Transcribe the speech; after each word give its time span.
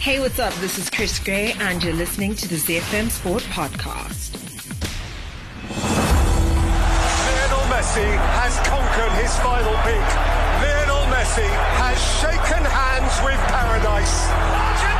Hey, 0.00 0.18
what's 0.18 0.38
up? 0.38 0.54
This 0.54 0.78
is 0.78 0.88
Chris 0.88 1.18
Gray, 1.18 1.52
and 1.60 1.84
you're 1.84 1.92
listening 1.92 2.34
to 2.36 2.48
the 2.48 2.56
ZFM 2.56 3.10
Sport 3.10 3.42
Podcast. 3.52 4.32
Lionel 7.28 7.66
Messi 7.68 8.08
has 8.32 8.56
conquered 8.66 9.12
his 9.20 9.36
final 9.40 9.76
peak. 9.84 10.08
Lionel 10.64 11.04
Messi 11.12 11.44
has 11.76 12.00
shaken 12.16 12.64
hands 12.64 13.12
with 13.22 13.36
paradise. 13.52 14.99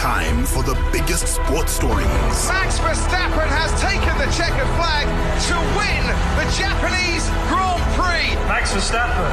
Time 0.00 0.46
for 0.46 0.62
the 0.62 0.72
biggest 0.90 1.28
sports 1.28 1.72
stories. 1.72 2.08
Max 2.48 2.80
Verstappen 2.80 3.44
has 3.52 3.68
taken 3.84 4.16
the 4.16 4.24
checkered 4.32 4.72
flag 4.80 5.04
to 5.44 5.56
win 5.76 6.04
the 6.40 6.46
Japanese 6.56 7.28
Grand 7.52 7.84
Prix. 7.92 8.32
Max 8.48 8.72
Verstappen, 8.72 9.28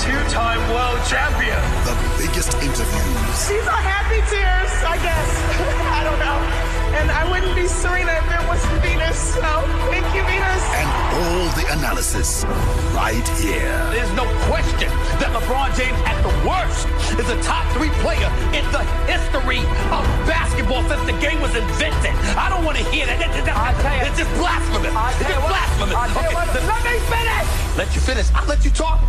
two-time 0.00 0.56
world 0.72 1.04
champion. 1.04 1.60
The 1.84 1.92
biggest 2.16 2.56
interviews. 2.64 3.36
These 3.44 3.68
are 3.68 3.84
happy 3.84 4.24
tears, 4.32 4.72
I 4.88 4.96
guess. 5.04 5.28
I 5.92 6.00
don't 6.00 6.16
know. 6.16 6.69
And 6.98 7.10
I 7.10 7.22
wouldn't 7.30 7.54
be 7.54 7.66
Serena 7.66 8.12
if 8.18 8.26
it 8.26 8.44
wasn't 8.48 8.82
Venus. 8.82 9.18
So 9.34 9.50
thank 9.92 10.06
you, 10.14 10.22
Venus. 10.26 10.64
And 10.74 10.88
all 11.20 11.46
the 11.54 11.66
analysis 11.78 12.44
right 12.94 13.26
here. 13.38 13.78
There's 13.94 14.12
no 14.18 14.26
question 14.50 14.90
that 15.22 15.30
LeBron 15.30 15.70
James, 15.78 15.98
at 16.04 16.18
the 16.26 16.34
worst, 16.42 16.88
is 17.18 17.28
a 17.30 17.38
top 17.42 17.62
three 17.74 17.90
player 18.02 18.26
in 18.56 18.66
the 18.74 18.82
history 19.06 19.62
of 19.94 20.02
basketball 20.26 20.82
since 20.88 21.04
the 21.06 21.16
game 21.22 21.40
was 21.40 21.54
invented. 21.54 22.14
I 22.34 22.50
don't 22.50 22.64
want 22.64 22.78
to 22.78 22.84
hear 22.90 23.06
that. 23.06 23.22
It's, 23.22 23.38
it's, 23.38 23.48
it's 23.48 24.18
just 24.26 24.32
blasphemous. 24.38 24.94
i 24.94 25.10
It's 25.14 25.30
just 25.30 25.46
blasphemous. 25.46 25.94
Okay, 25.94 26.34
let, 26.34 26.48
let 26.66 26.82
me 26.82 26.96
finish. 27.06 27.46
Let 27.78 27.94
you 27.94 28.00
finish. 28.00 28.26
I'll 28.34 28.46
let 28.46 28.64
you 28.64 28.70
talk. 28.70 29.00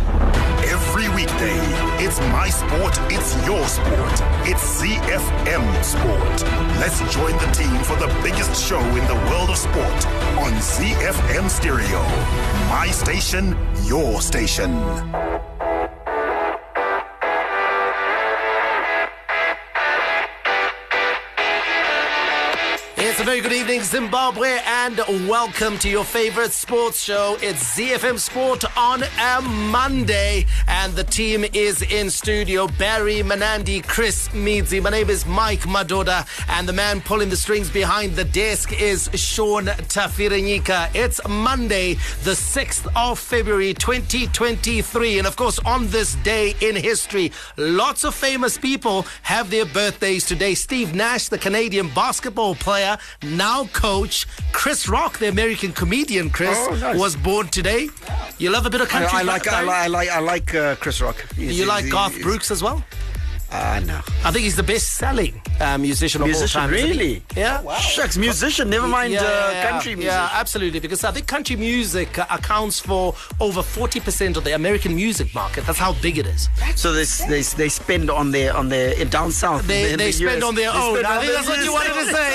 Every 0.72 1.08
weekday, 1.10 1.58
it's 1.98 2.20
my 2.32 2.48
sport, 2.48 2.96
it's 3.10 3.34
your 3.44 3.66
sport. 3.66 4.16
It's 4.46 4.80
ZFM 4.80 5.64
Sport. 5.84 6.38
Let's 6.78 7.00
join 7.12 7.32
the 7.36 7.50
team 7.52 7.71
for 7.84 7.96
the 7.96 8.08
biggest 8.22 8.54
show 8.62 8.80
in 8.80 9.06
the 9.06 9.14
world 9.30 9.50
of 9.50 9.56
sport 9.56 10.06
on 10.38 10.52
ZFM 10.54 11.48
Stereo. 11.48 12.02
My 12.68 12.88
station, 12.92 13.56
your 13.84 14.20
station. 14.20 15.51
A 23.22 23.24
very 23.24 23.40
good 23.40 23.52
evening, 23.52 23.80
Zimbabwe, 23.82 24.58
and 24.66 24.98
welcome 25.28 25.78
to 25.78 25.88
your 25.88 26.02
favorite 26.02 26.50
sports 26.50 27.00
show. 27.00 27.36
It's 27.40 27.76
ZFM 27.76 28.18
Sport 28.18 28.64
on 28.76 29.04
a 29.04 29.40
Monday, 29.42 30.44
and 30.66 30.92
the 30.94 31.04
team 31.04 31.44
is 31.52 31.82
in 31.82 32.10
studio. 32.10 32.66
Barry 32.66 33.22
Manandi, 33.22 33.86
Chris 33.86 34.28
Meadsy. 34.30 34.82
My 34.82 34.90
name 34.90 35.08
is 35.08 35.24
Mike 35.24 35.60
Madoda, 35.60 36.26
and 36.48 36.68
the 36.68 36.72
man 36.72 37.00
pulling 37.00 37.28
the 37.28 37.36
strings 37.36 37.70
behind 37.70 38.16
the 38.16 38.24
desk 38.24 38.72
is 38.80 39.08
Sean 39.14 39.66
Tafirenyika. 39.66 40.90
It's 40.92 41.20
Monday, 41.28 41.94
the 42.24 42.32
6th 42.32 42.88
of 42.96 43.20
February, 43.20 43.72
2023, 43.72 45.18
and 45.18 45.28
of 45.28 45.36
course, 45.36 45.60
on 45.60 45.86
this 45.88 46.16
day 46.16 46.56
in 46.60 46.74
history, 46.74 47.30
lots 47.56 48.02
of 48.02 48.16
famous 48.16 48.58
people 48.58 49.06
have 49.22 49.48
their 49.48 49.66
birthdays 49.66 50.26
today. 50.26 50.54
Steve 50.54 50.92
Nash, 50.92 51.28
the 51.28 51.38
Canadian 51.38 51.88
basketball 51.90 52.56
player, 52.56 52.98
now 53.22 53.64
coach. 53.66 54.26
Chris 54.52 54.88
Rock, 54.88 55.18
the 55.18 55.28
American 55.28 55.72
comedian, 55.72 56.30
Chris, 56.30 56.56
Oh, 56.58 56.74
nice. 56.76 56.96
was 56.98 57.16
born 57.16 57.48
today. 57.48 57.88
You 58.38 58.50
love 58.50 58.66
a 58.66 58.70
bit 58.70 58.80
of 58.80 58.88
country. 58.88 59.10
I 59.12 59.22
like 59.22 59.46
I 59.48 59.62
like 59.62 59.76
I 59.76 59.86
like 59.86 60.08
I 60.08 60.18
like 60.20 60.54
uh, 60.54 60.74
Chris 60.76 61.00
Rock. 61.00 61.16
He's- 61.36 61.54
You 61.54 61.66
like 61.66 61.88
Garth 61.90 62.12
he's- 62.14 62.24
Brooks 62.24 62.50
as 62.50 62.62
well? 62.62 62.84
Uh, 63.52 63.80
no. 63.86 64.00
I 64.24 64.30
think 64.30 64.44
he's 64.44 64.56
the 64.56 64.62
best-selling 64.62 65.40
uh, 65.60 65.76
musician, 65.76 66.22
Musician, 66.22 66.60
of 66.62 66.70
all 66.70 66.78
time. 66.78 66.88
really? 66.88 67.22
Yeah. 67.36 67.60
Shucks, 67.78 68.16
musician. 68.16 68.70
Never 68.70 68.88
mind 68.88 69.12
Yeah, 69.12 69.20
uh, 69.20 69.50
yeah, 69.52 69.70
country 69.70 69.94
music. 69.94 70.10
Yeah, 70.10 70.30
absolutely. 70.32 70.80
Because 70.80 71.04
I 71.04 71.10
think 71.12 71.26
country 71.26 71.56
music 71.56 72.18
uh, 72.18 72.24
accounts 72.30 72.80
for 72.80 73.14
over 73.40 73.60
40% 73.60 74.36
of 74.38 74.44
the 74.44 74.54
American 74.54 74.94
music 74.94 75.34
market. 75.34 75.66
That's 75.66 75.78
how 75.78 75.92
big 76.00 76.16
it 76.16 76.26
is. 76.26 76.48
So 76.76 76.92
they, 76.94 77.04
they 77.28 77.42
they 77.42 77.68
spend 77.68 78.10
on 78.10 78.30
their 78.30 78.56
on 78.56 78.70
their 78.70 78.98
in 78.98 79.08
down 79.08 79.30
south. 79.32 79.66
They, 79.66 79.96
they 79.96 80.06
the 80.06 80.12
spend 80.12 80.38
US. 80.42 80.48
on 80.48 80.54
their 80.54 80.72
They 80.72 80.78
own. 80.78 81.04
I 81.04 81.20
think 81.20 81.32
that's 81.34 81.48
what 81.48 81.62
you 81.64 81.72
wanted 81.72 81.94
to 81.94 82.06
say. 82.16 82.28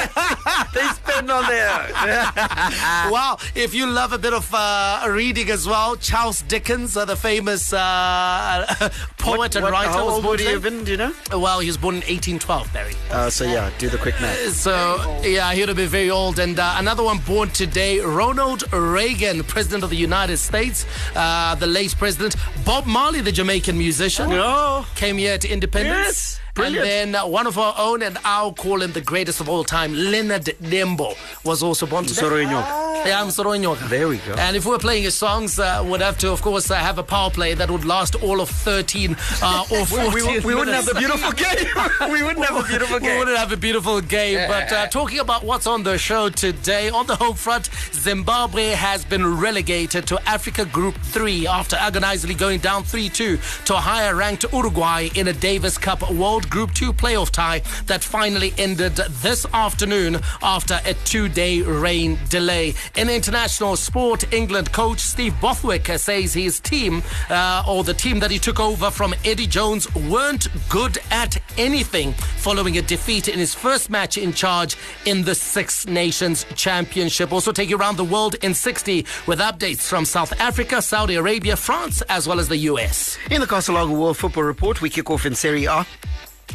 they 0.76 0.88
spend 1.02 1.32
on 1.32 1.44
their. 1.48 3.10
wow. 3.12 3.38
If 3.56 3.74
you 3.74 3.88
love 3.88 4.14
a 4.14 4.18
bit 4.20 4.34
of 4.34 4.48
uh, 4.54 5.04
reading 5.10 5.50
as 5.50 5.68
well, 5.68 5.96
Charles 5.96 6.42
Dickens, 6.44 6.96
uh, 6.96 7.06
the 7.06 7.16
famous 7.16 7.74
uh, 7.74 8.66
poet 9.18 9.38
What- 9.38 9.56
and 9.56 9.64
what- 9.64 9.72
writer, 9.74 9.90
How 9.92 10.06
was 10.06 10.14
old 10.16 10.24
born 10.24 10.32
would 10.34 10.40
he 10.42 10.46
have 10.48 10.62
been? 10.62 10.84
Do 10.84 10.92
you 10.92 10.98
know? 10.98 11.07
Well, 11.32 11.60
he 11.60 11.68
was 11.68 11.78
born 11.78 11.96
in 11.96 12.02
1812, 12.02 12.74
Barry. 12.74 12.94
Uh, 13.12 13.30
so 13.30 13.44
yeah, 13.46 13.70
do 13.78 13.90
the 13.90 13.98
quick 13.98 14.16
math. 14.22 14.38
So, 14.54 15.20
yeah, 15.24 15.52
he 15.54 15.60
would 15.62 15.70
have 15.70 15.78
been 15.78 15.90
very 15.90 16.10
old. 16.10 16.40
And 16.40 16.60
uh, 16.60 16.76
another 16.78 17.04
one 17.04 17.20
born 17.20 17.50
today, 17.50 18.00
Ronald 18.00 18.64
Reagan, 18.74 19.44
President 19.44 19.84
of 19.84 19.90
the 19.90 19.96
United 19.98 20.38
States, 20.38 20.86
uh, 21.16 21.56
the 21.56 21.68
late 21.68 21.96
President. 21.98 22.36
Bob 22.66 22.86
Marley, 22.86 23.22
the 23.22 23.32
Jamaican 23.32 23.78
musician, 23.78 24.28
Oh. 24.32 24.86
came 24.96 25.18
here 25.18 25.38
to 25.38 25.48
independence. 25.50 25.98
Yes, 25.98 26.40
brilliant. 26.58 26.88
And 26.88 27.14
then 27.14 27.16
uh, 27.16 27.28
one 27.28 27.48
of 27.48 27.58
our 27.58 27.76
own, 27.78 28.02
and 28.02 28.18
I'll 28.24 28.54
call 28.54 28.82
him 28.82 28.92
the 28.92 29.02
greatest 29.02 29.40
of 29.40 29.50
all 29.50 29.64
time, 29.64 29.94
Leonard 29.94 30.46
Dembo, 30.62 31.16
was 31.44 31.64
also 31.64 31.86
born 31.86 32.06
today. 32.06 32.22
Soro 32.22 32.44
Yeah, 33.06 33.22
I'm 33.22 33.30
There 33.90 34.08
we 34.08 34.18
go. 34.18 34.34
And 34.34 34.56
if 34.58 34.66
we 34.66 34.72
were 34.72 34.80
playing 34.80 35.04
his 35.04 35.16
songs, 35.16 35.60
uh, 35.60 35.86
we'd 35.88 36.02
have 36.02 36.18
to, 36.20 36.32
of 36.32 36.42
course, 36.42 36.70
uh, 36.70 36.76
have 36.76 36.98
a 36.98 37.04
power 37.04 37.30
play 37.30 37.54
that 37.54 37.70
would 37.70 37.86
last 37.86 38.16
all 38.16 38.42
of 38.42 38.50
13 38.50 39.16
uh, 39.42 39.66
or 39.72 39.86
14 39.86 40.14
We, 40.14 40.22
we, 40.24 40.40
we 40.40 40.56
wouldn't 40.56 40.76
have 40.76 40.86
the 40.86 40.96
beautiful 40.96 41.32
game. 41.32 42.12
we 42.12 42.24
wouldn't 42.28 42.46
have 42.46 42.58
a 42.58 42.68
beautiful 42.68 43.00
game. 43.00 43.12
We 43.12 43.20
wouldn't 43.20 43.38
have 43.38 43.52
a 43.52 43.58
beautiful 43.58 44.02
game. 44.02 44.48
But 44.48 44.72
uh, 44.72 44.88
talking 44.88 45.20
about 45.20 45.44
what's 45.44 45.68
on 45.68 45.84
the 45.84 45.98
show 45.98 46.30
today, 46.30 46.90
on 46.90 47.08
the 47.08 47.16
home 47.16 47.36
front, 47.36 47.70
Zimbabwe 47.94 48.70
has 48.70 49.06
been 49.06 49.40
relegated 49.40 50.08
to 50.08 50.20
Africa 50.28 50.66
Group 50.66 50.96
3 50.98 51.48
after 51.48 51.76
agonizingly 51.76 52.36
going 52.36 52.60
down 52.60 52.84
3 52.84 53.10
2 53.10 53.38
to 53.66 53.76
a 53.76 53.80
higher 53.80 54.16
ranked 54.16 54.46
Uruguay 54.52 55.10
in 55.16 55.28
a 55.28 55.34
Davis 55.34 55.78
Cup 55.78 56.10
World 56.12 56.47
Group 56.50 56.74
2 56.74 56.94
playoff 56.94 57.32
tie 57.32 57.60
that 57.86 58.04
finally 58.04 58.54
ended 58.58 58.96
this 58.96 59.46
afternoon 59.54 60.20
after 60.42 60.80
a 60.86 60.94
two 61.06 61.30
day 61.30 61.62
rain 61.62 62.18
delay. 62.30 62.74
In 62.96 63.10
international 63.10 63.76
sport, 63.76 64.32
England 64.34 64.72
coach 64.72 65.00
Steve 65.00 65.40
Borthwick 65.42 65.88
says 65.98 66.34
his 66.34 66.60
team, 66.60 67.04
uh, 67.30 67.64
or 67.68 67.84
the 67.84 67.94
team 67.94 68.20
that 68.20 68.32
he 68.32 68.40
took 68.40 68.60
over 68.60 68.92
from 68.92 69.14
Eddie 69.26 69.48
Jones, 69.48 69.94
weren't 69.96 70.48
good 70.70 70.98
at 71.12 71.38
anything 71.58 72.14
following 72.14 72.78
a 72.78 72.82
defeat 72.82 73.28
in 73.28 73.40
his 73.40 73.54
first 73.54 73.90
match 73.90 74.18
in 74.18 74.34
charge 74.34 74.76
in 75.06 75.24
the 75.24 75.36
Six 75.36 75.88
Nations 75.88 76.46
Championship. 76.56 77.32
Also 77.32 77.52
take 77.52 77.70
you 77.70 77.78
around 77.78 77.98
the 77.98 78.04
world 78.04 78.36
in 78.36 78.54
60 78.54 79.06
with 79.26 79.40
updates 79.40 79.88
from 79.88 80.06
South 80.06 80.34
Africa, 80.40 80.82
Saudi 80.82 81.16
Arabia, 81.16 81.56
France, 81.56 82.02
as 82.10 82.28
well 82.28 82.40
as 82.40 82.48
the 82.48 82.58
US. 82.58 83.18
In 83.30 83.42
the 83.42 83.48
Casalago 83.48 83.98
World 83.98 84.18
Football 84.18 84.44
Report, 84.44 84.82
we 84.82 84.90
kick 84.90 85.10
off 85.10 85.26
in 85.26 85.36
Serie 85.36 85.66
A. 85.66 85.86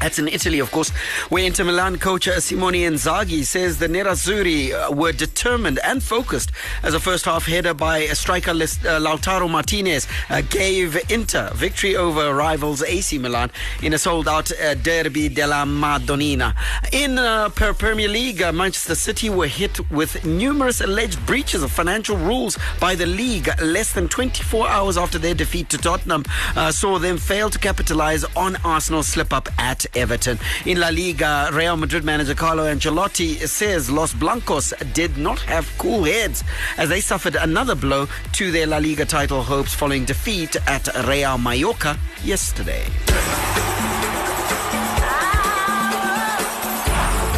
That's 0.00 0.18
in 0.18 0.26
Italy, 0.26 0.58
of 0.58 0.70
course, 0.72 0.90
where 1.28 1.44
Inter 1.44 1.64
Milan 1.64 1.98
coach 1.98 2.26
uh, 2.26 2.40
Simone 2.40 2.74
Inzaghi 2.74 3.44
says 3.44 3.78
the 3.78 3.86
Nerazzurri 3.86 4.72
uh, 4.72 4.90
were 4.92 5.12
determined 5.12 5.78
and 5.84 6.02
focused 6.02 6.50
as 6.82 6.94
a 6.94 7.00
first 7.00 7.24
half 7.24 7.46
header 7.46 7.72
by 7.74 8.06
striker 8.06 8.50
uh, 8.50 8.54
Lautaro 8.54 9.48
Martinez 9.48 10.08
gave 10.50 10.98
Inter 11.10 11.50
victory 11.54 11.94
over 11.94 12.34
rivals 12.34 12.82
AC 12.82 13.18
Milan 13.18 13.50
in 13.82 13.92
a 13.92 13.98
sold 13.98 14.26
out 14.26 14.50
Derby 14.82 15.28
della 15.28 15.64
Madonnina. 15.64 16.54
In 16.90 17.18
uh, 17.18 17.48
Premier 17.50 18.08
League, 18.08 18.40
Manchester 18.52 18.94
City 18.94 19.30
were 19.30 19.46
hit 19.46 19.88
with 19.90 20.24
numerous 20.24 20.80
alleged 20.80 21.24
breaches 21.26 21.62
of 21.62 21.70
financial 21.70 22.16
rules 22.16 22.58
by 22.80 22.94
the 22.94 23.06
league 23.06 23.48
less 23.60 23.92
than 23.92 24.08
24 24.08 24.68
hours 24.68 24.96
after 24.96 25.18
their 25.18 25.34
defeat 25.34 25.68
to 25.70 25.78
Tottenham 25.78 26.24
uh, 26.56 26.72
saw 26.72 26.98
them 26.98 27.18
fail 27.18 27.50
to 27.50 27.58
capitalize 27.58 28.24
on 28.36 28.56
Arsenal's 28.64 29.06
slip 29.06 29.32
up 29.32 29.48
at 29.58 29.81
Everton. 29.94 30.38
In 30.66 30.80
La 30.80 30.88
Liga, 30.88 31.50
Real 31.52 31.76
Madrid 31.76 32.04
manager 32.04 32.34
Carlo 32.34 32.64
Ancelotti 32.64 33.36
says 33.46 33.90
Los 33.90 34.12
Blancos 34.14 34.72
did 34.92 35.16
not 35.16 35.40
have 35.40 35.70
cool 35.78 36.04
heads 36.04 36.44
as 36.76 36.88
they 36.88 37.00
suffered 37.00 37.36
another 37.36 37.74
blow 37.74 38.06
to 38.32 38.50
their 38.50 38.66
La 38.66 38.78
Liga 38.78 39.04
title 39.04 39.42
hopes 39.42 39.74
following 39.74 40.04
defeat 40.04 40.56
at 40.68 40.88
Real 41.06 41.38
Mallorca 41.38 41.98
yesterday. 42.24 42.84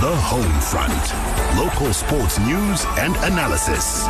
The 0.01 0.15
home 0.17 0.61
front. 0.61 0.93
Local 1.59 1.93
sports 1.95 2.39
news 2.41 2.85
and 2.99 3.17
analysis. 3.33 4.05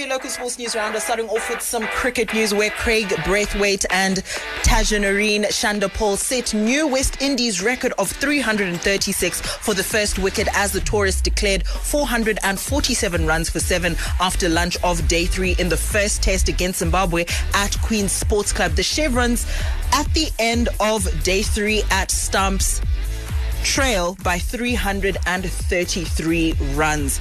Let's 0.00 0.06
give 0.06 0.08
you 0.08 0.14
a 0.14 0.16
local 0.16 0.30
Sports 0.30 0.58
News 0.58 0.74
Roundup, 0.74 1.02
starting 1.02 1.28
off 1.28 1.50
with 1.50 1.60
some 1.60 1.86
cricket 1.88 2.32
news 2.32 2.54
where 2.54 2.70
Kraigg 2.70 3.08
Brathwaite 3.26 3.84
and 3.90 4.16
Tagenarine 4.62 5.44
Chanderpaul 5.48 6.16
set 6.16 6.54
new 6.54 6.86
West 6.86 7.20
Indies 7.20 7.62
record 7.62 7.92
of 7.98 8.10
336 8.10 9.42
for 9.42 9.74
the 9.74 9.84
first 9.84 10.18
wicket 10.18 10.48
as 10.54 10.72
the 10.72 10.80
tourists 10.80 11.20
declared 11.20 11.66
447 11.66 13.26
runs 13.26 13.50
for 13.50 13.60
seven 13.60 13.94
after 14.20 14.48
lunch 14.48 14.78
of 14.82 15.06
day 15.06 15.26
three 15.26 15.54
in 15.58 15.68
the 15.68 15.76
first 15.76 16.22
test 16.22 16.48
against 16.48 16.78
Zimbabwe 16.78 17.26
at 17.52 17.78
Queen's 17.82 18.12
Sports 18.12 18.54
Club. 18.54 18.72
The 18.72 18.82
Chevrons 18.82 19.46
at 19.92 20.06
the 20.14 20.30
end 20.38 20.70
of 20.80 21.22
day 21.22 21.42
three 21.42 21.82
at 21.90 22.10
Stumps 22.10 22.80
trail 23.64 24.16
by 24.22 24.38
333 24.38 26.54
runs. 26.72 27.20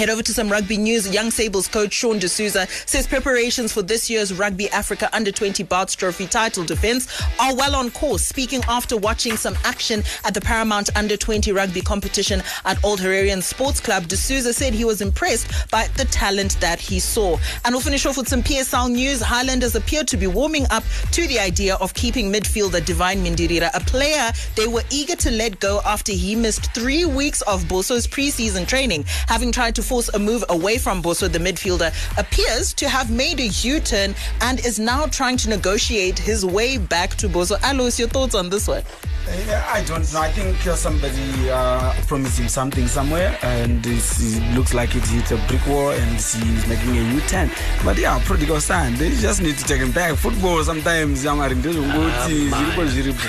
Head 0.00 0.08
over 0.08 0.22
to 0.22 0.32
some 0.32 0.48
rugby 0.48 0.78
news. 0.78 1.12
Young 1.12 1.30
Sables 1.30 1.68
coach 1.68 1.92
Sean 1.92 2.18
D'Souza 2.18 2.66
says 2.86 3.06
preparations 3.06 3.70
for 3.70 3.82
this 3.82 4.08
year's 4.08 4.32
Rugby 4.32 4.70
Africa 4.70 5.10
Under 5.12 5.30
20 5.30 5.62
Barthés 5.64 5.94
Trophy 5.94 6.26
title 6.26 6.64
defense 6.64 7.06
are 7.38 7.54
well 7.54 7.76
on 7.76 7.90
course. 7.90 8.22
Speaking 8.22 8.62
after 8.66 8.96
watching 8.96 9.36
some 9.36 9.54
action 9.62 10.02
at 10.24 10.32
the 10.32 10.40
Paramount 10.40 10.88
Under 10.96 11.18
20 11.18 11.52
rugby 11.52 11.82
competition 11.82 12.42
at 12.64 12.82
Old 12.82 12.98
Hararian 12.98 13.42
Sports 13.42 13.78
Club, 13.78 14.04
D'Souza 14.08 14.54
said 14.54 14.72
he 14.72 14.86
was 14.86 15.02
impressed 15.02 15.68
by 15.70 15.86
the 15.98 16.06
talent 16.06 16.58
that 16.60 16.80
he 16.80 16.98
saw. 16.98 17.36
And 17.66 17.74
we'll 17.74 17.82
finish 17.82 18.06
off 18.06 18.16
with 18.16 18.26
some 18.26 18.42
PSL 18.42 18.90
news. 18.90 19.20
Highlanders 19.20 19.74
appear 19.74 20.02
to 20.04 20.16
be 20.16 20.26
warming 20.26 20.64
up 20.70 20.84
to 21.12 21.26
the 21.26 21.38
idea 21.38 21.74
of 21.74 21.92
keeping 21.92 22.32
midfielder 22.32 22.82
Divine 22.86 23.22
Mindirira, 23.22 23.68
a 23.74 23.80
player 23.80 24.32
they 24.56 24.66
were 24.66 24.82
eager 24.88 25.16
to 25.16 25.30
let 25.30 25.60
go 25.60 25.82
after 25.84 26.12
he 26.12 26.34
missed 26.34 26.72
three 26.72 27.04
weeks 27.04 27.42
of 27.42 27.68
Bosso's 27.68 28.06
preseason 28.06 28.66
training, 28.66 29.04
having 29.28 29.52
tried 29.52 29.74
to 29.74 29.89
force 29.90 30.08
a 30.14 30.20
move 30.20 30.44
away 30.50 30.78
from 30.78 31.02
Bosso, 31.02 31.26
the 31.28 31.40
midfielder, 31.40 31.90
appears 32.16 32.72
to 32.74 32.88
have 32.88 33.10
made 33.10 33.40
a 33.40 33.48
U-turn 33.48 34.14
and 34.40 34.64
is 34.64 34.78
now 34.78 35.06
trying 35.06 35.36
to 35.38 35.48
negotiate 35.48 36.16
his 36.16 36.46
way 36.46 36.78
back 36.78 37.16
to 37.16 37.28
Bosso. 37.28 37.56
Alois, 37.64 37.98
your 37.98 38.06
thoughts 38.06 38.36
on 38.36 38.48
this 38.50 38.68
one? 38.68 38.84
Uh, 39.26 39.64
I 39.68 39.82
don't 39.84 40.06
know. 40.12 40.20
I 40.20 40.30
think 40.30 40.64
uh, 40.64 40.76
somebody 40.76 41.50
uh, 41.50 41.92
promised 42.06 42.38
him 42.38 42.48
something 42.48 42.86
somewhere, 42.86 43.36
and 43.42 43.84
it 43.84 44.56
looks 44.56 44.74
like 44.74 44.94
it 44.94 45.04
hit 45.06 45.32
a 45.32 45.38
brick 45.48 45.66
wall, 45.66 45.90
and 45.90 46.12
he's 46.12 46.66
making 46.68 46.96
a 46.96 47.14
U-turn. 47.14 47.50
But 47.84 47.98
yeah, 47.98 48.22
prodigal 48.24 48.60
son. 48.60 48.94
They 48.94 49.10
just 49.16 49.42
need 49.42 49.58
to 49.58 49.64
take 49.64 49.80
him 49.80 49.90
back. 49.90 50.14
Football 50.14 50.62
sometimes, 50.62 51.24
yamari 51.24 51.54
ndezvongoti 51.54 52.48
zviripo 52.48 52.84
zviripo. 52.86 53.28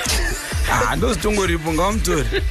Ah, 0.71 0.95
ndozvitongoripo 0.95 1.73
ngavamutori. 1.73 2.43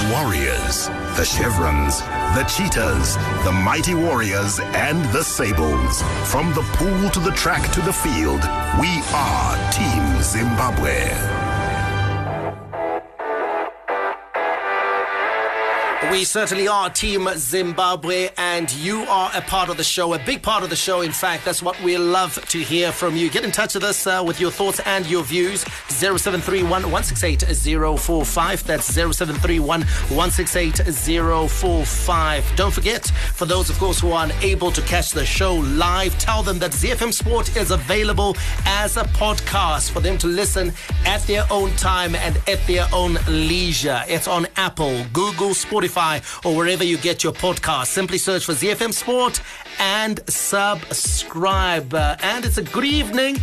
The 0.00 0.12
Warriors, 0.14 0.88
the 1.16 1.24
Chevrons, 1.24 2.00
the 2.34 2.44
Cheetahs, 2.44 3.16
the 3.44 3.52
Mighty 3.52 3.94
Warriors, 3.94 4.58
and 4.58 5.04
the 5.12 5.22
Sables. 5.22 6.00
From 6.24 6.54
the 6.54 6.62
pool 6.72 7.10
to 7.10 7.20
the 7.20 7.32
track 7.32 7.70
to 7.72 7.82
the 7.82 7.92
field, 7.92 8.40
we 8.80 9.02
are 9.12 9.70
Team 9.70 10.22
Zimbabwe. 10.22 11.49
We 16.10 16.24
certainly 16.24 16.66
are 16.66 16.90
Team 16.90 17.28
Zimbabwe, 17.36 18.30
and 18.36 18.70
you 18.74 19.02
are 19.02 19.30
a 19.32 19.40
part 19.42 19.68
of 19.68 19.76
the 19.76 19.84
show, 19.84 20.12
a 20.12 20.18
big 20.18 20.42
part 20.42 20.64
of 20.64 20.68
the 20.68 20.74
show. 20.74 21.02
In 21.02 21.12
fact, 21.12 21.44
that's 21.44 21.62
what 21.62 21.80
we 21.84 21.96
love 21.96 22.34
to 22.48 22.58
hear 22.58 22.90
from 22.90 23.14
you. 23.14 23.30
Get 23.30 23.44
in 23.44 23.52
touch 23.52 23.74
with 23.74 23.84
us 23.84 24.08
uh, 24.08 24.20
with 24.26 24.40
your 24.40 24.50
thoughts 24.50 24.80
and 24.86 25.06
your 25.06 25.22
views. 25.22 25.62
0731 25.86 26.68
168 26.82 27.42
045. 27.96 28.64
That's 28.64 28.86
0731 28.86 29.82
168 29.82 30.78
045. 31.48 32.56
Don't 32.56 32.74
forget, 32.74 33.06
for 33.06 33.46
those, 33.46 33.70
of 33.70 33.78
course, 33.78 34.00
who 34.00 34.10
are 34.10 34.24
unable 34.24 34.72
to 34.72 34.82
catch 34.82 35.12
the 35.12 35.24
show 35.24 35.54
live, 35.54 36.18
tell 36.18 36.42
them 36.42 36.58
that 36.58 36.72
ZFM 36.72 37.12
Sport 37.12 37.56
is 37.56 37.70
available 37.70 38.36
as 38.66 38.96
a 38.96 39.04
podcast 39.04 39.92
for 39.92 40.00
them 40.00 40.18
to 40.18 40.26
listen 40.26 40.72
at 41.06 41.22
their 41.28 41.46
own 41.52 41.70
time 41.76 42.16
and 42.16 42.36
at 42.48 42.58
their 42.66 42.88
own 42.92 43.16
leisure. 43.28 44.02
It's 44.08 44.26
on 44.26 44.48
Apple, 44.56 45.04
Google, 45.12 45.50
Spotify 45.50 45.99
or 46.00 46.56
wherever 46.56 46.82
you 46.82 46.96
get 46.96 47.22
your 47.22 47.32
podcast. 47.32 47.88
Simply 47.88 48.16
search 48.16 48.46
for 48.46 48.52
ZFM 48.52 48.92
Sport 48.92 49.42
and 49.78 50.20
subscribe. 50.30 51.92
Uh, 51.92 52.16
and 52.22 52.44
it's 52.46 52.56
a 52.56 52.62
good 52.62 52.86
evening 52.86 53.36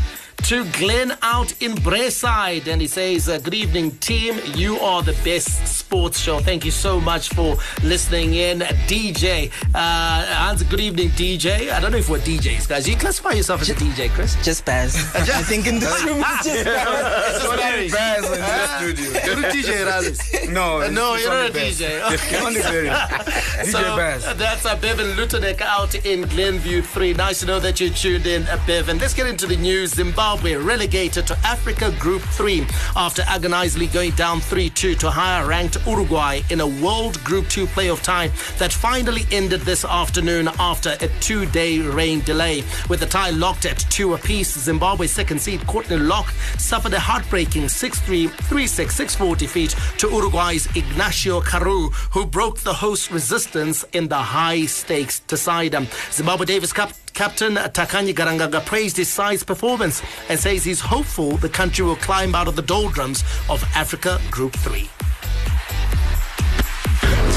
to 0.43 0.63
Glenn 0.73 1.17
out 1.21 1.53
in 1.61 1.75
Braeside. 1.75 2.67
And 2.67 2.79
he 2.81 2.87
says, 2.87 3.27
uh, 3.27 3.37
Good 3.39 3.53
evening, 3.53 3.91
team. 3.97 4.39
You 4.55 4.77
are 4.79 5.01
the 5.01 5.13
best 5.23 5.67
sports 5.67 6.19
show. 6.19 6.39
Thank 6.39 6.63
you 6.63 6.71
so 6.71 6.99
much 7.01 7.29
for 7.29 7.57
listening 7.83 8.35
in. 8.35 8.59
DJ, 8.87 9.51
uh, 9.75 10.25
Hans, 10.25 10.63
good 10.63 10.79
evening, 10.79 11.09
DJ. 11.11 11.71
I 11.71 11.79
don't 11.79 11.91
know 11.91 11.97
if 11.97 12.07
we're 12.09 12.19
DJs, 12.19 12.69
guys. 12.69 12.87
You 12.87 12.95
classify 12.95 13.31
yourself 13.33 13.61
as 13.61 13.69
a 13.71 13.73
DJ, 13.75 14.09
Chris? 14.09 14.35
Just 14.43 14.63
Baz. 14.63 14.95
I 15.15 15.41
think 15.43 15.67
in 15.67 15.79
this 15.79 16.03
room 16.03 16.19
it's 16.25 16.45
just 16.45 16.65
Baz. 16.65 17.35
It's 17.35 17.45
only 17.45 17.89
Baz 17.89 18.25
in 18.25 18.39
the 18.39 18.77
studio. 18.77 19.11
You're 19.25 19.45
a 19.45 19.51
DJ, 19.51 19.85
Ralis. 19.85 20.51
No, 20.53 20.81
Uh, 20.81 20.89
no, 20.89 21.15
it's 21.15 21.23
you're 21.23 21.33
only 21.33 21.49
a 21.49 21.53
Baz. 21.53 21.81
DJ. 21.81 22.13
Okay. 22.13 22.37
Only 22.45 22.61
Barry. 22.61 22.87
DJ 22.89 23.65
So 23.71 23.81
Baz. 23.97 24.23
that's 24.37 24.65
uh, 24.65 24.75
Bevan 24.77 25.07
Lutonek 25.17 25.61
out 25.61 25.93
in 26.05 26.21
Glenview 26.29 26.81
3. 26.81 27.13
Nice 27.13 27.39
to 27.41 27.45
know 27.47 27.59
that 27.59 27.79
you 27.79 27.89
tuned 27.89 28.25
in, 28.27 28.43
uh, 28.47 28.59
Bevan. 28.67 28.97
Let's 28.99 29.13
get 29.13 29.27
into 29.27 29.47
the 29.47 29.55
news. 29.57 29.91
Zimbabwe 29.95 30.26
relegated 30.35 31.25
to 31.25 31.37
Africa 31.45 31.95
Group 31.99 32.21
3 32.21 32.65
after 32.97 33.21
agonizingly 33.27 33.87
going 33.87 34.11
down 34.11 34.39
3-2 34.39 34.99
to 34.99 35.09
higher 35.09 35.47
ranked 35.47 35.77
Uruguay 35.87 36.41
in 36.49 36.59
a 36.59 36.67
World 36.67 37.23
Group 37.23 37.47
2 37.47 37.65
playoff 37.67 38.03
tie 38.03 38.27
that 38.57 38.73
finally 38.73 39.21
ended 39.31 39.61
this 39.61 39.85
afternoon 39.85 40.49
after 40.59 40.97
a 40.99 41.07
two-day 41.21 41.79
rain 41.79 42.19
delay. 42.21 42.63
With 42.89 42.99
the 42.99 43.05
tie 43.05 43.29
locked 43.29 43.65
at 43.65 43.79
two 43.89 44.15
apiece, 44.15 44.53
Zimbabwe's 44.53 45.11
second 45.11 45.39
seed 45.39 45.65
Courtney 45.65 45.97
Lock 45.97 46.29
suffered 46.57 46.93
a 46.93 46.99
heartbreaking 46.99 47.63
6-3, 47.63 48.27
3-6, 48.27 48.85
6-4 49.05 49.37
defeat 49.37 49.75
to 49.99 50.09
Uruguay's 50.09 50.67
Ignacio 50.75 51.39
Carou, 51.39 51.89
who 52.11 52.25
broke 52.25 52.59
the 52.59 52.73
host 52.73 53.11
resistance 53.11 53.85
in 53.93 54.09
the 54.09 54.17
high-stakes 54.17 55.21
decider. 55.21 55.87
Zimbabwe 56.11 56.45
Davis 56.45 56.73
Cup 56.73 56.91
Captain 57.17 57.55
Takanyi 57.55 58.13
Garanganga 58.13 58.63
praised 58.63 58.95
his 58.95 59.09
side's 59.09 59.43
performance 59.43 60.03
and 60.29 60.39
says 60.39 60.63
he's 60.63 60.79
hopeful 60.79 61.31
the 61.37 61.49
country 61.49 61.83
will 61.83 61.95
climb 61.95 62.35
out 62.35 62.47
of 62.47 62.55
the 62.55 62.61
doldrums 62.61 63.23
of 63.49 63.63
Africa 63.73 64.21
Group 64.29 64.53
3. 64.53 64.87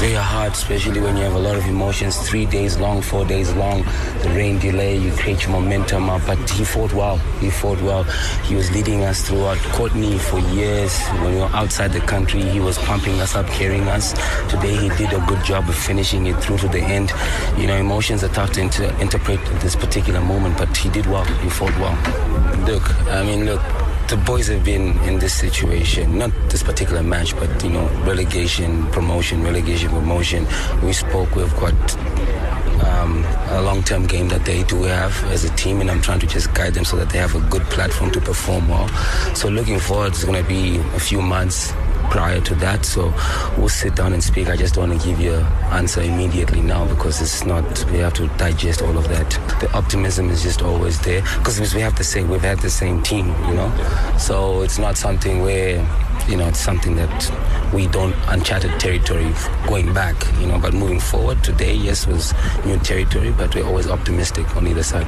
Very 0.01 0.13
hard, 0.13 0.53
especially 0.53 0.99
when 0.99 1.15
you 1.15 1.21
have 1.21 1.35
a 1.35 1.39
lot 1.39 1.55
of 1.55 1.63
emotions. 1.67 2.17
Three 2.27 2.47
days 2.47 2.75
long, 2.79 3.03
four 3.03 3.23
days 3.23 3.53
long, 3.53 3.83
the 4.23 4.31
rain 4.35 4.57
delay, 4.57 4.97
you 4.97 5.11
create 5.11 5.43
your 5.43 5.51
momentum 5.51 6.09
up. 6.09 6.23
But 6.25 6.49
he 6.49 6.63
fought 6.65 6.91
well. 6.91 7.17
He 7.39 7.51
fought 7.51 7.79
well. 7.83 8.01
He 8.49 8.55
was 8.55 8.71
leading 8.71 9.03
us 9.03 9.21
throughout 9.21 9.59
Courtney 9.75 10.17
for 10.17 10.39
years. 10.39 10.99
When 11.21 11.35
we 11.35 11.39
were 11.39 11.53
outside 11.53 11.93
the 11.93 11.99
country, 11.99 12.41
he 12.41 12.59
was 12.59 12.79
pumping 12.79 13.21
us 13.21 13.35
up, 13.35 13.45
carrying 13.45 13.87
us. 13.89 14.13
Today, 14.49 14.75
he 14.75 14.89
did 14.89 15.13
a 15.13 15.23
good 15.27 15.45
job 15.45 15.69
of 15.69 15.75
finishing 15.75 16.25
it 16.25 16.35
through 16.41 16.57
to 16.57 16.67
the 16.67 16.81
end. 16.81 17.13
You 17.55 17.67
know, 17.67 17.75
emotions 17.77 18.23
are 18.23 18.29
tough 18.29 18.53
to 18.53 18.61
inter- 18.61 18.95
interpret 18.99 19.39
at 19.39 19.61
this 19.61 19.75
particular 19.75 20.19
moment, 20.19 20.57
but 20.57 20.75
he 20.75 20.89
did 20.89 21.05
well. 21.05 21.25
He 21.25 21.49
fought 21.51 21.77
well. 21.77 21.95
Look, 22.65 22.89
I 23.05 23.23
mean, 23.23 23.45
look, 23.45 23.61
the 24.11 24.17
boys 24.17 24.47
have 24.47 24.65
been 24.65 24.99
in 25.03 25.19
this 25.19 25.33
situation, 25.33 26.17
not 26.17 26.31
this 26.49 26.61
particular 26.61 27.01
match, 27.01 27.33
but 27.33 27.63
you 27.63 27.69
know, 27.69 27.87
relegation, 28.03 28.85
promotion, 28.87 29.41
relegation, 29.41 29.89
promotion. 29.89 30.45
We 30.83 30.91
spoke. 30.91 31.33
We've 31.33 31.55
got 31.55 31.73
um, 32.83 33.23
a 33.51 33.61
long-term 33.61 34.07
game 34.07 34.27
that 34.27 34.43
they 34.43 34.63
do 34.63 34.83
have 34.83 35.13
as 35.31 35.45
a 35.45 35.49
team, 35.55 35.79
and 35.79 35.89
I'm 35.89 36.01
trying 36.01 36.19
to 36.19 36.27
just 36.27 36.53
guide 36.53 36.73
them 36.73 36.83
so 36.83 36.97
that 36.97 37.09
they 37.09 37.19
have 37.19 37.35
a 37.35 37.39
good 37.49 37.63
platform 37.63 38.11
to 38.11 38.19
perform 38.19 38.67
well. 38.67 38.89
So 39.33 39.47
looking 39.47 39.79
forward, 39.79 40.07
it's 40.07 40.25
going 40.25 40.43
to 40.43 40.47
be 40.47 40.79
a 40.93 40.99
few 40.99 41.21
months 41.21 41.71
prior 42.09 42.41
to 42.41 42.55
that. 42.55 42.85
So 42.85 43.13
we'll 43.57 43.69
sit 43.69 43.95
down 43.95 44.13
and 44.13 44.23
speak. 44.23 44.49
I 44.49 44.55
just 44.55 44.75
don't 44.75 44.89
want 44.89 45.01
to 45.01 45.07
give 45.07 45.19
you 45.19 45.35
an 45.35 45.45
answer 45.71 46.01
immediately 46.01 46.61
now 46.61 46.85
because 46.87 47.21
it's 47.21 47.45
not. 47.45 47.63
We 47.91 47.99
have 47.99 48.13
to 48.15 48.27
digest 48.37 48.81
all 48.81 48.97
of 48.97 49.07
that. 49.09 49.29
The 49.61 49.71
optimism 49.73 50.29
is 50.29 50.43
just 50.43 50.61
always 50.61 50.99
there 51.01 51.21
because 51.37 51.59
we 51.73 51.81
have 51.81 51.97
the 51.97 52.03
same. 52.03 52.29
We've 52.29 52.41
had 52.41 52.59
the 52.59 52.69
same 52.69 53.01
team, 53.03 53.27
you 53.47 53.53
know. 53.53 53.71
So 54.17 54.61
it's 54.61 54.77
not 54.79 54.97
something 54.97 55.41
where. 55.41 55.85
You 56.27 56.37
know, 56.37 56.47
it's 56.47 56.59
something 56.59 56.95
that 56.95 57.73
we 57.73 57.87
don't 57.87 58.15
uncharted 58.27 58.79
territory 58.79 59.33
going 59.67 59.93
back. 59.93 60.15
You 60.39 60.47
know, 60.47 60.59
but 60.59 60.73
moving 60.73 60.99
forward 60.99 61.43
today, 61.43 61.73
yes, 61.73 62.07
was 62.07 62.33
new 62.65 62.77
territory, 62.79 63.31
but 63.31 63.53
we're 63.55 63.65
always 63.65 63.87
optimistic 63.87 64.55
on 64.55 64.67
either 64.67 64.83
side. 64.83 65.07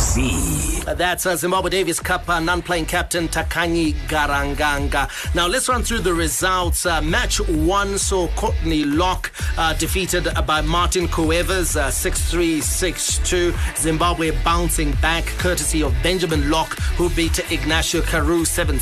Z. 0.00 0.82
Uh, 0.86 0.94
That's 0.94 1.26
uh, 1.26 1.36
Zimbabwe 1.36 1.70
Davis 1.70 2.00
Cup 2.00 2.28
uh, 2.28 2.40
non-playing 2.40 2.86
captain 2.86 3.28
Takanyi 3.28 3.92
Garanganga. 4.08 5.08
Now 5.34 5.46
let's 5.46 5.68
run 5.68 5.82
through 5.82 6.00
the 6.00 6.12
results. 6.14 6.86
Uh, 6.86 7.00
match 7.02 7.38
one 7.48 7.98
saw 7.98 8.26
Courtney 8.28 8.84
Lock 8.84 9.30
uh, 9.56 9.74
defeated 9.74 10.28
by 10.46 10.60
Martin 10.60 11.06
Cuevas 11.08 11.76
uh, 11.76 11.88
6-3, 11.88 12.58
6-2. 12.58 13.76
Zimbabwe 13.78 14.30
bouncing 14.42 14.92
back 15.02 15.24
courtesy 15.38 15.82
of 15.82 15.94
Benjamin 16.02 16.50
Lock 16.50 16.78
who 16.96 17.08
beat 17.10 17.38
Ignacio 17.52 18.00
Carou 18.02 18.42
7-6, 18.42 18.78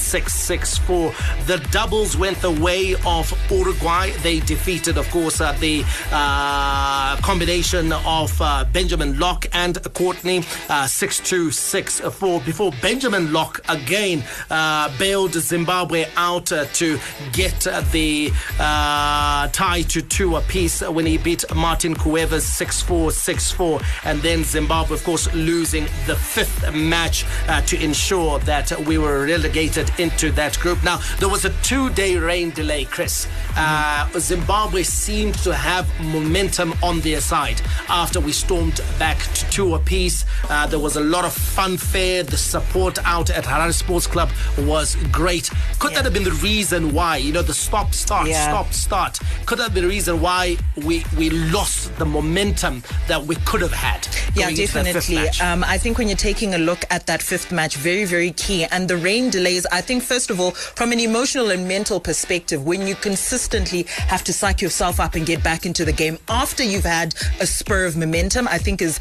6-4. 0.78 1.47
The 1.50 1.59
doubles 1.73 2.16
went 2.16 2.40
the 2.42 2.52
way 2.52 2.95
of 3.04 3.37
Uruguay. 3.50 4.11
They 4.23 4.38
defeated, 4.38 4.97
of 4.97 5.11
course, 5.11 5.40
uh, 5.40 5.50
the 5.54 5.83
uh, 6.12 7.16
combination 7.23 7.92
of 7.92 8.40
uh, 8.40 8.64
Benjamin 8.73 9.19
Lock 9.19 9.47
and 9.52 9.76
Courtney 9.92 10.38
uh, 10.69 10.85
6-2, 10.85 11.49
6-4 11.49 12.47
before 12.47 12.71
Benjamin 12.80 13.33
Lock 13.33 13.59
again 13.69 14.23
uh, 14.49 14.97
bailed 14.97 15.33
Zimbabwe 15.33 16.04
out 16.14 16.52
uh, 16.52 16.66
to 16.66 17.00
get 17.33 17.66
the 17.90 18.30
tie 18.59 19.85
to 19.88 20.02
two 20.02 20.37
apiece 20.37 20.83
when 20.83 21.04
he 21.04 21.19
beat 21.19 21.45
Martin 21.52 21.97
Cuevas 21.97 22.45
6-4, 22.45 23.11
6-4 23.11 23.85
and 24.04 24.21
then 24.21 24.45
Zimbabwe 24.45 24.95
of 24.95 25.02
course 25.02 25.33
losing 25.35 25.87
the 26.07 26.14
fifth 26.14 26.73
match 26.73 27.25
to 27.66 27.83
ensure 27.83 28.38
that 28.40 28.71
we 28.87 28.99
were 28.99 29.25
relegated 29.26 29.90
into 29.99 30.30
that 30.30 30.57
group. 30.61 30.80
Now 30.85 31.00
there 31.19 31.28
was 31.30 31.44
a 31.44 31.50
two-day 31.62 32.16
rain 32.16 32.50
delay, 32.50 32.84
Chris. 32.84 33.28
Uh, 33.56 34.08
Zimbabwe 34.18 34.82
seemed 34.82 35.34
to 35.37 35.54
have 35.54 35.87
momentum 36.00 36.75
on 36.82 37.00
their 37.00 37.20
side 37.20 37.60
after 37.88 38.18
we 38.20 38.32
stormed 38.32 38.80
back 38.99 39.18
to 39.34 39.49
two 39.50 39.75
apiece. 39.76 40.25
Uh, 40.49 40.66
there 40.66 40.78
was 40.80 40.96
a 40.96 41.00
lot 41.00 41.25
of 41.25 41.32
fanfare. 41.32 42.25
The 42.25 42.37
support 42.37 42.99
out 43.04 43.30
at 43.30 43.44
Harare 43.44 43.72
Sports 43.72 44.06
Club 44.08 44.28
was 44.58 44.96
great. 45.12 45.50
Could 45.78 45.94
that 45.94 46.04
have 46.04 46.12
been 46.12 46.25
the 46.25 46.32
reason 46.42 46.92
why, 46.92 47.18
you 47.18 47.32
know, 47.32 47.42
the 47.42 47.54
stop, 47.54 47.94
start, 47.94 48.28
Yeah. 48.28 48.49
stop, 48.49 48.72
start? 48.72 49.20
Could 49.46 49.58
that 49.58 49.64
have 49.64 49.75
been 49.75 49.84
the 49.84 49.88
reason 49.90 50.20
why 50.20 50.56
we, 50.84 51.04
we 51.16 51.30
lost 51.30 51.96
the 51.99 52.06
momentum 52.06 52.82
that 53.06 53.25
we 53.25 53.37
could 53.44 53.62
have 53.62 53.72
had? 53.72 54.06
Yeah, 54.34 54.46
going 54.50 54.60
into 54.60 54.72
that 54.75 54.84
fifth 54.87 55.08
definitely. 55.08 55.40
Um, 55.46 55.64
I 55.64 55.78
think 55.78 55.96
when 55.99 56.08
you're 56.08 56.16
taking 56.16 56.54
a 56.54 56.58
look 56.58 56.84
at 56.90 57.06
that 57.06 57.22
fifth 57.22 57.52
match, 57.52 57.76
very, 57.76 58.04
very 58.04 58.32
key. 58.32 58.64
And 58.64 58.88
the 58.88 58.96
rain 58.96 59.30
delays, 59.30 59.64
I 59.70 59.80
think, 59.80 60.02
first 60.02 60.30
of 60.30 60.40
all, 60.40 60.50
from 60.50 60.90
an 60.92 60.99
emotional 61.00 61.19
and 61.20 61.68
mental 61.68 62.00
perspective, 62.00 62.64
when 62.64 62.86
you 62.86 62.94
consistently 62.94 63.82
have 63.82 64.24
to 64.24 64.32
psych 64.32 64.62
yourself 64.62 64.98
up 64.98 65.14
and 65.16 65.26
get 65.26 65.44
back 65.44 65.66
into 65.66 65.84
the 65.84 65.92
game 65.92 66.18
after 66.30 66.64
you've 66.64 66.84
had 66.84 67.14
a 67.40 67.46
spur 67.46 67.84
of 67.84 67.94
momentum, 67.94 68.48
I 68.48 68.56
think 68.56 68.80
is 68.80 68.98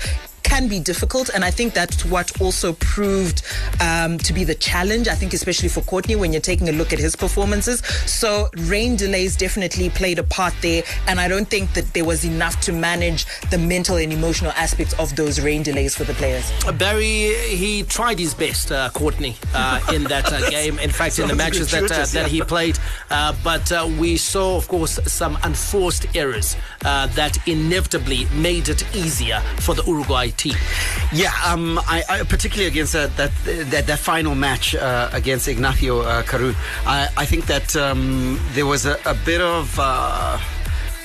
can 0.50 0.68
be 0.68 0.80
difficult 0.80 1.30
and 1.36 1.46
i 1.46 1.52
think 1.52 1.74
that's 1.74 2.04
what 2.06 2.42
also 2.42 2.74
proved 2.74 3.44
um, 3.82 4.18
to 4.18 4.34
be 4.34 4.44
the 4.44 4.56
challenge 4.56 5.08
i 5.08 5.16
think 5.16 5.34
especially 5.34 5.70
for 5.70 5.82
courtney 5.82 6.16
when 6.16 6.34
you're 6.34 6.42
taking 6.42 6.70
a 6.70 6.72
look 6.72 6.92
at 6.92 7.00
his 7.00 7.16
performances. 7.16 7.80
So 8.20 8.50
rain 8.74 8.96
delays 8.96 9.36
definitely 9.36 9.90
played 9.90 10.18
a 10.20 10.24
part 10.24 10.54
there 10.62 10.84
and 11.08 11.20
i 11.20 11.28
don't 11.28 11.50
think 11.50 11.74
that 11.74 11.94
there 11.94 12.06
was 12.06 12.26
enough 12.26 12.60
to 12.62 12.72
manage 12.72 13.26
the 13.52 13.58
mental 13.58 13.98
and 13.98 14.12
emotional 14.12 14.52
aspects 14.54 14.94
of 15.00 15.16
those 15.16 15.40
rain 15.40 15.64
delays 15.64 15.96
for 15.96 16.04
the 16.04 16.14
players. 16.14 16.52
Barry, 16.78 17.34
he 17.56 17.84
tried 17.84 18.20
his 18.20 18.34
best, 18.34 18.72
uh, 18.72 18.90
Courtney, 18.94 19.36
uh, 19.54 19.80
in 19.94 20.04
that 20.06 20.32
uh, 20.32 20.50
game. 20.58 20.80
In 20.80 20.90
fact, 20.90 21.20
in 21.20 21.28
the 21.28 21.36
matches 21.36 21.72
that 21.72 21.92
uh, 21.92 22.06
that 22.14 22.28
he 22.28 22.42
played, 22.42 22.78
uh, 23.10 23.36
but 23.44 23.72
uh, 23.72 23.90
we 24.00 24.18
saw, 24.18 24.58
of 24.58 24.68
course, 24.68 25.00
some 25.12 25.38
unforced 25.44 26.06
errors 26.16 26.56
uh, 26.86 27.08
that 27.08 27.38
inevitably 27.48 28.26
made 28.36 28.70
it 28.70 28.84
easier 28.96 29.40
for 29.60 29.76
the 29.76 29.84
Uruguay 29.84 30.30
Yeah, 31.12 31.34
um, 31.46 31.80
I, 31.80 32.04
I 32.10 32.24
particularly 32.24 32.68
against 32.68 32.94
that 32.94 33.16
that 33.18 33.32
that, 33.72 33.88
that 33.88 34.00
final 34.00 34.36
match 34.36 34.76
uh, 34.76 35.10
against 35.14 35.48
Ignacio 35.48 36.02
uh, 36.02 36.24
Carou, 36.24 36.54
I, 36.86 37.08
I 37.18 37.26
think 37.26 37.46
that 37.48 37.76
um, 37.76 38.40
there 38.54 38.66
was 38.66 38.86
a, 38.86 38.98
a 39.06 39.16
bit 39.26 39.42
of 39.42 39.78
uh, 39.80 40.40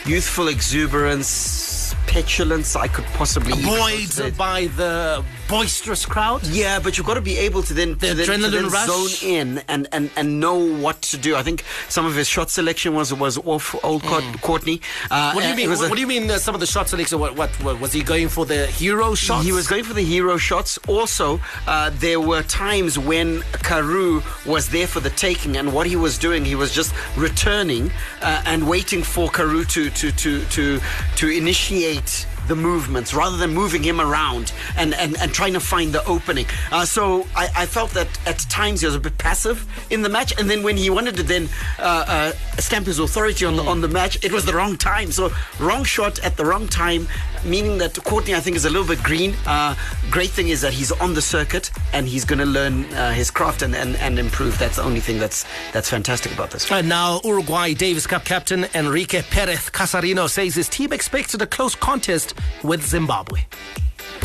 youthful 0.07 0.49
exuberance, 0.49 1.95
petulance. 2.07 2.77
I 2.77 2.89
could 2.89 3.07
possibly 3.17 3.63
Buoyed 3.63 4.37
by 4.37 4.67
the 4.77 5.25
boisterous 5.49 6.07
crowd. 6.07 6.47
Yeah, 6.47 6.79
but 6.81 6.97
you've 6.97 7.07
got 7.07 7.15
to 7.15 7.21
be 7.21 7.37
able 7.39 7.63
to 7.65 7.75
then, 7.75 7.97
The 7.99 8.09
to 8.09 8.15
then, 8.15 8.27
adrenaline 8.41 8.51
then 8.53 8.69
rush. 8.69 8.87
zone 9.21 9.29
in 9.29 9.59
and, 9.69 9.87
and, 9.93 10.11
and 10.17 10.41
know 10.41 10.57
what 10.59 11.03
to 11.03 11.17
do. 11.19 11.37
I 11.37 11.43
think 11.43 11.65
some 11.89 12.07
of 12.07 12.15
his 12.15 12.29
shot 12.29 12.51
selection 12.51 12.95
was 12.95 13.13
was 13.13 13.39
off 13.39 13.75
old 13.85 14.03
Court, 14.03 14.25
Courtney. 14.41 14.81
Uh, 15.11 15.25
Mm. 15.25 15.35
What 15.35 15.41
do 15.43 15.47
you 15.49 15.53
uh, 15.53 15.57
mean? 15.57 15.71
What, 15.71 15.79
a- 15.87 15.89
what 15.89 15.95
do 15.95 16.01
you 16.01 16.07
mean? 16.07 16.31
Uh, 16.31 16.39
some 16.39 16.55
of 16.55 16.61
the 16.61 16.67
shot 16.67 16.89
selections? 16.89 17.19
What, 17.21 17.37
what, 17.37 17.51
what 17.63 17.81
was 17.81 17.93
he 17.93 18.03
going 18.03 18.29
for? 18.29 18.45
The 18.47 18.67
hero 18.67 19.15
shots? 19.15 19.45
He 19.45 19.53
was 19.53 19.67
going 19.67 19.85
for 19.85 19.95
the 19.95 20.03
hero 20.05 20.37
shots. 20.37 20.79
Also, 20.89 21.41
uh, 21.67 21.91
there 21.95 22.21
were 22.21 22.43
times 22.43 22.99
when 22.99 23.43
Carou 23.63 24.23
was 24.47 24.69
there 24.71 24.87
for 24.87 25.01
the 25.01 25.11
taking, 25.11 25.57
and 25.57 25.73
what 25.73 25.87
he 25.87 25.97
was 25.97 26.19
doing, 26.19 26.45
he 26.45 26.55
was 26.55 26.73
just 26.73 26.95
returning 27.17 27.91
uh, 28.23 28.43
and 28.47 28.69
waiting 28.69 29.03
for 29.03 29.29
Carou 29.31 29.65
to 29.65 29.91
to 29.91 30.13
to 30.13 30.45
to 30.47 30.81
to 31.17 31.29
initiate 31.29 32.27
the 32.49 32.57
movements 32.57 33.15
rather 33.15 33.37
than 33.37 33.55
moving 33.55 33.83
him 33.83 34.01
around 34.01 34.53
and, 34.77 34.95
and, 34.95 35.17
and 35.19 35.33
trying 35.33 35.53
to 35.53 35.61
find 35.61 35.93
the 35.93 36.05
opening. 36.07 36.47
Uh, 36.71 36.85
so 36.85 37.27
I, 37.35 37.49
I 37.57 37.67
felt 37.67 37.91
that 37.93 38.09
at 38.27 38.39
times 38.51 38.81
he 38.81 38.87
was 38.87 38.95
a 38.95 39.01
bit 39.01 39.17
passive 39.19 39.67
in 39.91 40.03
the 40.03 40.09
match, 40.09 40.39
and 40.39 40.49
then 40.49 40.63
when 40.63 40.77
he 40.77 40.91
wanted 40.91 41.17
to 41.17 41.23
then 41.23 41.49
uh, 41.79 42.05
uh, 42.07 42.33
stamp 42.59 42.87
his 42.87 42.99
authority 42.99 43.45
on 43.45 43.57
the 43.57 43.63
on 43.63 43.81
the 43.81 43.89
match, 43.89 44.23
it 44.25 44.33
was 44.33 44.45
the 44.45 44.53
wrong 44.53 44.77
time. 44.77 45.11
So 45.11 45.33
wrong 45.59 45.85
shot 45.85 46.19
at 46.21 46.37
the 46.37 46.45
wrong 46.45 46.69
time, 46.69 47.09
meaning 47.45 47.79
that 47.79 48.03
Courtney 48.05 48.35
I 48.35 48.41
think 48.41 48.57
is 48.57 48.65
a 48.65 48.71
little 48.71 48.87
bit 48.87 49.03
green. 49.03 49.35
Uh, 49.47 49.75
great 50.11 50.31
thing 50.31 50.49
is 50.49 50.61
that 50.61 50.73
he's 50.73 50.93
on 50.93 51.15
the 51.15 51.23
circuit 51.23 51.71
and 51.93 52.07
he's 52.07 52.25
going 52.25 52.39
to 52.39 52.47
learn 52.47 52.85
uh, 52.95 53.13
his 53.13 53.31
craft 53.31 53.63
and, 53.63 53.75
and, 53.75 53.97
and 53.97 54.19
improve. 54.19 54.59
That's 54.59 54.77
the 54.77 54.83
only 54.83 55.01
thing 55.01 55.19
that's 55.19 55.45
that's 55.73 55.89
fantastic 55.89 56.33
about 56.33 56.51
this. 56.51 56.71
And 56.71 56.89
now 56.89 57.21
Uruguay 57.25 57.75
Davis 57.75 58.07
Cup 58.07 58.25
captain 58.25 58.67
Enrique 58.75 59.23
Perez 59.23 59.71
Cassarino 59.71 60.29
says 60.29 60.55
his 60.55 60.69
team 60.69 60.93
expected 60.93 61.43
a 61.43 61.47
close 61.47 61.75
contest 61.75 62.34
with 62.63 62.83
Zimbabwe. 62.87 63.47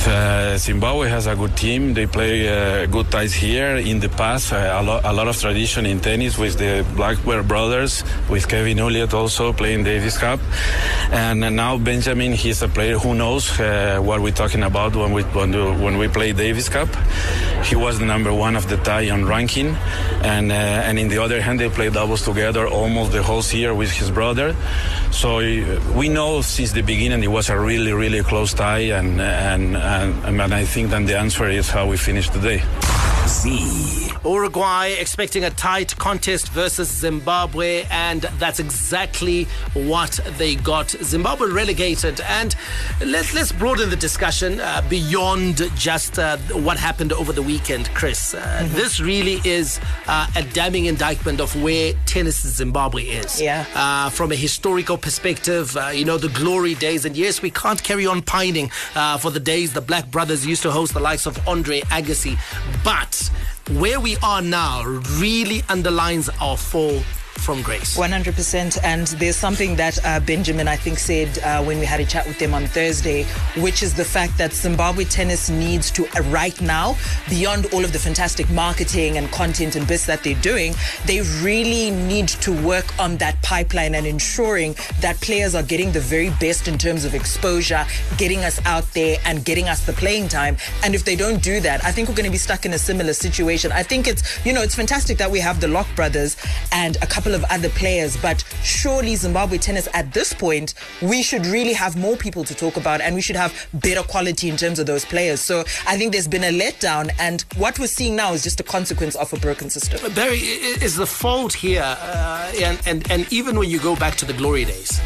Uh, 0.08 0.58
Zimbabwe 0.58 1.10
has 1.10 1.28
a 1.28 1.36
good 1.36 1.56
team. 1.58 1.94
They 1.94 2.08
play 2.08 2.48
uh, 2.48 2.86
good 2.88 3.12
ties 3.12 3.34
here. 3.34 3.76
In 3.76 4.00
the 4.00 4.08
past, 4.10 4.54
uh, 4.54 4.78
a, 4.80 4.82
lo- 4.82 5.02
a 5.04 5.14
lot 5.14 5.28
of 5.28 5.38
tradition 5.38 5.86
in 5.86 6.00
tennis 6.00 6.38
with 6.38 6.58
the 6.58 6.86
Blackburn 6.96 7.46
brothers, 7.46 8.04
with 8.30 8.48
Kevin 8.48 8.78
Ullyett 8.78 9.14
also 9.14 9.52
playing 9.54 9.84
Davis 9.84 10.18
Cup, 10.18 10.40
and 11.12 11.42
now 11.56 11.78
Benjamin. 11.78 12.32
He's 12.34 12.62
a 12.62 12.68
player 12.70 12.98
who 12.98 13.14
knows 13.14 13.60
uh, 13.60 14.00
what 14.02 14.22
we're 14.22 14.32
talking 14.34 14.64
about 14.64 14.96
when 14.96 15.12
we 15.12 15.24
when, 15.24 15.52
do- 15.52 15.74
when 15.74 15.98
we 15.98 16.08
play 16.08 16.32
Davis 16.32 16.70
Cup. 16.70 16.90
He 17.66 17.76
was 17.76 18.00
the 18.00 18.06
number 18.06 18.34
one 18.34 18.56
of 18.56 18.70
the 18.70 18.78
tie 18.78 19.10
on 19.10 19.26
ranking, 19.26 19.76
and 20.24 20.50
uh, 20.52 20.56
and 20.56 20.98
in 20.98 21.10
the 21.10 21.22
other 21.22 21.42
hand, 21.42 21.60
they 21.60 21.70
play 21.70 21.90
doubles 21.90 22.24
together 22.24 22.66
almost 22.68 23.12
the 23.12 23.22
whole 23.22 23.44
year 23.52 23.74
with 23.76 23.92
his 23.92 24.10
brother. 24.12 24.56
So 25.12 25.40
uh, 25.40 25.94
we 25.94 26.08
know 26.08 26.42
since 26.42 26.72
the 26.72 26.82
beginning 26.84 27.22
it 27.22 27.28
was 27.32 27.50
a 27.50 27.60
really 27.60 27.92
really 27.92 28.24
close 28.24 28.54
tie, 28.54 28.92
and 28.98 29.20
and 29.20 29.69
and, 29.76 30.40
uh, 30.40 30.44
and 30.44 30.54
I 30.54 30.66
think 30.66 30.90
that 30.92 31.06
the 31.06 31.18
answer 31.18 31.48
is 31.50 31.70
how 31.70 31.88
we 31.88 31.98
finished 31.98 32.34
today. 32.34 32.64
Z. 33.30 34.10
Uruguay 34.26 34.88
expecting 35.00 35.46
a 35.46 35.50
tight 35.52 35.96
contest 35.98 36.50
versus 36.50 36.90
Zimbabwe, 36.90 37.86
and 37.90 38.24
that's 38.40 38.60
exactly 38.60 39.44
what 39.74 40.20
they 40.38 40.56
got. 40.56 40.90
Zimbabwe 40.90 41.50
relegated, 41.52 42.20
and 42.22 42.56
let's 43.06 43.34
let's 43.34 43.52
broaden 43.52 43.90
the 43.90 43.96
discussion 43.96 44.60
uh, 44.60 44.82
beyond 44.90 45.62
just 45.76 46.18
uh, 46.20 46.38
what 46.66 46.78
happened 46.78 47.14
over 47.14 47.32
the 47.32 47.42
weekend, 47.42 47.90
Chris. 47.94 48.34
Uh, 48.34 48.68
This 48.72 49.00
really 49.00 49.40
is 49.46 49.80
uh, 50.08 50.28
a 50.36 50.42
damning 50.42 50.86
indictment 50.86 51.40
of 51.40 51.56
where 51.62 51.94
tennis 52.06 52.42
Zimbabwe 52.42 53.04
is. 53.04 53.40
Yeah. 53.40 53.66
Uh, 53.76 54.10
from 54.10 54.32
a 54.32 54.36
historical 54.36 54.98
perspective, 54.98 55.78
uh, 55.78 55.90
you 55.94 56.04
know 56.04 56.18
the 56.18 56.30
glory 56.30 56.74
days, 56.76 57.06
and 57.06 57.16
yes, 57.16 57.42
we 57.42 57.52
can't 57.52 57.82
carry 57.84 58.06
on 58.08 58.22
pining 58.24 58.72
uh, 58.96 59.18
for 59.20 59.30
the 59.32 59.40
days 59.40 59.74
the 59.74 59.82
Black 59.82 60.10
Brothers 60.12 60.46
used 60.46 60.64
to 60.64 60.72
host 60.72 60.94
the 60.94 61.00
likes 61.00 61.26
of 61.26 61.48
Andre 61.48 61.82
Agassi, 61.82 62.36
but 62.84 63.19
where 63.72 64.00
we 64.00 64.18
are 64.24 64.42
now 64.42 64.84
really 65.20 65.62
underlines 65.70 66.30
our 66.42 66.58
fall 66.58 67.00
from 67.39 67.62
grace. 67.62 67.98
100%. 67.98 68.77
And 68.84 69.08
there's 69.08 69.36
something 69.36 69.75
that 69.77 70.03
uh, 70.05 70.19
Benjamin, 70.19 70.67
I 70.67 70.75
think, 70.75 71.00
said 71.00 71.39
uh, 71.39 71.63
when 71.63 71.79
we 71.79 71.86
had 71.86 72.00
a 72.00 72.05
chat 72.05 72.27
with 72.27 72.38
them 72.39 72.53
on 72.53 72.67
Thursday, 72.67 73.24
which 73.58 73.81
is 73.84 73.93
the 73.93 74.05
fact 74.05 74.38
that 74.38 74.53
Zimbabwe 74.53 75.05
tennis 75.05 75.50
needs 75.50 75.91
to, 75.91 76.05
uh, 76.17 76.22
right 76.29 76.60
now, 76.62 76.96
beyond 77.29 77.67
all 77.74 77.84
of 77.84 77.93
the 77.93 78.00
fantastic 78.00 78.50
marketing 78.51 79.17
and 79.17 79.31
content 79.31 79.75
and 79.75 79.88
bits 79.88 80.05
that 80.05 80.24
they're 80.24 80.41
doing, 80.41 80.74
they 81.05 81.22
really 81.41 81.91
need 81.91 82.27
to 82.27 82.51
work 82.63 82.98
on 83.00 83.17
that 83.17 83.41
pipeline 83.41 83.96
and 83.96 84.05
ensuring 84.05 84.75
that 85.01 85.19
players 85.22 85.55
are 85.55 85.63
getting 85.63 85.91
the 85.91 86.00
very 86.00 86.29
best 86.39 86.67
in 86.67 86.77
terms 86.77 87.05
of 87.05 87.15
exposure, 87.15 87.86
getting 88.17 88.39
us 88.39 88.60
out 88.65 88.86
there 88.93 89.17
and 89.25 89.46
getting 89.46 89.67
us 89.67 89.86
the 89.86 89.93
playing 89.93 90.27
time. 90.27 90.58
And 90.84 90.93
if 90.93 91.05
they 91.05 91.15
don't 91.15 91.41
do 91.41 91.60
that, 91.62 91.84
I 91.84 91.91
think 91.91 92.10
we're 92.10 92.15
going 92.15 92.25
to 92.25 92.31
be 92.31 92.38
stuck 92.38 92.65
in 92.65 92.74
a 92.74 92.79
similar 92.79 93.13
situation. 93.13 93.72
I 93.72 93.84
think 93.84 94.08
it's, 94.08 94.46
you 94.46 94.53
know, 94.53 94.62
it's 94.62 94.75
fantastic 94.75 95.17
that 95.17 95.31
we 95.31 95.39
have 95.39 95.62
the 95.62 95.67
Lock 95.67 95.88
brothers 95.96 96.38
and 96.72 96.98
a 97.01 97.08
couple 97.08 97.29
of 97.36 97.44
other 97.50 97.70
players, 97.70 98.18
but 98.18 98.44
surely 98.64 99.16
Zimbabwe 99.16 99.58
tennis 99.58 99.88
at 99.94 100.14
this 100.14 100.34
point, 100.34 100.74
we 101.02 101.22
should 101.22 101.46
really 101.46 101.74
have 101.74 101.96
more 101.98 102.16
people 102.16 102.44
to 102.44 102.56
talk 102.56 102.78
about 102.78 103.02
and 103.02 103.16
we 103.16 103.22
should 103.22 103.36
have 103.36 103.68
better 103.74 104.04
quality 104.04 104.50
in 104.50 104.58
terms 104.58 104.80
of 104.80 104.86
those 104.86 105.06
players. 105.06 105.40
So 105.40 105.62
I 105.88 105.98
think 105.98 106.12
there's 106.12 106.28
been 106.28 106.44
a 106.44 106.52
letdown 106.52 107.12
and 107.20 107.42
what 107.58 107.80
we're 107.80 107.88
seeing 107.88 108.16
now 108.16 108.34
is 108.34 108.44
just 108.44 108.60
a 108.60 108.64
consequence 108.64 109.16
of 109.16 109.32
a 109.34 109.38
broken 109.38 109.70
system. 109.70 110.14
Barry, 110.14 110.38
is 110.38 110.96
the 110.96 111.06
fault 111.06 111.54
here, 111.54 111.84
uh, 111.84 112.52
and, 112.62 112.80
and, 112.86 113.12
and 113.12 113.32
even 113.32 113.58
when 113.58 113.70
you 113.70 113.80
go 113.80 113.96
back 113.96 114.16
to 114.16 114.26
the 114.26 114.34
glory 114.34 114.66
days, 114.66 115.00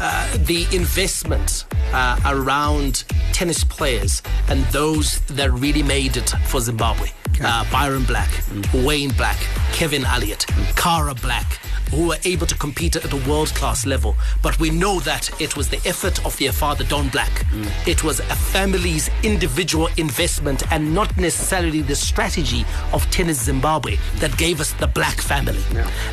uh, 0.00 0.36
the 0.46 0.66
investment 0.72 1.66
uh, 1.92 2.18
around 2.26 3.04
tennis 3.32 3.64
players 3.64 4.22
and 4.48 4.64
those 4.66 5.20
that 5.26 5.52
really 5.52 5.82
made 5.82 6.16
it 6.16 6.30
for 6.46 6.60
Zimbabwe. 6.60 7.10
Uh, 7.42 7.64
Byron 7.70 8.04
Black, 8.04 8.30
Wayne 8.74 9.12
Black, 9.12 9.38
Kevin 9.72 10.02
Ullyett, 10.02 10.46
Cara 10.76 11.14
Black, 11.14 11.58
who 11.90 12.08
were 12.08 12.18
able 12.24 12.46
to 12.46 12.54
compete 12.56 12.96
at 12.96 13.12
a 13.12 13.28
world 13.28 13.48
class 13.54 13.86
level. 13.86 14.16
But 14.42 14.58
we 14.58 14.70
know 14.70 15.00
that 15.00 15.30
it 15.40 15.56
was 15.56 15.68
the 15.68 15.80
effort 15.86 16.24
of 16.24 16.36
their 16.38 16.52
father, 16.52 16.84
Don 16.84 17.08
Black. 17.08 17.30
Mm. 17.30 17.88
It 17.88 18.04
was 18.04 18.20
a 18.20 18.36
family's 18.36 19.10
individual 19.22 19.88
investment 19.96 20.70
and 20.72 20.94
not 20.94 21.16
necessarily 21.16 21.82
the 21.82 21.96
strategy 21.96 22.64
of 22.92 23.08
Tennis 23.10 23.42
Zimbabwe 23.42 23.96
that 24.16 24.36
gave 24.36 24.60
us 24.60 24.72
the 24.74 24.86
Black 24.86 25.20
family. 25.20 25.62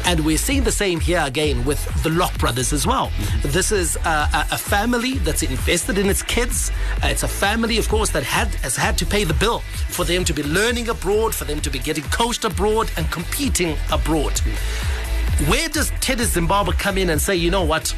And 0.06 0.26
we're 0.26 0.38
seeing 0.38 0.64
the 0.64 0.72
same 0.72 1.00
here 1.00 1.24
again 1.26 1.66
with 1.66 1.84
the 2.04 2.10
Lock 2.10 2.38
brothers 2.38 2.74
as 2.74 2.86
well. 2.88 3.08
Mm-hmm. 3.08 3.50
This 3.50 3.72
is 3.72 3.96
a, 3.98 4.48
a, 4.52 4.58
family 4.58 5.14
that's 5.20 5.44
invested 5.44 5.98
in 5.98 6.08
its 6.10 6.22
kids. 6.24 6.72
Uh, 7.04 7.08
it's 7.08 7.24
a 7.24 7.28
family, 7.28 7.78
of 7.78 7.88
course, 7.88 8.10
that 8.10 8.24
had 8.24 8.48
has 8.56 8.76
had 8.76 8.98
to 8.98 9.06
pay 9.06 9.24
the 9.24 9.34
bill 9.36 9.60
for 9.90 10.04
them 10.04 10.24
to 10.26 10.34
be 10.34 10.44
learning 10.44 10.90
abroad, 10.90 11.34
for 11.34 11.46
them 11.46 11.62
to 11.62 11.70
be 11.70 11.80
getting 11.80 12.04
coached 12.06 12.44
abroad 12.44 12.92
and 12.98 13.10
competing 13.12 13.78
abroad. 13.92 14.34
Mm. 14.34 14.97
Where 15.46 15.70
does 15.70 15.92
Teddy 16.02 16.24
Zimbabwe 16.24 16.74
come 16.76 16.98
in 16.98 17.10
and 17.12 17.22
say, 17.22 17.36
you 17.36 17.52
know 17.52 17.64
what? 17.64 17.96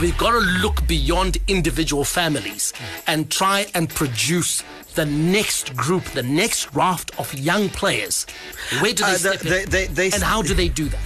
We've 0.00 0.16
got 0.18 0.32
to 0.32 0.38
look 0.38 0.86
beyond 0.86 1.38
individual 1.48 2.04
families 2.04 2.72
and 3.06 3.30
try 3.30 3.66
and 3.74 3.88
produce 3.88 4.62
the 4.94 5.06
next 5.06 5.74
group, 5.76 6.04
the 6.12 6.22
next 6.22 6.72
raft 6.74 7.18
of 7.18 7.32
young 7.34 7.68
players. 7.70 8.26
Where 8.80 8.92
do 8.92 9.02
they 9.04 9.10
Uh, 9.10 9.12
the- 9.12 9.18
step 9.18 9.42
in? 9.44 9.50
they- 9.50 9.64
they- 9.64 9.86
they- 9.86 10.10
and 10.12 10.22
how 10.22 10.42
do 10.42 10.52
they 10.52 10.68
do 10.68 10.88
that? 10.90 11.00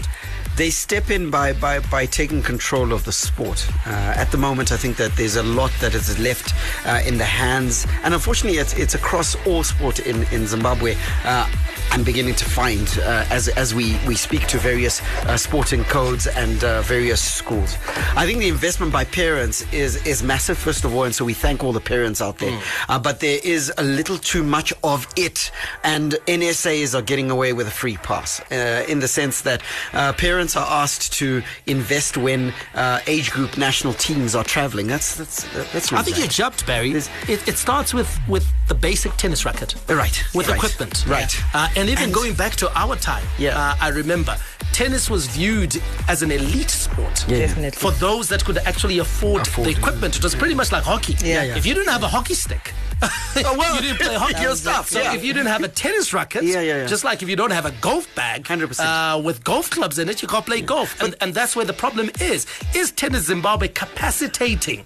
They 0.56 0.70
step 0.70 1.11
in 1.11 1.30
by, 1.30 1.52
by, 1.52 1.78
by 1.78 2.06
taking 2.06 2.42
control 2.42 2.92
of 2.92 3.04
the 3.04 3.12
sport. 3.12 3.64
Uh, 3.87 3.90
at 3.90 4.32
the 4.32 4.37
moment, 4.38 4.73
I 4.73 4.76
think 4.76 4.97
that 4.97 5.14
there's 5.16 5.37
a 5.37 5.42
lot 5.44 5.70
that 5.80 5.94
is 5.94 6.18
left 6.18 6.52
uh, 6.85 7.00
in 7.06 7.16
the 7.18 7.25
hands, 7.25 7.87
and 8.02 8.12
unfortunately, 8.12 8.58
it's, 8.58 8.73
it's 8.73 8.94
across 8.97 9.37
all 9.47 9.62
sport 9.62 10.00
in, 10.00 10.25
in 10.32 10.49
Zimbabwe. 10.49 10.97
Uh, 11.25 11.47
I'm 11.90 12.04
beginning 12.04 12.35
to 12.37 12.45
find 12.45 12.87
uh, 13.02 13.25
as, 13.30 13.49
as 13.49 13.75
we, 13.75 13.99
we 14.07 14.14
speak 14.14 14.47
to 14.49 14.59
various 14.59 15.02
uh, 15.25 15.37
sporting 15.37 15.85
codes 15.85 16.26
and 16.26 16.62
uh, 16.62 16.83
various 16.83 17.21
schools. 17.21 17.76
I 18.16 18.26
think 18.26 18.40
the 18.40 18.49
investment 18.49 18.92
by 18.92 19.04
parents 19.04 19.71
is, 19.73 20.04
is 20.07 20.23
massive, 20.23 20.59
first 20.59 20.85
of 20.85 20.95
all, 20.95 21.04
and 21.04 21.14
so 21.14 21.25
we 21.25 21.35
thank 21.35 21.64
all 21.64 21.73
the 21.73 21.80
parents 21.80 22.21
out 22.21 22.38
there. 22.38 22.61
Uh, 22.88 22.99
but 22.99 23.21
there 23.21 23.38
is 23.42 23.73
a 23.78 23.83
little 23.83 24.18
too 24.18 24.42
much 24.42 24.73
of 24.85 25.07
it, 25.16 25.50
and 25.85 26.12
NSAs 26.26 26.95
are 26.97 27.02
getting 27.02 27.30
away 27.30 27.52
with 27.52 27.66
a 27.66 27.71
free 27.71 27.97
pass 27.97 28.40
uh, 28.52 28.85
in 28.88 29.00
the 29.00 29.09
sense 29.09 29.42
that 29.42 29.62
uh, 29.92 30.12
parents 30.12 30.57
are 30.57 30.66
asked 30.83 31.12
to 31.14 31.42
invest 31.66 32.16
when 32.16 32.52
uh, 32.75 33.00
age 33.07 33.30
group 33.30 33.57
national 33.57 33.95
teams 33.95 34.35
are 34.35 34.45
traveling. 34.45 34.87
That's 34.87 35.16
that's 35.16 35.45
that's. 35.73 35.92
I 35.92 36.02
think 36.02 36.18
you 36.18 36.28
jumped, 36.28 36.66
Barry. 36.66 36.92
It, 36.92 37.49
it 37.49 37.57
starts 37.57 37.95
with, 37.95 38.18
with 38.28 38.47
the 38.68 38.75
basic 38.75 39.12
tennis 39.16 39.45
racket. 39.45 39.75
Right. 39.88 40.23
With 40.35 40.49
right, 40.49 40.57
equipment. 40.57 41.04
Right. 41.07 41.35
Uh, 41.54 41.68
and 41.78 41.88
even 41.88 42.11
going 42.12 42.35
back 42.35 42.54
to 42.56 42.66
our 42.78 42.97
time, 42.97 43.25
Yeah. 43.38 43.58
uh, 43.58 43.75
I 43.80 43.88
remember 43.88 44.37
tennis 44.73 45.08
was 45.11 45.26
viewed 45.26 45.80
as 46.08 46.23
an 46.23 46.30
elite 46.30 46.70
sport. 46.70 47.25
Yeah. 47.28 47.38
Definitely. 47.38 47.78
For 47.78 47.90
those 47.92 48.28
that 48.28 48.44
could 48.44 48.58
actually 48.58 48.99
afford, 48.99 49.42
Afford 49.47 49.66
the 49.68 49.73
equipment. 49.73 50.16
It 50.16 50.23
was 50.23 50.35
pretty 50.35 50.54
much 50.54 50.70
like 50.73 50.82
hockey. 50.85 51.14
Yeah. 51.25 51.42
yeah. 51.44 51.56
If 51.56 51.66
you 51.66 51.75
didn't 51.75 51.88
have 51.92 52.02
a 52.02 52.08
hockey 52.08 52.35
stick, 52.35 52.73
Oh, 53.02 53.56
well, 53.56 53.75
you 53.82 53.82
didn't 53.82 53.99
play 53.99 54.14
hockey. 54.14 54.42
your 54.47 54.56
stuff, 54.56 54.88
So 54.88 55.00
yeah. 55.00 55.14
if 55.14 55.25
you 55.25 55.32
didn't 55.32 55.49
have 55.49 55.62
a 55.62 55.68
tennis 55.68 56.12
racket, 56.12 56.42
Yeah, 56.44 56.61
yeah, 56.61 56.76
yeah. 56.78 56.87
just 56.87 57.04
like 57.04 57.23
if 57.23 57.28
you 57.28 57.37
don't 57.37 57.52
have 57.52 57.66
a 57.66 57.70
golf 57.80 58.12
bag, 58.14 58.44
100%. 58.44 58.80
Uh, 58.80 59.20
with 59.20 59.42
golf 59.44 59.70
clubs 59.70 59.99
in 59.99 60.08
it, 60.08 60.20
you 60.23 60.28
can't 60.28 60.44
play 60.47 60.61
golf. 60.61 61.00
And, 61.00 61.14
and 61.20 61.32
that's 61.35 61.54
where 61.56 61.64
the 61.64 61.73
problem 61.73 62.11
is. 62.20 62.47
Is 62.75 62.90
Tennis 62.92 63.25
Zimbabwe 63.26 63.68
capacitating 63.68 64.85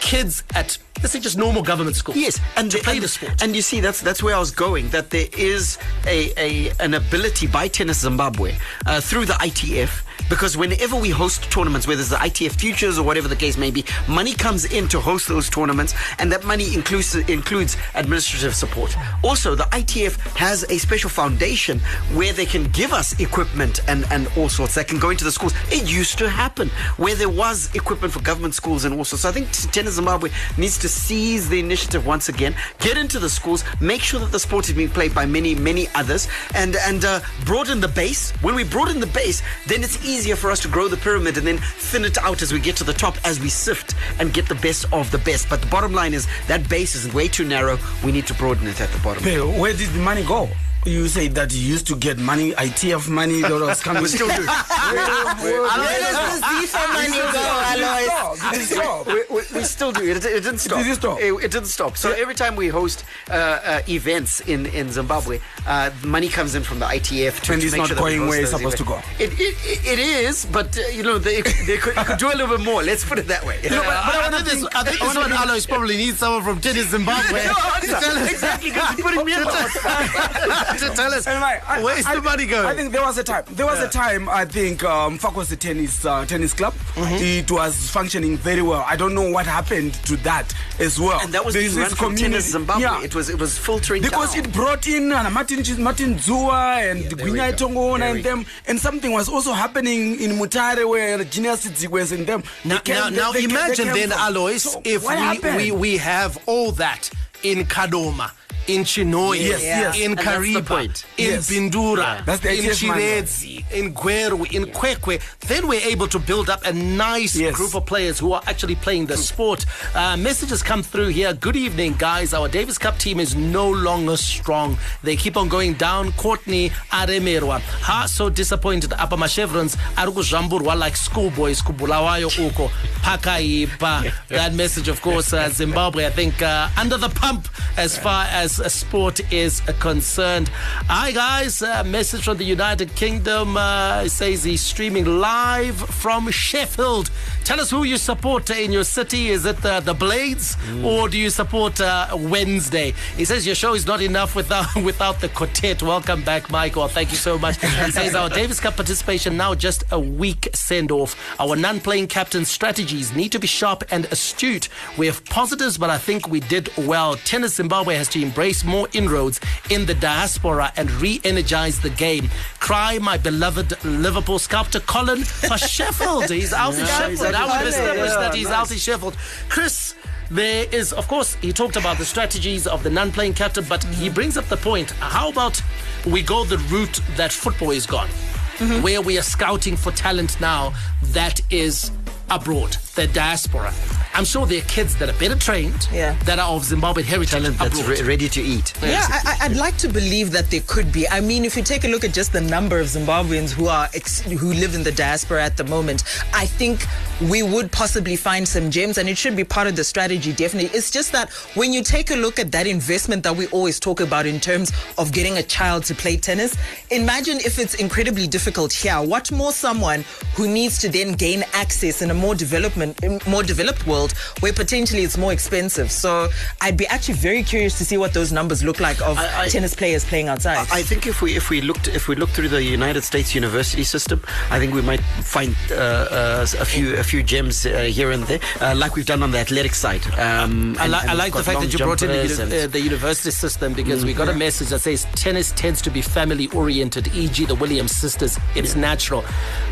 kids 0.00 0.42
at, 0.54 0.76
let's 1.04 1.12
say, 1.12 1.20
just 1.20 1.36
normal 1.36 1.62
government 1.62 1.96
schools? 1.96 2.16
Yes, 2.16 2.40
and 2.56 2.70
to 2.70 2.78
the- 2.78 2.82
play 2.82 2.94
and, 2.94 3.02
the 3.02 3.08
sport. 3.08 3.42
And 3.42 3.54
you 3.54 3.60
see, 3.60 3.80
that's 3.80 4.00
that's 4.00 4.22
where 4.22 4.34
I 4.34 4.38
was 4.38 4.50
going. 4.50 4.88
That 4.88 5.10
there 5.10 5.28
is 5.36 5.78
a, 6.06 6.32
a 6.38 6.72
an 6.80 6.94
ability 6.94 7.46
by 7.46 7.68
Tennis 7.68 8.00
Zimbabwe 8.00 8.56
uh, 8.86 9.00
through 9.02 9.26
the 9.26 9.34
ITF. 9.34 10.02
Because 10.30 10.56
whenever 10.56 10.96
we 10.96 11.10
host 11.10 11.50
tournaments, 11.50 11.86
whether 11.86 12.00
it's 12.00 12.08
the 12.08 12.16
ITF 12.16 12.52
Futures 12.58 12.98
or 12.98 13.02
whatever 13.04 13.28
the 13.28 13.36
case 13.36 13.58
may 13.58 13.70
be, 13.70 13.84
money 14.08 14.32
comes 14.32 14.64
in 14.64 14.88
to 14.88 14.98
host 14.98 15.28
those 15.28 15.50
tournaments, 15.50 15.92
and 16.18 16.32
that 16.32 16.44
money 16.44 16.72
includes 16.74 17.14
includes 17.14 17.76
administrative 17.94 18.54
support. 18.54 18.96
Also, 19.22 19.54
the 19.54 19.64
ITF 19.64 20.16
has 20.36 20.64
a 20.70 20.78
special 20.78 21.10
foundation 21.10 21.78
where 22.14 22.32
they 22.32 22.46
can 22.46 22.64
give 22.70 22.94
us 22.94 23.20
equipment 23.20 23.80
and, 23.86 24.06
and 24.10 24.26
all 24.38 24.48
sorts 24.48 24.74
that 24.76 24.88
can 24.88 24.98
go 24.98 25.10
into 25.10 25.24
the 25.24 25.32
schools. 25.32 25.52
It 25.70 25.90
used 25.90 26.16
to 26.18 26.30
happen 26.30 26.70
where 26.96 27.14
there 27.14 27.28
was 27.28 27.74
equipment 27.74 28.14
for 28.14 28.20
government 28.20 28.54
schools 28.54 28.86
and 28.86 28.94
all 28.94 29.04
sorts. 29.04 29.22
So 29.22 29.28
I 29.28 29.32
think 29.32 29.50
Tennis 29.72 29.94
Zimbabwe 29.94 30.30
needs 30.56 30.78
to 30.78 30.88
seize 30.94 31.48
the 31.48 31.58
initiative 31.58 32.06
once 32.06 32.28
again, 32.28 32.54
get 32.78 32.96
into 32.96 33.18
the 33.18 33.28
schools, 33.28 33.64
make 33.80 34.00
sure 34.00 34.20
that 34.20 34.32
the 34.32 34.38
sport 34.38 34.68
is 34.68 34.74
being 34.74 34.88
played 34.88 35.14
by 35.14 35.26
many, 35.26 35.54
many 35.54 35.88
others, 35.94 36.28
and 36.54 36.76
and 36.76 37.04
uh, 37.04 37.20
broaden 37.44 37.80
the 37.80 37.88
base. 37.88 38.30
When 38.42 38.54
we 38.54 38.64
broaden 38.64 39.00
the 39.00 39.06
base, 39.08 39.42
then 39.66 39.82
it's 39.82 40.04
easier 40.04 40.36
for 40.36 40.50
us 40.50 40.60
to 40.60 40.68
grow 40.68 40.88
the 40.88 40.96
pyramid 40.96 41.36
and 41.36 41.46
then 41.46 41.58
thin 41.58 42.04
it 42.04 42.18
out 42.18 42.42
as 42.42 42.52
we 42.52 42.60
get 42.60 42.76
to 42.76 42.84
the 42.84 42.92
top, 42.92 43.16
as 43.24 43.40
we 43.40 43.48
sift 43.48 43.94
and 44.18 44.32
get 44.32 44.48
the 44.48 44.54
best 44.56 44.86
of 44.92 45.10
the 45.10 45.18
best. 45.18 45.48
But 45.48 45.60
the 45.60 45.66
bottom 45.68 45.92
line 45.92 46.14
is 46.14 46.26
that 46.46 46.68
base 46.68 46.94
is 46.94 47.12
way 47.12 47.28
too 47.28 47.44
narrow. 47.44 47.78
We 48.04 48.12
need 48.12 48.26
to 48.28 48.34
broaden 48.34 48.66
it 48.66 48.80
at 48.80 48.90
the 48.90 48.98
bottom. 49.00 49.22
Where 49.58 49.72
did 49.72 49.90
the 49.90 50.00
money 50.00 50.24
go? 50.24 50.48
You 50.84 51.08
say 51.08 51.28
that 51.28 51.50
you 51.54 51.60
used 51.60 51.86
to 51.86 51.96
get 51.96 52.18
money, 52.18 52.52
ITF 52.52 53.08
money, 53.08 53.40
that 53.40 53.50
was 53.50 53.80
coming. 53.82 54.02
We 54.02 54.08
still 54.10 54.28
do. 54.28 54.34
Where 54.34 54.44
does 54.44 56.40
the 56.40 56.46
FIFA 56.46 56.92
money 56.92 57.18
go, 57.32 57.44
Alois? 57.72 58.50
Did 58.52 58.60
it 58.60 58.66
stop? 58.66 59.06
we, 59.06 59.24
we, 59.30 59.42
we 59.54 59.64
still 59.64 59.92
do 59.92 60.02
it. 60.02 60.18
It 60.18 60.42
didn't 60.42 60.58
stop. 60.58 60.78
Did 60.78 60.88
it 60.88 60.94
stop? 60.96 61.18
It, 61.20 61.32
it 61.32 61.50
didn't 61.50 61.68
stop. 61.68 61.96
So 61.96 62.12
every 62.12 62.34
time 62.34 62.54
we 62.54 62.68
host 62.68 63.04
uh, 63.30 63.32
uh, 63.32 63.80
events 63.88 64.40
in, 64.40 64.66
in 64.66 64.90
Zimbabwe, 64.90 65.40
uh, 65.66 65.90
money 66.04 66.28
comes 66.28 66.54
in 66.54 66.62
from 66.62 66.80
the 66.80 66.86
ITF 66.86 67.40
to, 67.40 67.52
And 67.54 67.62
to 67.62 67.66
it's 67.66 67.72
make 67.72 67.78
not 67.78 67.88
sure 67.88 67.96
going 67.96 68.26
where 68.26 68.42
it's 68.42 68.50
those 68.50 68.60
supposed 68.60 68.76
to 68.78 68.82
events. 68.84 69.08
It, 69.20 69.32
it, 69.40 69.56
it, 69.64 69.86
it 69.86 69.98
is, 69.98 70.44
but 70.44 70.76
uh, 70.76 70.82
you 70.88 71.02
know 71.02 71.16
they, 71.16 71.40
they 71.40 71.78
could, 71.78 71.94
could 71.94 72.18
do 72.18 72.28
a 72.28 72.36
little 72.36 72.58
bit 72.58 72.64
more. 72.64 72.82
Let's 72.82 73.06
put 73.06 73.18
it 73.18 73.26
that 73.28 73.44
way. 73.46 73.58
Uh, 73.64 73.80
I, 73.80 74.28
I 74.28 74.30
think 74.30 74.44
this, 74.44 74.64
I 74.74 74.84
think 74.84 75.00
this 75.00 75.16
one, 75.16 75.32
Alois, 75.32 75.64
probably 75.66 75.96
needs 75.96 76.18
someone 76.18 76.42
from 76.42 76.60
Tennis 76.60 76.90
Zimbabwe 76.90 77.44
No, 77.46 77.54
to 77.80 77.86
tell 77.86 78.18
us, 78.18 78.30
exactly, 78.30 78.70
because 78.70 78.98
you're 78.98 79.08
putting 79.08 79.24
me 79.24 79.34
on 80.82 80.90
to 80.90 80.96
tell 80.96 81.12
us 81.14 81.26
And 81.26 81.42
I- 81.44 81.82
where's 81.82 82.06
I- 82.06 82.14
the 82.16 82.22
money 82.22 82.46
going. 82.46 82.66
I 82.66 82.74
think 82.74 82.92
there 82.92 83.02
was 83.02 83.18
a 83.18 83.24
time. 83.24 83.44
There 83.50 83.66
was 83.66 83.80
a 83.80 83.88
time. 83.88 84.28
I 84.28 84.44
think 84.44 84.82
um, 84.84 85.18
Fakosi 85.18 85.58
tennis 85.58 86.04
uh, 86.04 86.24
tennis 86.26 86.52
club. 86.52 86.74
Mm-hmm. 86.94 87.14
It 87.22 87.50
was 87.50 87.90
functioning 87.90 88.36
very 88.36 88.62
well. 88.62 88.84
I 88.86 88.96
don't 88.96 89.14
know 89.14 89.30
what 89.30 89.46
happened 89.46 89.94
to 90.06 90.16
that 90.18 90.52
as 90.78 90.98
well. 91.00 91.20
And 91.20 91.32
that 91.34 91.44
was 91.44 91.54
There 91.54 91.62
being 91.62 91.70
is 91.72 91.76
run 91.78 91.88
this 91.90 91.98
from 91.98 92.16
Tennis 92.16 92.50
Zimbabwe. 92.52 92.82
Yeah. 92.82 93.02
It 93.02 93.14
was 93.14 93.28
it 93.30 93.38
was 93.38 93.56
filtering 93.58 94.02
because 94.02 94.34
down. 94.34 94.44
it 94.44 94.52
brought 94.52 94.86
in 94.86 95.12
uh, 95.12 95.28
Martin 95.30 95.62
Martin 95.82 96.14
Zua 96.16 96.90
and 96.90 97.02
Yeah, 97.02 97.08
Gwinya 97.10 97.56
go. 97.58 97.68
Tongona 97.68 98.10
and 98.14 98.24
them, 98.24 98.46
and 98.66 98.78
something 98.80 99.12
was 99.12 99.28
also 99.28 99.52
happening 99.52 100.20
in 100.20 100.32
Mutare 100.32 100.88
where 100.88 101.22
Genius 101.24 101.66
Tsikwes 101.66 102.12
and 102.12 102.26
them. 102.26 102.42
Now, 102.64 102.78
came- 102.78 102.94
now, 102.96 103.10
they- 103.10 103.16
now 103.16 103.32
they 103.32 103.40
came- 103.40 103.50
they 103.50 103.54
imagine 103.56 103.86
then, 103.88 104.10
from- 104.10 104.20
Alois, 104.36 104.58
So 104.62 104.80
if 104.84 105.06
we, 105.06 105.56
we, 105.56 105.70
we 105.72 105.96
have 105.98 106.38
all 106.46 106.72
that 106.72 107.10
in 107.42 107.64
Kadoma, 107.66 108.30
in 108.66 108.82
Chinhoyi, 108.84 109.40
Yes, 109.48 109.62
yes. 109.62 109.98
in 110.00 110.16
Kariba, 110.16 110.84
in 111.18 111.24
Yes. 111.34 111.50
Bindura, 111.50 112.24
That's 112.24 112.44
in 112.44 112.64
Chiredzi, 112.70 113.64
in 113.72 113.92
Gweru, 113.94 114.50
in 114.52 114.66
Kwekwe, 114.66 115.20
then 115.48 115.66
we're 115.68 115.80
able 115.86 116.06
to 116.08 116.18
build 116.18 116.48
up 116.50 116.64
a 116.64 116.72
nice 116.72 117.36
Yes. 117.36 117.54
group 117.54 117.74
of 117.74 117.84
players 117.86 118.18
who 118.18 118.32
are 118.32 118.42
actually 118.46 118.74
playing 118.76 119.06
the 119.06 119.16
sport. 119.16 119.66
Uh, 119.94 120.16
messages 120.16 120.62
come 120.62 120.82
through 120.82 121.08
here. 121.08 121.32
Good 121.34 121.56
evening, 121.56 121.94
guys. 121.98 122.32
Our 122.32 122.48
Davis 122.48 122.78
Cup 122.78 122.98
team 122.98 123.20
is 123.20 123.34
no 123.34 123.68
longer 123.70 124.16
strong. 124.16 124.78
They 125.02 125.16
keep 125.16 125.36
on 125.36 125.48
going 125.48 125.74
down. 125.74 126.12
Courtney 126.12 126.70
Aremerwa. 126.90 127.60
Ha, 127.60 128.06
so 128.06 128.30
disappointed. 128.30 128.90
Apa 128.92 129.16
mashevrons 129.16 129.76
kuzvamburwa 129.96 130.78
like 130.78 130.96
schoolboys 130.96 131.60
kubulawayo 131.62 132.28
uko 132.28 132.70
pakaipa. 133.02 134.12
That 134.28 134.54
message, 134.54 134.88
of 134.88 135.00
course, 135.02 135.32
uh, 135.32 135.48
Zimbabwe, 135.50 136.06
I 136.06 136.10
think, 136.10 136.40
uh, 136.42 136.68
under 136.80 136.96
the 136.96 137.08
pump 137.08 137.48
as 137.76 137.96
far 137.98 138.26
as 138.30 138.53
sport 138.56 139.20
is 139.32 139.60
concerned. 139.80 140.48
Hi, 140.88 141.12
guys. 141.12 141.62
Uh, 141.62 141.84
message 141.84 142.24
from 142.24 142.36
the 142.36 142.44
United 142.44 142.94
Kingdom 142.94 143.56
uh, 143.56 144.08
says 144.08 144.44
he's 144.44 144.60
streaming 144.60 145.04
live 145.18 145.76
from 145.76 146.30
Sheffield. 146.30 147.10
Tell 147.44 147.60
us 147.60 147.70
who 147.70 147.84
you 147.84 147.98
support 147.98 148.48
in 148.50 148.72
your 148.72 148.84
city. 148.84 149.28
Is 149.28 149.44
it 149.44 149.64
uh, 149.64 149.80
the 149.80 149.92
Blades 149.92 150.56
or 150.82 151.08
do 151.08 151.18
you 151.18 151.30
support 151.30 151.80
uh, 151.80 152.08
Wednesday? 152.14 152.94
He 153.16 153.24
says 153.24 153.44
your 153.44 153.54
show 153.54 153.74
is 153.74 153.86
not 153.86 154.00
enough 154.00 154.34
without 154.34 154.74
without 154.82 155.20
the 155.20 155.28
quartet. 155.28 155.82
Welcome 155.82 156.22
back, 156.22 156.50
Michael. 156.50 156.88
Thank 156.88 157.10
you 157.10 157.18
so 157.18 157.38
much. 157.38 157.60
He 157.60 157.90
says 157.90 158.14
our 158.14 158.28
Davis 158.30 158.60
Cup 158.60 158.76
participation 158.76 159.36
now 159.36 159.54
just 159.54 159.84
a 159.90 160.00
week 160.00 160.48
send 160.54 160.90
off. 160.90 161.14
Our 161.38 161.56
non-playing 161.56 162.06
captain 162.06 162.44
strategies 162.44 163.14
need 163.14 163.32
to 163.32 163.38
be 163.38 163.46
sharp 163.46 163.84
and 163.90 164.06
astute. 164.06 164.68
We 164.96 165.06
have 165.06 165.24
positives, 165.24 165.76
but 165.76 165.90
I 165.90 165.98
think 165.98 166.28
we 166.28 166.40
did 166.40 166.70
well. 166.76 167.16
Tennis 167.16 167.56
Zimbabwe 167.56 167.94
has 167.96 168.08
to 168.08 168.22
embrace 168.22 168.43
more 168.64 168.88
inroads 168.92 169.40
in 169.70 169.86
the 169.86 169.94
diaspora 169.94 170.70
and 170.76 170.90
re-energize 170.90 171.80
the 171.80 171.90
game. 171.90 172.28
Cry, 172.58 172.98
my 172.98 173.16
beloved 173.16 173.82
Liverpool 173.84 174.38
sculptor 174.38 174.80
Colin 174.80 175.24
for 175.24 175.56
Sheffield. 175.74 176.28
He's 176.30 176.52
out 176.52 176.74
in 176.74 176.80
Yeah, 176.80 176.86
Sheffield. 176.98 177.10
he's 177.10 177.22
out 177.22 177.32
in 177.32 177.50
Sheffield. 177.50 177.68
established 177.68 178.14
Yeah, 178.14 178.20
that 178.20 178.34
he's 178.34 178.48
nice. 178.48 178.54
out 178.54 178.70
in 178.72 178.78
Sheffield. 178.78 179.16
Chris. 179.48 179.94
There 180.30 180.66
is, 180.72 180.92
of 180.94 181.06
course, 181.06 181.34
he 181.42 181.52
talked 181.52 181.76
about 181.76 181.98
the 181.98 182.04
strategies 182.04 182.66
of 182.66 182.82
the 182.82 182.88
non 182.88 183.12
playing 183.12 183.34
captain, 183.34 183.64
but 183.68 183.84
he 183.84 184.06
mm-hmm. 184.06 184.14
brings 184.14 184.36
up 184.38 184.46
the 184.46 184.56
point. 184.56 184.90
How 184.92 185.28
about 185.28 185.60
we 186.06 186.22
go 186.22 186.44
the 186.44 186.56
route 186.72 186.98
that 187.16 187.30
football 187.30 187.72
is 187.72 187.84
gone, 187.86 188.08
mm-hmm. 188.08 188.82
where 188.82 189.02
we 189.02 189.18
are 189.18 189.22
scouting 189.22 189.76
for 189.76 189.92
talent 189.92 190.40
now 190.40 190.72
that 191.12 191.40
is 191.50 191.90
abroad, 192.30 192.74
the 192.94 193.06
diaspora. 193.08 193.72
I'm 194.16 194.24
sure 194.24 194.46
there 194.46 194.58
are 194.58 194.64
kids 194.66 194.94
that 194.98 195.08
are 195.08 195.18
better 195.18 195.34
trained, 195.34 195.88
Yeah. 195.92 196.14
that 196.24 196.38
are 196.38 196.50
of 196.54 196.62
Zimbabwean 196.62 197.02
heritage. 197.02 197.34
And 197.44 197.54
that's 197.58 197.82
re- 197.82 198.02
ready 198.02 198.28
to 198.28 198.40
eat. 198.40 198.72
Yeah, 198.80 199.04
I, 199.10 199.20
I- 199.40 199.44
I'd 199.46 199.56
like 199.56 199.76
to 199.78 199.88
believe 199.88 200.30
that 200.30 200.50
there 200.50 200.60
could 200.68 200.92
be. 200.92 201.08
I 201.08 201.20
mean, 201.20 201.44
if 201.44 201.56
you 201.56 201.64
take 201.64 201.82
a 201.84 201.88
look 201.88 202.04
at 202.04 202.14
just 202.14 202.32
the 202.32 202.40
number 202.40 202.78
of 202.78 202.86
Zimbabweans 202.86 203.50
who 203.50 203.66
are 203.66 203.88
ex- 203.92 204.20
who 204.20 204.52
live 204.52 204.76
in 204.76 204.84
the 204.84 204.92
diaspora 204.92 205.42
at 205.44 205.56
the 205.56 205.64
moment, 205.64 206.04
I 206.32 206.46
think 206.46 206.86
we 207.28 207.42
would 207.42 207.72
possibly 207.72 208.14
find 208.14 208.46
some 208.46 208.70
gems, 208.70 208.98
and 208.98 209.08
it 209.08 209.18
should 209.18 209.34
be 209.34 209.42
part 209.44 209.66
of 209.66 209.74
the 209.74 209.82
strategy. 209.84 210.32
Definitely, 210.32 210.70
it's 210.78 210.90
just 210.92 211.10
that 211.12 211.32
when 211.54 211.72
you 211.72 211.82
take 211.82 212.12
a 212.12 212.16
look 212.16 212.38
at 212.38 212.52
that 212.52 212.68
investment 212.68 213.24
that 213.24 213.34
we 213.34 213.48
always 213.48 213.80
talk 213.80 214.00
about 214.00 214.26
in 214.26 214.38
terms 214.38 214.70
of 214.98 215.12
getting 215.12 215.38
a 215.38 215.42
child 215.42 215.82
to 215.86 215.94
play 215.94 216.16
tennis, 216.16 216.56
imagine 216.90 217.38
if 217.44 217.58
it's 217.58 217.74
incredibly 217.74 218.28
difficult 218.28 218.72
here. 218.72 219.02
What 219.02 219.32
more 219.32 219.50
someone 219.52 220.04
who 220.36 220.46
needs 220.46 220.78
to 220.78 220.88
then 220.88 221.12
gain 221.14 221.42
access 221.52 222.00
in 222.00 222.10
a 222.12 222.14
more 222.14 222.34
development, 222.36 222.83
in 223.02 223.20
more 223.26 223.42
developed 223.42 223.86
world 223.86 224.12
where 224.40 224.52
potentially 224.52 225.02
it's 225.04 225.16
more 225.16 225.32
expensive. 225.32 225.90
So 225.90 226.28
I'd 226.60 226.76
be 226.76 226.86
actually 226.88 227.14
very 227.14 227.42
curious 227.42 227.78
to 227.78 227.84
see 227.84 227.96
what 227.96 228.12
those 228.12 228.30
numbers 228.32 228.62
look 228.62 228.80
like 228.80 229.00
of 229.00 229.16
I- 229.18 229.44
I- 229.44 229.48
tennis 229.48 229.74
players 229.74 230.04
playing 230.04 230.28
outside. 230.28 230.58
I 230.72 230.82
think 230.82 231.06
if 231.06 231.22
we 231.22 231.36
if 231.36 231.50
we 231.50 231.60
looked 231.60 231.88
if 231.88 232.08
we 232.08 232.14
look 232.16 232.30
through 232.30 232.48
the 232.50 232.62
United 232.62 233.02
States 233.04 233.34
university 233.34 233.84
system, 233.84 234.18
I 234.50 234.58
think 234.58 234.74
we 234.74 234.82
might 234.82 235.00
find 235.22 235.54
uh, 235.70 235.74
uh, 235.74 236.46
a 236.60 236.64
few 236.64 236.96
a 236.96 237.04
few 237.04 237.22
gems 237.22 237.64
uh, 237.66 237.70
here 237.98 238.10
and 238.10 238.22
there, 238.24 238.40
uh, 238.60 238.74
like 238.76 238.94
we've 238.96 239.06
done 239.06 239.22
on 239.22 239.30
the 239.30 239.38
athletic 239.38 239.74
side. 239.74 240.04
Um, 240.18 240.76
I, 240.78 240.86
li- 240.88 240.98
and 241.02 241.10
I 241.10 241.14
like 241.14 241.32
the 241.32 241.42
fact 241.44 241.60
that 241.60 241.72
you 241.72 241.78
brought 241.78 242.02
in 242.02 242.08
the, 242.08 242.14
jumpers 242.28 242.38
uni- 242.38 242.56
and- 242.56 242.64
uh, 242.64 242.72
the 242.72 242.80
university 242.80 243.30
system 243.30 243.72
because 243.72 244.04
we 244.04 244.12
got 244.14 244.28
a 244.28 244.34
message 244.34 244.68
that 244.68 244.80
says 244.80 245.06
tennis 245.14 245.52
tends 245.52 245.80
to 245.82 245.90
be 245.90 246.02
family 246.02 246.46
oriented, 246.48 247.08
e.g., 247.14 247.44
the 247.46 247.54
Williams 247.54 247.92
sisters. 247.94 248.38
It's 248.54 248.74
natural. 248.76 249.24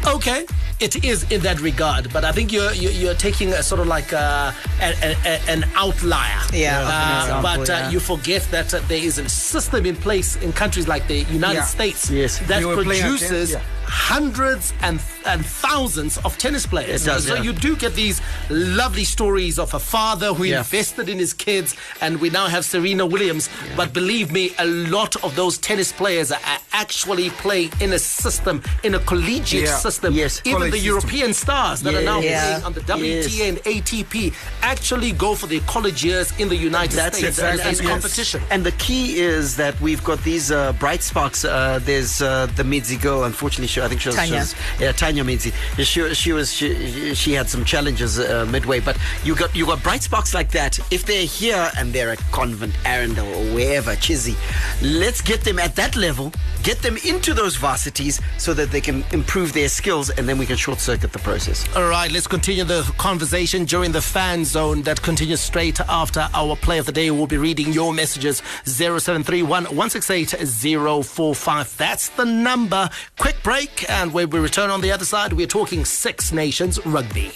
Okay, 0.07 0.47
it 0.81 1.05
is 1.05 1.25
in 1.31 1.41
that 1.43 1.61
regard, 1.61 2.13
but 2.13 2.25
I 2.25 2.33
think 2.33 2.53
you're 2.53 2.73
you're, 2.73 2.93
you're 3.03 3.15
taking 3.15 3.53
a 3.53 3.63
sort 3.63 3.81
of 3.81 3.87
like 3.89 4.13
a, 4.13 4.55
a, 4.81 5.17
a, 5.27 5.51
an 5.51 5.65
outlier. 5.75 6.41
Yeah, 6.53 6.81
Uh, 6.81 7.21
example, 7.25 7.43
but 7.43 7.71
uh, 7.71 7.73
yeah. 7.73 7.91
you 7.91 8.01
forget 8.01 8.43
that 8.51 8.73
uh, 8.73 8.79
there 8.89 9.03
is 9.03 9.19
a 9.19 9.29
system 9.29 9.85
in 9.87 9.97
place 9.97 10.37
in 10.37 10.53
countries 10.53 10.87
like 10.89 11.07
the 11.09 11.21
United 11.41 11.55
Yeah. 11.57 11.65
States 11.65 12.11
Yes. 12.11 12.39
that 12.49 12.61
You 12.61 12.75
produces. 12.75 13.23
against- 13.23 13.53
yeah. 13.53 13.61
Hundreds 13.97 14.73
and 14.81 14.99
and 15.27 15.45
thousands 15.45 16.17
of 16.25 16.37
tennis 16.39 16.67
players. 16.67 17.03
It 17.05 17.11
does, 17.11 17.27
so 17.29 17.35
yeah. 17.35 17.43
you 17.43 17.53
do 17.53 17.77
get 17.77 17.95
these 17.95 18.21
lovely 18.51 19.05
stories 19.05 19.59
of 19.59 19.73
a 19.75 19.79
father 19.79 20.33
who 20.33 20.45
Yeah. 20.45 20.59
invested 20.59 21.09
in 21.11 21.19
his 21.19 21.35
kids, 21.35 21.77
and 22.01 22.19
we 22.21 22.31
now 22.31 22.47
have 22.47 22.65
Serena 22.65 23.05
Williams. 23.07 23.51
But 23.77 23.93
believe 23.93 24.33
me, 24.33 24.53
a 24.59 24.65
lot 24.65 25.15
of 25.23 25.37
those 25.37 25.59
tennis 25.59 25.93
players 25.93 26.33
are 26.33 26.59
actually 26.73 27.29
playing 27.45 27.71
in 27.81 27.93
a 27.93 27.99
system, 27.99 28.63
in 28.83 28.95
a 28.95 28.99
collegiate 29.01 29.65
Yeah. 29.65 29.77
system. 29.79 30.15
Yes. 30.15 30.41
Even 30.45 30.53
College 30.59 30.73
the 30.73 30.79
system. 30.79 30.93
European 30.95 31.35
stars 31.35 31.83
that 31.83 31.95
are 31.95 32.03
now 32.03 32.21
Yeah. 32.21 32.45
playing 32.45 32.65
on 32.65 32.73
the 32.73 32.81
WTA 32.81 33.37
Yes. 33.39 33.49
and 33.49 33.61
ATP 33.67 34.33
actually 34.63 35.13
go 35.13 35.35
for 35.35 35.47
their 35.47 35.61
college 35.75 36.03
years 36.03 36.33
in 36.39 36.49
the 36.49 36.57
United 36.57 36.97
That's 36.97 37.19
States 37.19 37.39
exactly 37.39 37.71
as 37.71 37.81
competition. 37.81 38.41
And 38.51 38.65
the 38.65 38.73
key 38.73 39.21
is 39.21 39.57
that 39.57 39.79
we've 39.81 40.03
got 40.03 40.25
these 40.25 40.51
uh, 40.51 40.73
bright 40.81 41.03
sparks. 41.03 41.45
Uh, 41.45 41.79
there's 41.85 42.23
uh, 42.23 42.47
the 42.57 42.65
Midzi 42.65 42.99
girl. 43.01 43.25
Unfortunately, 43.25 43.69
I 43.83 43.89
think 43.89 44.01
she 44.01 44.09
was, 44.09 44.25
she 44.25 44.33
was 44.33 44.55
yeah, 44.81 44.93
Tanya 44.93 45.25
Midzi. 45.25 45.53
She, 45.79 46.15
she 46.15 46.33
was 46.33 46.53
she, 46.53 47.15
she 47.15 47.33
had 47.33 47.49
some 47.49 47.65
challenges 47.65 48.19
uh, 48.19 48.47
midway, 48.51 48.81
but 48.81 48.97
you 49.25 49.35
got 49.35 49.55
you 49.55 49.67
got 49.67 49.83
bright 49.83 50.03
sparks 50.03 50.35
like 50.35 50.51
that. 50.53 50.79
If 50.93 51.05
they're 51.05 51.27
here 51.27 51.71
and 51.77 51.93
they're 51.93 52.11
at 52.11 52.19
Convent, 52.31 52.75
Arundel, 52.85 53.27
or 53.27 53.55
wherever, 53.55 53.93
Chizzy, 53.93 54.37
let's 54.83 55.21
get 55.21 55.43
them 55.43 55.59
at 55.59 55.77
that 55.77 55.97
level. 55.97 56.33
Get 56.63 56.81
them 56.81 56.97
into 57.05 57.35
those 57.35 57.57
varsities 57.57 58.21
so 58.39 58.55
that 58.55 58.71
they 58.71 58.81
can 58.81 59.05
improve 59.13 59.53
their 59.53 59.69
skills, 59.69 60.11
and 60.11 60.29
then 60.29 60.39
we 60.39 60.47
can 60.47 60.57
short 60.57 60.79
circuit 60.79 61.13
the 61.13 61.19
process. 61.19 61.67
All 61.75 61.89
right, 61.89 62.11
let's 62.11 62.29
continue 62.29 62.65
the 62.65 62.83
conversation 62.99 63.65
during 63.65 63.91
the 63.91 64.01
fan 64.01 64.45
zone 64.45 64.83
that 64.83 65.03
continues 65.03 65.41
straight 65.41 65.81
after 65.81 66.29
our 66.35 66.55
play 66.57 66.79
of 66.79 66.87
the 66.87 66.93
day. 66.93 67.11
We'll 67.11 67.27
be 67.27 67.37
reading 67.37 67.73
your 67.73 67.93
messages 67.93 68.43
0731 68.65 69.65
168 69.65 71.05
045. 71.05 71.77
That's 71.77 72.09
the 72.11 72.25
number. 72.25 72.89
Quick 73.19 73.43
break, 73.43 73.72
and 73.89 74.13
when 74.13 74.31
we 74.31 74.39
return 74.39 74.71
on 74.71 74.81
the 74.81 74.93
other 74.93 75.05
side, 75.05 75.33
we're 75.33 75.47
talking 75.47 75.85
Six 75.85 76.33
Nations 76.33 76.85
rugby. 76.87 77.31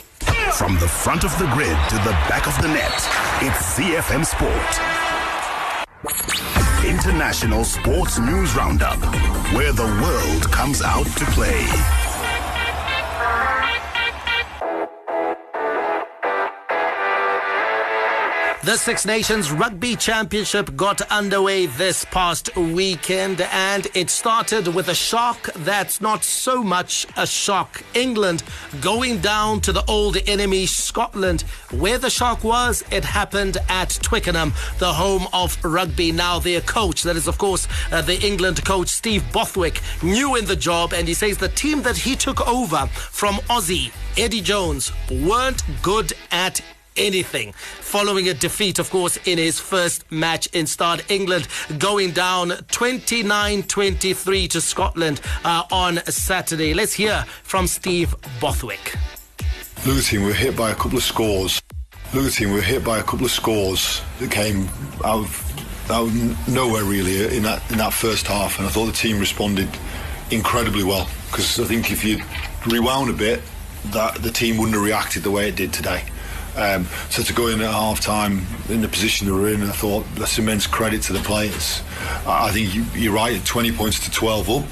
From 0.55 0.75
the 0.75 0.89
front 0.89 1.25
of 1.25 1.37
the 1.39 1.47
grid 1.53 1.77
to 1.89 1.97
the 1.97 2.17
back 2.29 2.47
of 2.47 2.61
the 2.63 2.69
net, 2.69 2.93
it's 3.43 3.77
ZFM 3.77 4.25
Sport. 4.25 4.97
International 6.85 7.65
Sports 7.65 8.19
News 8.19 8.55
Roundup, 8.55 8.99
where 9.53 9.73
the 9.73 9.85
world 10.03 10.51
comes 10.53 10.83
out 10.83 11.07
to 11.07 11.25
play. 11.27 12.06
The 18.67 18.77
Six 18.77 19.07
Nations 19.07 19.53
Rugby 19.53 19.95
Championship 19.95 20.75
got 20.75 21.01
underway 21.03 21.67
this 21.67 22.05
past 22.07 22.57
weekend, 22.57 23.41
and 23.41 23.87
it 23.95 24.11
started 24.11 24.67
with 24.67 24.89
a 24.89 24.95
shock 24.95 25.53
that's 25.59 26.01
not 26.01 26.25
so 26.25 26.65
much 26.65 27.07
a 27.17 27.29
shock. 27.29 27.85
England 27.95 28.43
going 28.81 29.21
down 29.21 29.61
to 29.61 29.73
the 29.73 29.85
old 29.87 30.17
enemy, 30.27 30.67
Scotland. 30.67 31.43
Where 31.71 31.97
the 31.97 32.11
shock 32.11 32.43
was, 32.43 32.83
it 32.91 33.05
happened 33.05 33.59
at 33.69 33.91
Twickenham, 34.03 34.53
the 34.81 34.93
home 34.93 35.29
of 35.33 35.65
rugby. 35.65 36.11
Now, 36.11 36.41
their 36.41 36.61
coach, 36.61 37.05
that 37.05 37.15
is, 37.15 37.29
of 37.29 37.39
course, 37.39 37.69
uh, 37.93 38.03
the 38.03 38.21
England 38.21 38.65
coach, 38.65 38.89
Steve 38.89 39.23
Borthwick, 39.33 39.81
new 40.03 40.35
in 40.35 40.45
the 40.45 40.57
job, 40.57 40.93
and 40.93 41.07
he 41.07 41.15
says 41.15 41.39
the 41.39 41.51
team 41.51 41.83
that 41.83 41.97
he 41.97 42.17
took 42.17 42.45
over 42.49 42.89
from 42.89 43.37
Aussie, 43.49 43.93
Eddie 44.19 44.41
Jones, 44.41 44.91
weren't 45.09 45.63
good 45.83 46.13
at 46.33 46.61
anything. 46.97 47.53
Following 47.81 48.29
a 48.29 48.35
defeat, 48.35 48.79
of 48.79 48.91
course, 48.91 49.19
in 49.25 49.39
his 49.39 49.61
first 49.61 50.11
match 50.11 50.47
in 50.53 50.67
Start 50.67 51.11
England, 51.11 51.49
going 51.79 52.13
down 52.13 52.51
29 52.71 53.63
23 53.65 54.49
to 54.49 54.61
Scotland 54.61 55.21
uh, 55.45 55.65
on 55.71 56.05
Saturday. 56.07 56.75
Let's 56.75 56.93
hear 56.93 57.25
from 57.43 57.67
Steve 57.67 58.15
Borthwick. 58.41 58.97
We 59.85 60.19
were 60.19 60.33
hit 60.33 60.57
by 60.57 60.71
a 60.71 60.75
couple 60.75 60.99
of 60.99 61.05
scores. 61.05 61.61
We 62.13 62.47
were 62.47 62.61
hit 62.61 62.85
by 62.85 62.99
a 62.99 63.03
couple 63.03 63.25
of 63.25 63.31
scores 63.31 64.01
that 64.19 64.31
came 64.31 64.69
out 65.05 65.21
of, 65.21 65.91
out 65.91 66.09
of 66.09 66.49
nowhere 66.49 66.85
really 66.85 67.37
in 67.37 67.43
that 67.45 67.71
in 67.71 67.79
that 67.79 67.93
first 67.93 68.27
half, 68.27 68.59
and 68.59 68.67
I 68.67 68.71
thought 68.71 68.87
the 68.87 68.93
team 68.93 69.19
responded 69.19 69.69
incredibly 70.31 70.83
well 70.83 71.09
because 71.31 71.61
I 71.61 71.65
think 71.65 71.93
if 71.93 72.05
you 72.05 72.21
rewound 72.67 73.11
a 73.11 73.13
bit, 73.13 73.43
that 73.87 74.23
the 74.23 74.31
team 74.31 74.57
wouldn't 74.57 74.75
have 74.75 74.85
reacted 74.85 75.23
the 75.23 75.31
way 75.31 75.49
it 75.49 75.57
did 75.57 75.73
today. 75.73 76.03
Um, 76.57 76.87
so 77.11 77.23
to 77.23 77.33
go 77.35 77.49
in 77.49 77.61
at 77.61 77.71
half 77.71 78.01
time 78.01 78.47
in 78.69 78.81
the 78.81 78.89
position 78.89 79.27
they 79.27 79.33
were 79.33 79.49
in, 79.49 79.63
I 79.63 79.73
thought 79.73 80.07
that's 80.15 80.39
immense 80.39 80.67
credit 80.67 81.03
to 81.03 81.13
the 81.13 81.21
players. 81.21 81.83
I 82.27 82.51
think 82.51 82.75
you, 82.75 82.85
you're 82.95 83.13
right, 83.13 83.45
20 83.45 83.73
points 83.73 84.01
to 84.07 84.11
12 84.11 84.51
up 84.51 84.65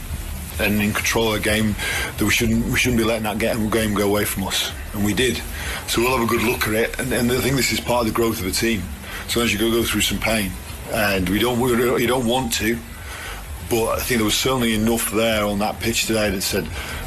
and 0.61 0.81
in 0.81 0.93
control 0.93 1.35
of 1.35 1.43
the 1.43 1.45
game 1.45 1.75
that 2.17 2.23
we 2.23 2.31
shouldn't 2.31 2.65
we 2.67 2.79
shouldn't 2.79 2.99
be 2.99 3.05
letting 3.05 3.25
that 3.25 3.39
game 3.39 3.95
go 3.95 4.07
away 4.07 4.25
from 4.25 4.45
us. 4.45 4.73
And 4.93 5.05
we 5.05 5.13
did. 5.13 5.43
So 5.89 6.01
we'll 6.01 6.17
have 6.17 6.27
a 6.27 6.31
good 6.31 6.43
look 6.43 6.69
at 6.69 6.75
it. 6.75 6.99
And, 6.99 7.13
and 7.13 7.31
I 7.31 7.41
think 7.41 7.57
this 7.57 7.73
is 7.73 7.81
part 7.81 8.07
of 8.07 8.07
the 8.07 8.15
growth 8.15 8.41
of 8.41 8.47
a 8.47 8.53
team. 8.53 8.83
So 9.29 9.41
as 9.41 9.53
you 9.53 9.59
go 9.59 9.71
go 9.71 9.83
through 9.83 10.03
some 10.03 10.19
pain 10.19 10.51
and 10.93 11.29
we 11.29 11.39
don't 11.39 11.61
we, 11.61 11.71
you 12.01 12.07
don't 12.07 12.27
want 12.27 12.53
to 12.55 12.79
but 13.75 13.99
I 13.99 14.01
think 14.01 14.19
there 14.19 14.25
was 14.25 14.37
certainly 14.37 14.75
enough 14.75 15.11
there 15.11 15.45
on 15.45 15.59
that 15.59 15.81
pitch 15.81 16.07
today 16.07 16.31
that 16.31 16.43
said 16.43 16.65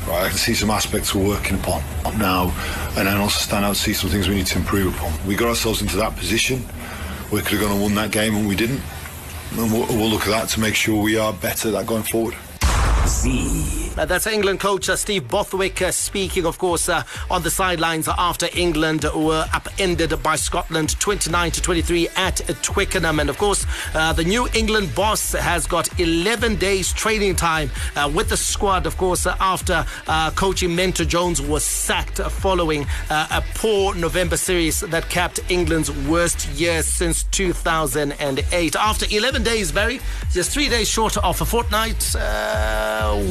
right 0.08 0.26
I 0.26 0.30
can 0.30 0.38
see 0.38 0.54
some 0.54 0.70
aspects 0.70 1.16
we're 1.16 1.26
working 1.26 1.58
upon 1.60 1.82
now 2.18 2.54
and 2.98 3.08
then 3.08 3.18
also 3.18 3.40
stand 3.40 3.64
out 3.64 3.70
and 3.70 3.78
see 3.78 3.94
some 3.94 4.10
things 4.10 4.28
we 4.28 4.36
need 4.36 4.48
to 4.48 4.58
improve 4.58 4.96
upon. 4.96 5.14
We 5.26 5.36
got 5.36 5.48
ourselves 5.48 5.82
into 5.82 5.96
that 5.98 6.16
position. 6.16 6.66
We 7.32 7.42
could 7.42 7.54
have 7.54 7.62
gone 7.62 7.72
and 7.72 7.82
won 7.82 7.96
that 7.96 8.12
game 8.12 8.36
and 8.36 8.48
we 8.48 8.56
didn't. 8.56 8.82
And 9.52 9.72
we'll, 9.72 9.88
we'll 9.88 10.10
look 10.10 10.24
at 10.24 10.30
that 10.30 10.50
to 10.50 10.60
make 10.60 10.76
sure 10.76 11.02
we 11.02 11.18
are 11.18 11.32
better 11.32 11.70
at 11.70 11.74
that 11.74 11.86
going 11.86 12.04
forward. 12.04 12.36
Uh, 13.98 14.06
that's 14.06 14.28
England 14.28 14.60
coach 14.60 14.90
uh, 14.90 14.96
Steve 14.96 15.28
Borthwick 15.28 15.82
uh, 15.82 15.90
speaking, 15.90 16.46
of 16.46 16.60
course, 16.60 16.88
uh, 16.88 17.02
on 17.32 17.42
the 17.42 17.50
sidelines 17.50 18.08
after 18.08 18.48
England 18.54 19.06
were 19.16 19.44
upended 19.54 20.22
by 20.22 20.36
Scotland 20.36 21.00
29 21.00 21.52
to 21.52 21.62
23 21.62 22.08
at 22.16 22.36
Twickenham. 22.62 23.20
And 23.20 23.30
of 23.30 23.40
course, 23.40 23.66
uh, 23.96 24.14
the 24.14 24.24
new 24.24 24.48
England 24.54 24.94
boss 24.94 25.32
has 25.32 25.66
got 25.66 26.00
11 26.00 26.58
days 26.58 26.94
training 26.94 27.38
time 27.38 27.72
uh, 27.96 28.12
with 28.14 28.30
the 28.30 28.38
squad, 28.38 28.86
of 28.86 28.98
course, 28.98 29.26
after 29.26 29.84
coaching 30.36 30.76
Mentor 30.76 31.06
Jones 31.06 31.42
was 31.42 31.64
sacked 31.64 32.20
following 32.20 32.86
a 33.10 33.44
poor 33.56 33.96
November 33.96 34.38
series 34.38 34.82
that 34.82 35.10
capped 35.10 35.40
England's 35.50 35.92
worst 36.08 36.48
year 36.50 36.84
since 36.84 37.24
2008. 37.24 38.76
After 38.76 39.06
11 39.10 39.44
days, 39.44 39.72
Barry, 39.72 40.00
just 40.32 40.52
three 40.52 40.70
days 40.70 40.88
short 40.88 41.18
of 41.18 41.42
a 41.42 41.46
fortnight 41.46 42.16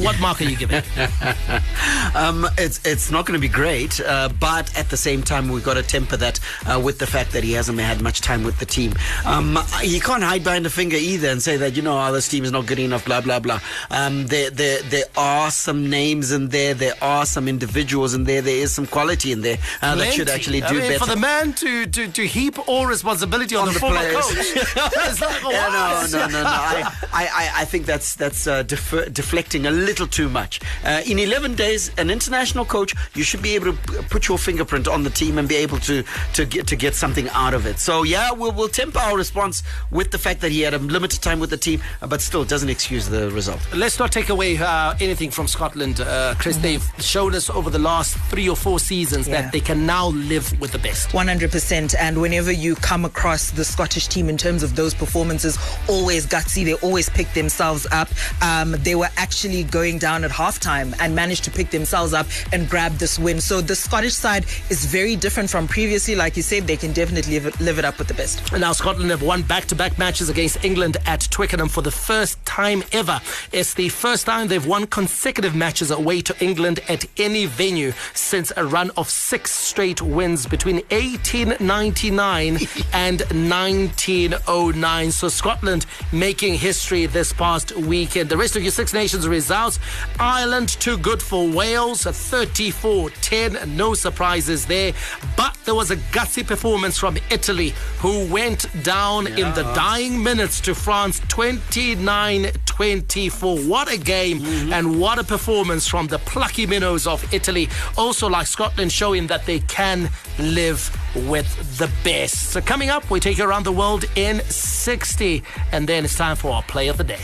what 0.01 0.19
mark 0.19 0.41
are 0.41 0.45
you 0.45 0.57
giving? 0.57 0.77
um, 2.15 2.47
it's 2.57 2.85
it's 2.85 3.11
not 3.11 3.25
going 3.25 3.39
to 3.39 3.41
be 3.41 3.51
great, 3.51 3.99
uh, 4.01 4.29
but 4.39 4.75
at 4.77 4.89
the 4.89 4.97
same 4.97 5.23
time, 5.23 5.49
we've 5.49 5.63
got 5.63 5.75
to 5.75 5.83
temper 5.83 6.17
that 6.17 6.39
uh, 6.65 6.79
with 6.83 6.99
the 6.99 7.07
fact 7.07 7.31
that 7.33 7.43
he 7.43 7.53
hasn't 7.53 7.79
had 7.79 8.01
much 8.01 8.21
time 8.21 8.43
with 8.43 8.59
the 8.59 8.65
team. 8.65 8.93
Um, 9.25 9.57
he 9.81 9.99
can't 9.99 10.23
hide 10.23 10.43
behind 10.43 10.65
a 10.65 10.69
finger 10.69 10.97
either 10.97 11.29
and 11.29 11.41
say 11.41 11.57
that 11.57 11.75
you 11.75 11.81
know 11.81 11.99
oh, 11.99 12.11
this 12.11 12.27
team 12.27 12.43
is 12.43 12.51
not 12.51 12.65
good 12.65 12.79
enough. 12.79 13.05
Blah 13.05 13.21
blah 13.21 13.39
blah. 13.39 13.59
Um, 13.91 14.27
there 14.27 14.49
there 14.49 14.81
there 14.83 15.05
are 15.15 15.51
some 15.51 15.89
names 15.89 16.31
in 16.31 16.49
there. 16.49 16.73
There 16.73 16.95
are 17.01 17.25
some 17.25 17.47
individuals 17.47 18.13
in 18.13 18.23
there. 18.23 18.41
There 18.41 18.57
is 18.57 18.71
some 18.71 18.87
quality 18.87 19.31
in 19.31 19.41
there 19.41 19.57
uh, 19.81 19.95
that 19.95 20.13
should 20.13 20.29
actually 20.29 20.61
do 20.61 20.67
I 20.67 20.71
mean, 20.71 20.81
better. 20.81 20.99
For 20.99 21.05
the 21.05 21.15
man 21.15 21.53
to, 21.53 21.85
to, 21.85 22.07
to 22.07 22.27
heap 22.27 22.67
all 22.67 22.85
responsibility 22.85 23.55
on, 23.55 23.61
on 23.61 23.67
the, 23.67 23.73
the, 23.73 23.79
former 23.79 23.97
players. 23.97 24.15
coach. 24.15 24.75
like, 25.21 25.53
yeah, 25.53 26.07
no, 26.11 26.19
no, 26.19 26.27
no, 26.27 26.43
no. 26.43 26.49
I, 26.49 26.91
I, 27.13 27.51
I 27.61 27.65
think 27.65 27.85
that's 27.85 28.15
that's 28.15 28.47
uh, 28.47 28.63
defer, 28.63 29.09
deflecting 29.09 29.56
a 29.65 29.71
little 29.71 30.07
too 30.07 30.29
much. 30.29 30.59
Uh, 30.83 31.01
in 31.05 31.19
11 31.19 31.55
days, 31.55 31.91
an 31.97 32.09
international 32.09 32.65
coach, 32.65 32.93
you 33.15 33.23
should 33.23 33.41
be 33.41 33.55
able 33.55 33.73
to 33.73 34.03
put 34.09 34.27
your 34.27 34.37
fingerprint 34.37 34.87
on 34.87 35.03
the 35.03 35.09
team 35.09 35.37
and 35.37 35.47
be 35.47 35.55
able 35.55 35.79
to 35.79 36.03
to 36.33 36.45
get 36.45 36.67
to 36.67 36.75
get 36.75 36.95
something 36.95 37.29
out 37.29 37.53
of 37.53 37.65
it. 37.65 37.79
So 37.79 38.03
yeah, 38.03 38.31
we'll, 38.31 38.51
we'll 38.51 38.67
temper 38.69 38.99
our 38.99 39.17
response 39.17 39.63
with 39.91 40.11
the 40.11 40.17
fact 40.17 40.41
that 40.41 40.51
he 40.51 40.61
had 40.61 40.73
a 40.73 40.79
limited 40.79 41.21
time 41.21 41.39
with 41.39 41.49
the 41.49 41.57
team, 41.57 41.81
uh, 42.01 42.07
but 42.07 42.21
still 42.21 42.43
doesn't 42.43 42.69
excuse 42.69 43.07
the 43.07 43.31
result. 43.31 43.59
Let's 43.73 43.99
not 43.99 44.11
take 44.11 44.29
away 44.29 44.57
uh, 44.57 44.95
anything 44.99 45.31
from 45.31 45.47
Scotland, 45.47 46.01
uh, 46.01 46.35
Chris. 46.37 46.55
Mm-hmm. 46.55 46.63
They've 46.63 46.89
shown 46.99 47.35
us 47.35 47.49
over 47.49 47.69
the 47.69 47.79
last 47.79 48.17
three 48.29 48.49
or 48.49 48.55
four 48.55 48.79
seasons 48.79 49.27
yeah. 49.27 49.41
that 49.41 49.51
they 49.51 49.59
can 49.59 49.85
now 49.85 50.07
live 50.07 50.59
with 50.59 50.71
the 50.71 50.79
best. 50.79 51.09
100%. 51.09 51.95
And 51.99 52.21
whenever 52.21 52.51
you 52.51 52.75
come 52.75 53.05
across 53.05 53.51
the 53.51 53.63
Scottish 53.63 54.07
team 54.07 54.29
in 54.29 54.37
terms 54.37 54.63
of 54.63 54.75
those 54.75 54.93
performances, 54.93 55.57
always 55.87 56.25
gutsy. 56.25 56.65
They 56.65 56.75
always 56.75 57.09
pick 57.09 57.31
themselves 57.33 57.87
up. 57.91 58.09
Um, 58.41 58.71
they 58.79 58.95
were 58.95 59.09
actually 59.17 59.36
going 59.45 59.99
down 59.99 60.23
at 60.23 60.31
halftime 60.31 60.95
and 60.99 61.15
managed 61.15 61.43
to 61.43 61.51
pick 61.51 61.69
themselves 61.69 62.13
up 62.13 62.25
and 62.51 62.67
grab 62.67 62.93
this 62.93 63.19
win. 63.19 63.39
So 63.39 63.61
the 63.61 63.75
Scottish 63.75 64.15
side 64.15 64.45
is 64.69 64.85
very 64.85 65.15
different 65.15 65.49
from 65.49 65.67
previously. 65.67 66.15
Like 66.15 66.35
you 66.35 66.43
said, 66.43 66.65
they 66.65 66.77
can 66.77 66.91
definitely 66.91 67.33
live 67.33 67.45
it, 67.45 67.59
live 67.59 67.77
it 67.77 67.85
up 67.85 67.99
with 67.99 68.07
the 68.07 68.15
best. 68.15 68.51
Now, 68.51 68.71
Scotland 68.71 69.11
have 69.11 69.21
won 69.21 69.43
back 69.43 69.65
to 69.65 69.75
back 69.75 69.97
matches 69.99 70.29
against 70.29 70.63
England 70.65 70.97
at 71.05 71.21
Twickenham 71.29 71.69
for 71.69 71.81
the 71.81 71.91
first 71.91 72.43
time 72.45 72.83
ever. 72.91 73.21
It's 73.51 73.75
the 73.75 73.89
first 73.89 74.25
time 74.25 74.47
they've 74.47 74.65
won 74.65 74.87
consecutive 74.87 75.53
matches 75.55 75.91
away 75.91 76.21
to 76.21 76.35
England 76.43 76.79
at 76.89 77.05
any 77.17 77.45
venue 77.45 77.93
since 78.13 78.51
a 78.57 78.65
run 78.65 78.89
of 78.97 79.07
six 79.09 79.51
straight 79.51 80.01
wins 80.01 80.47
between 80.47 80.77
1899 80.89 82.57
and 82.93 83.19
1909. 83.21 85.11
So 85.11 85.29
Scotland 85.29 85.85
making 86.11 86.55
history 86.55 87.05
this 87.05 87.33
past 87.33 87.75
weekend. 87.75 88.29
The 88.29 88.37
rest 88.37 88.55
of 88.55 88.63
your 88.63 88.71
Six 88.71 88.93
Nations 88.93 89.26
results 89.27 89.79
Ireland 90.19 90.69
too 90.69 90.97
good 90.97 91.21
for 91.21 91.47
Wales 91.47 92.03
34 92.03 93.09
10. 93.09 93.75
No 93.75 93.93
surprises 93.93 94.65
there. 94.65 94.93
But 95.35 95.57
there 95.65 95.75
was 95.75 95.91
a 95.91 95.97
gutsy 95.97 96.45
performance 96.45 96.97
from 96.97 97.17
Italy 97.29 97.73
who 97.99 98.25
went 98.31 98.65
down 98.83 99.25
yeah. 99.25 99.47
in 99.47 99.53
the 99.53 99.63
dying 99.73 100.21
minutes 100.21 100.61
to 100.61 100.75
France 100.75 101.21
29 101.27 102.51
24. 102.65 103.59
What 103.59 103.91
a 103.91 103.97
game 103.97 104.39
mm-hmm. 104.39 104.73
and 104.73 104.99
what 104.99 105.19
a 105.19 105.23
performance 105.23 105.87
from 105.87 106.07
the 106.07 106.19
plucky 106.19 106.65
minnows 106.65 107.07
of 107.07 107.33
Italy. 107.33 107.69
Also, 107.97 108.29
like 108.29 108.47
Scotland, 108.47 108.91
showing 108.91 109.27
that 109.27 109.45
they 109.45 109.59
can 109.61 110.09
live 110.39 110.95
with 111.27 111.77
the 111.77 111.91
best. 112.03 112.51
So, 112.51 112.61
coming 112.61 112.89
up, 112.89 113.09
we 113.09 113.19
take 113.19 113.37
you 113.37 113.45
around 113.45 113.63
the 113.63 113.71
world 113.71 114.05
in 114.15 114.41
60, 114.41 115.43
and 115.71 115.87
then 115.87 116.05
it's 116.05 116.15
time 116.15 116.35
for 116.35 116.51
our 116.51 116.63
play 116.63 116.87
of 116.87 116.97
the 116.97 117.03
day. 117.03 117.19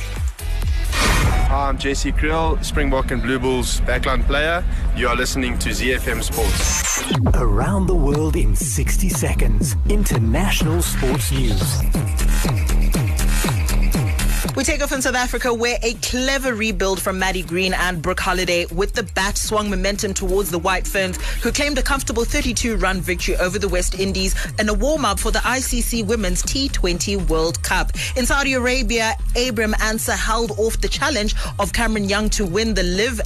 Hi, 0.96 1.70
I'm 1.70 1.78
Jesse 1.78 2.12
Kriel, 2.12 2.64
Springbok 2.64 3.12
and 3.12 3.22
Blue 3.22 3.40
Bulls 3.40 3.82
backline 3.82 4.26
player. 4.26 4.64
You 4.96 5.08
are 5.08 5.16
listening 5.16 5.58
to 5.60 5.70
ZFM 5.70 6.24
Sports. 6.24 7.04
Around 7.36 7.88
the 7.88 7.96
world 7.96 8.36
in 8.36 8.56
60 8.56 9.10
seconds. 9.10 9.76
International 9.90 10.82
sports 10.82 11.32
news. 11.32 11.80
We 14.56 14.64
take 14.64 14.84
off 14.84 14.92
in 14.92 15.02
South 15.02 15.16
Africa 15.16 15.52
where 15.52 15.80
a 15.82 15.96
clever 15.96 16.54
rebuild 16.54 17.02
from 17.02 17.18
Maddie 17.18 17.42
Green 17.42 17.74
and 17.74 18.04
Brooke 18.04 18.20
Halliday 18.20 18.68
with 18.68 18.94
the 18.94 19.02
bat 19.02 19.36
swung 19.36 19.68
momentum 19.68 20.14
towards 20.14 20.52
the 20.52 20.60
White 20.60 20.86
Ferns, 20.86 21.18
who 21.42 21.52
claimed 21.52 21.80
a 21.80 21.82
comfortable 21.82 22.24
32 22.24 22.76
run 22.76 23.02
victory 23.02 23.36
over 23.38 23.58
the 23.58 23.68
West 23.68 24.00
Indies 24.00 24.36
in 24.60 24.70
a 24.70 24.74
warm 24.74 25.06
up 25.06 25.20
for 25.20 25.32
the 25.32 25.40
ICC 25.40 26.06
Women's 26.06 26.44
T20 26.44 27.28
World 27.30 27.64
Cup. 27.64 27.94
In 28.16 28.28
Saudi 28.28 28.54
Arabia, 28.54 29.16
Abraham 29.36 29.74
Ancer 29.82 30.12
held 30.12 30.52
off 30.60 30.80
the 30.80 30.88
challenge 30.88 31.34
of 31.58 31.74
Cameron 31.74 32.08
Young 32.08 32.30
to 32.30 32.46
win 32.46 32.76
the 32.76 32.84
LIV 32.84 33.22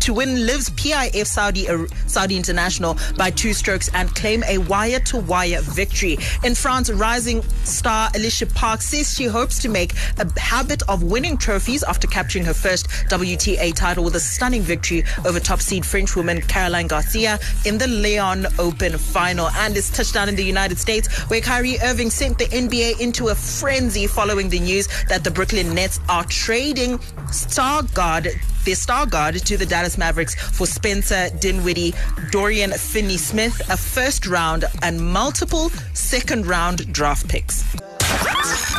to 0.00 0.14
win 0.14 0.46
LIV's 0.46 0.70
PIF 0.70 1.26
Saudi 1.26 1.68
uh, 1.68 1.86
Saudi 2.06 2.36
International 2.36 2.96
by 3.16 3.30
two 3.30 3.52
strokes 3.52 3.90
and 3.92 4.14
claim 4.14 4.42
a 4.44 4.58
wire 4.58 5.00
to 5.00 5.18
wire 5.18 5.60
victory. 5.62 6.18
In 6.44 6.54
France, 6.54 6.90
rising 6.90 7.42
star 7.64 8.08
Alycia 8.10 8.54
Park 8.54 8.82
says 8.82 9.12
she 9.12 9.24
hopes 9.24 9.60
to 9.62 9.68
make 9.68 9.94
a 10.18 10.38
habit 10.38 10.65
of 10.88 11.02
winning 11.02 11.36
trophies 11.36 11.82
after 11.84 12.08
capturing 12.08 12.44
her 12.44 12.54
first 12.54 12.88
WTA 13.08 13.74
title 13.74 14.02
with 14.02 14.16
a 14.16 14.20
stunning 14.20 14.62
victory 14.62 15.04
over 15.24 15.38
top 15.38 15.60
seed 15.60 15.86
French 15.86 16.16
woman 16.16 16.40
Caroline 16.42 16.88
Garcia 16.88 17.38
in 17.64 17.78
the 17.78 17.86
Lyon 17.86 18.46
Open 18.58 18.98
final. 18.98 19.48
And 19.50 19.76
it's 19.76 19.90
touchdown 19.90 20.28
in 20.28 20.34
the 20.34 20.44
United 20.44 20.78
States 20.78 21.06
where 21.30 21.40
Kyrie 21.40 21.78
Irving 21.82 22.10
sent 22.10 22.38
the 22.38 22.46
NBA 22.46 23.00
into 23.00 23.28
a 23.28 23.34
frenzy 23.34 24.06
following 24.06 24.48
the 24.48 24.58
news 24.58 24.88
that 25.08 25.22
the 25.22 25.30
Brooklyn 25.30 25.74
Nets 25.74 26.00
are 26.08 26.24
trading 26.24 26.98
star 27.30 27.82
guard 27.94 28.28
their 28.64 28.74
star 28.74 29.06
guard 29.06 29.36
to 29.36 29.56
the 29.56 29.64
Dallas 29.64 29.96
Mavericks 29.96 30.34
for 30.34 30.66
Spencer 30.66 31.28
Dinwiddie, 31.38 31.94
Dorian 32.32 32.72
Finney 32.72 33.16
Smith, 33.16 33.60
a 33.70 33.76
first 33.76 34.26
round 34.26 34.64
and 34.82 35.00
multiple 35.00 35.70
second 35.94 36.46
round 36.46 36.92
draft 36.92 37.28
picks. 37.28 37.62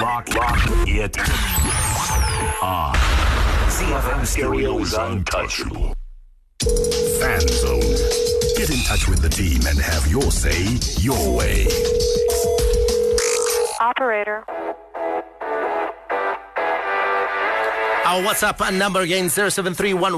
Lock, 0.01 0.33
lock 0.35 0.59
it 0.87 1.17
on. 2.61 2.95
ZFM 3.69 4.25
Stereo 4.25 4.79
is 4.79 4.93
untouchable. 4.93 5.93
Fan 7.19 7.41
Zone. 7.41 7.81
Get 8.57 8.69
in 8.71 8.83
touch 8.85 9.07
with 9.07 9.21
the 9.21 9.29
team 9.29 9.61
and 9.67 9.77
have 9.77 10.07
your 10.07 10.31
say 10.31 10.77
your 10.99 11.35
way. 11.37 11.67
Operator. 13.79 14.43
Our 18.07 18.21
WhatsApp 18.21 18.73
number 18.73 19.01
again 19.01 19.29
0731 19.29 20.13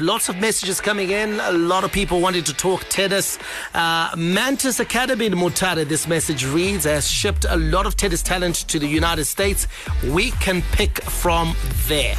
Lots 0.00 0.28
of 0.28 0.36
messages 0.36 0.80
coming 0.80 1.10
in. 1.10 1.40
A 1.40 1.50
lot 1.50 1.82
of 1.82 1.90
people 1.90 2.20
wanting 2.20 2.44
to 2.44 2.54
talk 2.54 2.84
tennis. 2.88 3.40
Uh, 3.74 4.14
Mantis 4.16 4.78
Academy 4.78 5.26
in 5.26 5.32
Mutare, 5.32 5.84
this 5.84 6.06
message 6.06 6.46
reads, 6.46 6.84
has 6.84 7.10
shipped 7.10 7.44
a 7.48 7.56
lot 7.56 7.86
of 7.86 7.96
tennis 7.96 8.22
talent 8.22 8.54
to 8.68 8.78
the 8.78 8.86
United 8.86 9.24
States. 9.24 9.66
We 10.04 10.30
can 10.30 10.62
pick 10.70 11.02
from 11.02 11.56
there. 11.88 12.14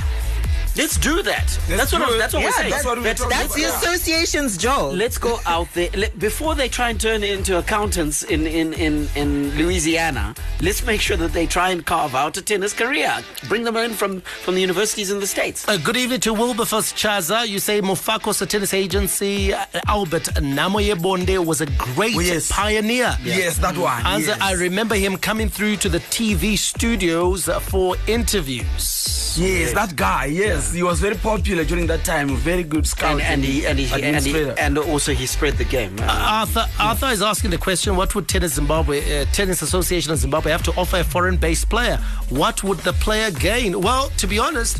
Let's 0.77 0.97
do 0.97 1.21
that. 1.23 1.43
Let's 1.69 1.91
that's 1.91 1.93
what, 1.93 2.17
that's 2.17 2.33
what 2.33 2.39
yeah, 2.39 2.47
we're 2.47 2.51
saying. 2.53 2.69
That's, 2.71 2.85
what 2.85 3.03
that's, 3.03 3.25
that's 3.25 3.55
the 3.55 3.63
association's 3.65 4.57
job. 4.57 4.93
Let's 4.93 5.17
go 5.17 5.39
out 5.45 5.67
there. 5.73 5.89
Let, 5.95 6.17
before 6.17 6.55
they 6.55 6.69
try 6.69 6.89
and 6.91 6.99
turn 6.99 7.23
into 7.23 7.57
accountants 7.57 8.23
in, 8.23 8.47
in, 8.47 8.73
in, 8.73 9.09
in 9.15 9.51
Louisiana, 9.57 10.33
let's 10.61 10.85
make 10.85 11.01
sure 11.01 11.17
that 11.17 11.33
they 11.33 11.45
try 11.45 11.71
and 11.71 11.85
carve 11.85 12.15
out 12.15 12.37
a 12.37 12.41
tennis 12.41 12.71
career. 12.71 13.13
Bring 13.49 13.65
them 13.65 13.75
in 13.75 13.91
from, 13.91 14.21
from 14.21 14.55
the 14.55 14.61
universities 14.61 15.11
in 15.11 15.19
the 15.19 15.27
States. 15.27 15.67
Uh, 15.67 15.75
good 15.75 15.97
evening 15.97 16.21
to 16.21 16.33
Wilberforce 16.33 16.93
Chaza. 16.93 17.45
You 17.45 17.59
say 17.59 17.81
Mofakos, 17.81 18.41
a 18.41 18.45
tennis 18.45 18.73
agency. 18.73 19.53
Uh, 19.53 19.65
Albert 19.87 20.23
Namoye 20.35 20.95
Bonde 20.95 21.45
was 21.45 21.59
a 21.59 21.65
great 21.65 22.15
oh, 22.15 22.21
yes. 22.21 22.49
pioneer. 22.49 23.13
Yeah. 23.21 23.37
Yes, 23.37 23.57
that 23.57 23.77
one. 23.77 24.05
As 24.05 24.25
yes. 24.25 24.39
I 24.39 24.53
remember 24.53 24.95
him 24.95 25.17
coming 25.17 25.49
through 25.49 25.75
to 25.77 25.89
the 25.89 25.99
TV 25.99 26.57
studios 26.57 27.49
for 27.63 27.97
interviews. 28.07 29.37
Yes, 29.37 29.73
that 29.73 29.95
guy. 29.95 30.25
Yes, 30.25 30.60
he 30.69 30.83
was 30.83 30.99
very 30.99 31.15
popular 31.15 31.63
during 31.63 31.87
that 31.87 32.03
time. 32.03 32.35
Very 32.35 32.63
good 32.63 32.85
scout 32.85 33.13
And, 33.13 33.21
and 33.21 33.43
he 33.43 33.65
and 33.65 33.79
he, 33.79 34.03
and, 34.03 34.25
he, 34.25 34.49
and 34.57 34.77
also 34.77 35.13
he 35.13 35.25
spread 35.25 35.55
the 35.57 35.65
game. 35.65 35.97
Uh, 35.99 36.05
Arthur, 36.41 36.65
Arthur 36.79 37.07
is 37.07 37.21
asking 37.21 37.51
the 37.51 37.57
question: 37.57 37.95
What 37.95 38.13
would 38.15 38.27
Tennis 38.27 38.53
Zimbabwe, 38.53 39.21
uh, 39.21 39.25
Tennis 39.33 39.61
Association 39.61 40.11
of 40.11 40.17
Zimbabwe, 40.19 40.51
have 40.51 40.63
to 40.63 40.73
offer 40.75 40.97
a 40.97 41.03
foreign-based 41.03 41.69
player? 41.69 41.97
What 42.29 42.63
would 42.63 42.79
the 42.79 42.93
player 42.93 43.31
gain? 43.31 43.81
Well, 43.81 44.09
to 44.17 44.27
be 44.27 44.39
honest. 44.39 44.79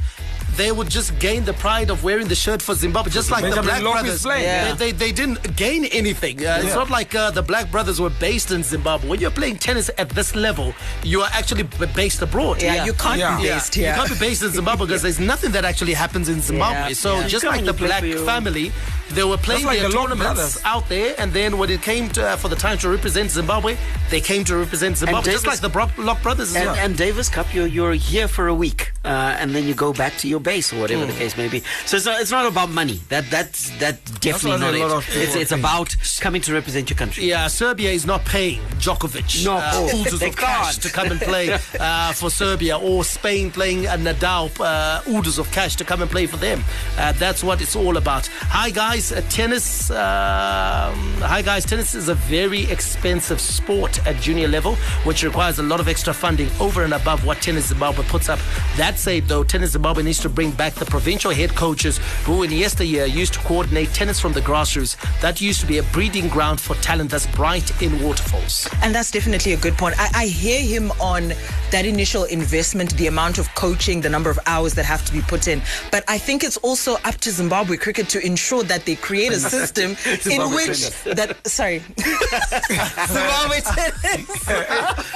They 0.57 0.71
would 0.71 0.89
just 0.89 1.17
gain 1.19 1.45
the 1.45 1.53
pride 1.53 1.89
of 1.89 2.03
wearing 2.03 2.27
the 2.27 2.35
shirt 2.35 2.61
for 2.61 2.75
Zimbabwe, 2.75 3.11
just 3.11 3.31
like 3.31 3.43
the 3.43 3.61
Black 3.61 3.81
Lope 3.81 3.93
Brothers. 3.93 4.25
yeah. 4.25 4.73
They, 4.73 4.91
they, 4.91 4.91
they 4.91 5.11
didn't 5.11 5.55
gain 5.55 5.85
anything. 5.85 6.45
Uh, 6.45 6.61
It's 6.63 6.75
not 6.75 6.89
like 6.89 7.15
uh, 7.15 7.31
the 7.31 7.41
Black 7.41 7.71
Brothers 7.71 7.99
were 8.01 8.09
based 8.19 8.51
in 8.51 8.61
Zimbabwe. 8.63 9.09
When 9.09 9.19
you're 9.19 9.31
playing 9.31 9.57
tennis 9.57 9.89
at 9.97 10.09
this 10.09 10.35
level, 10.35 10.73
you 11.03 11.21
are 11.21 11.29
actually 11.33 11.63
based 11.95 12.21
abroad. 12.21 12.61
Yeah, 12.61 12.85
you 12.85 12.93
can't 12.93 13.39
be 13.41 13.47
based 13.47 13.75
here. 13.75 13.89
You 13.89 13.95
can't 13.95 14.09
be 14.09 14.19
based 14.19 14.43
in 14.43 14.51
Zimbabwe 14.51 14.85
because 14.87 15.01
there's 15.05 15.19
nothing 15.19 15.51
that 15.53 15.63
actually 15.65 15.93
happens 15.93 16.27
in 16.29 16.41
Zimbabwe. 16.41 16.89
Yeah, 16.89 16.93
So 16.93 17.19
yeah. 17.19 17.27
just 17.27 17.45
like 17.45 17.63
the 17.65 17.73
Black 17.73 18.03
family, 18.03 18.71
they 19.11 19.23
were 19.23 19.37
playing 19.37 19.65
like 19.65 19.79
their 19.79 19.89
the 19.89 19.95
tournaments 19.95 20.63
out 20.65 20.87
there, 20.89 21.15
and 21.17 21.31
then 21.33 21.57
when 21.57 21.69
it 21.69 21.81
came 21.81 22.09
to, 22.09 22.21
uh, 22.27 22.35
for 22.35 22.47
the 22.49 22.55
time 22.55 22.77
to 22.79 22.89
represent 22.89 23.29
Zimbabwe, 23.31 23.77
they 24.09 24.21
came 24.21 24.43
to 24.45 24.55
represent 24.57 24.97
Zimbabwe, 24.97 25.31
just 25.31 25.47
like 25.47 25.59
the 25.59 25.69
Bro- 25.69 25.89
Lock 25.97 26.21
brothers 26.21 26.49
as 26.51 26.55
and, 26.57 26.65
well. 26.67 26.75
and 26.75 26.97
Davis 26.97 27.27
Cup, 27.29 27.53
you're, 27.53 27.67
you're 27.67 27.93
here 27.93 28.27
for 28.27 28.47
a 28.47 28.53
week, 28.55 28.91
uh, 29.03 29.07
and 29.39 29.53
then 29.55 29.65
you 29.67 29.73
go 29.73 29.91
back 29.93 30.15
to 30.17 30.27
your 30.27 30.39
base 30.41 30.73
or 30.73 30.80
whatever 30.80 31.06
the 31.06 31.13
case 31.13 31.38
may 31.38 31.47
be. 31.47 31.62
So 31.86 31.97
it's 31.97 32.06
not, 32.06 32.21
it's 32.21 32.32
not 32.32 32.45
about 32.45 32.69
money. 32.69 32.99
That 33.10 33.30
that's 33.30 33.69
that's 33.80 33.99
definitely 34.19 34.51
what 34.51 34.60
not 34.62 34.73
a 34.73 34.77
it. 34.77 34.80
lot 34.82 34.97
of 34.97 35.06
people 35.06 35.21
It's 35.21 35.36
it's 35.36 35.51
about 35.51 35.95
coming 36.19 36.41
to 36.41 36.54
represent 36.54 36.89
your 36.89 36.97
country. 36.97 37.25
Yeah, 37.25 37.47
Serbia 37.47 37.91
is 37.91 38.06
not 38.06 38.23
paying 38.25 38.60
Djokovic 38.80 39.45
No, 39.45 39.58
uh, 39.58 39.89
oodles 39.93 40.21
of 40.21 40.36
cash 40.36 40.77
to 40.77 40.89
come 40.89 41.12
and 41.12 41.19
play 41.21 41.51
uh, 41.80 42.13
for 42.13 42.30
Serbia, 42.30 42.77
or 42.77 43.04
Spain 43.04 43.51
playing 43.51 43.86
a 43.86 43.91
Nadal 43.97 44.49
uh, 44.60 45.01
oodles 45.10 45.38
of 45.39 45.51
cash 45.51 45.75
to 45.77 45.84
come 45.84 46.01
and 46.01 46.10
play 46.12 46.25
for 46.25 46.38
them. 46.38 46.63
Uh, 46.97 47.12
that's 47.13 47.43
what 47.43 47.62
it's 47.62 47.75
all 47.75 47.97
about. 47.97 48.27
Hi 48.27 48.69
guys, 48.69 49.12
uh, 49.12 49.21
tennis. 49.30 49.89
Um, 49.91 50.95
hi 51.21 51.41
guys, 51.41 51.65
tennis 51.65 51.95
is 51.95 52.10
a 52.10 52.15
very 52.15 52.63
expensive 52.71 53.39
sport 53.39 54.06
at 54.08 54.15
junior 54.21 54.47
level, 54.47 54.75
which 55.06 55.23
requires 55.23 55.60
a 55.60 55.63
lot 55.63 55.80
of 55.80 55.88
extra 55.88 56.13
funding 56.13 56.49
over 56.60 56.84
and 56.84 56.93
above 56.93 57.25
what 57.25 57.38
Tennis 57.41 57.67
Zimbabwe 57.67 58.04
puts 58.06 58.30
up. 58.30 58.39
That 58.77 58.97
said, 58.97 59.27
though, 59.27 59.43
Tennis 59.43 59.71
Zimbabwe 59.71 60.04
needs 60.04 60.19
to 60.21 60.30
bring 60.32 60.52
back 60.52 60.74
the 60.74 60.86
provincial 60.86 61.32
head 61.32 61.52
coaches 61.56 62.00
who, 62.26 62.44
in 62.44 62.52
yesteryear, 62.52 63.06
used 63.06 63.34
to 63.34 63.39
coordinate 63.39 63.89
tennis 63.94 64.20
from 64.20 64.34
the 64.34 64.41
grassroots. 64.41 64.96
That 65.22 65.41
used 65.41 65.62
to 65.62 65.67
be 65.67 65.78
a 65.78 65.84
breeding 65.84 66.28
ground 66.30 66.60
for 66.60 66.76
talent 66.78 67.12
that's 67.12 67.28
bright 67.28 67.70
in 67.82 68.02
waterfalls. 68.04 68.67
And 68.82 68.94
that's 68.96 69.12
definitely 69.12 69.54
a 69.54 69.58
good 69.58 69.78
point. 69.78 69.96
I, 70.00 70.24
I 70.24 70.26
hear 70.28 70.62
him 70.62 70.91
on 71.00 71.34
that 71.72 71.86
initial 71.86 72.24
investment, 72.26 72.96
the 72.98 73.08
amount 73.08 73.38
of 73.38 73.54
coaching, 73.56 74.02
the 74.02 74.10
number 74.10 74.30
of 74.30 74.39
hours 74.46 74.74
that 74.76 74.86
have 74.86 75.06
to 75.06 75.13
be 75.13 75.22
put 75.22 75.48
in. 75.48 75.62
But 75.91 76.04
I 76.08 76.17
think 76.17 76.44
it's 76.44 76.58
also 76.58 76.96
up 77.06 77.15
to 77.17 77.32
Zimbabwe 77.32 77.78
cricket 77.78 78.10
to 78.10 78.26
ensure 78.26 78.63
that 78.63 78.86
they 78.86 78.96
create 78.96 79.32
a 79.32 79.39
system 79.39 79.96
in 80.30 80.41
which 80.52 80.65
tennis. 80.65 81.04
that 81.04 81.48
sorry, 81.48 81.80
Zimbabwe 83.08 83.62
tennis. 83.62 84.50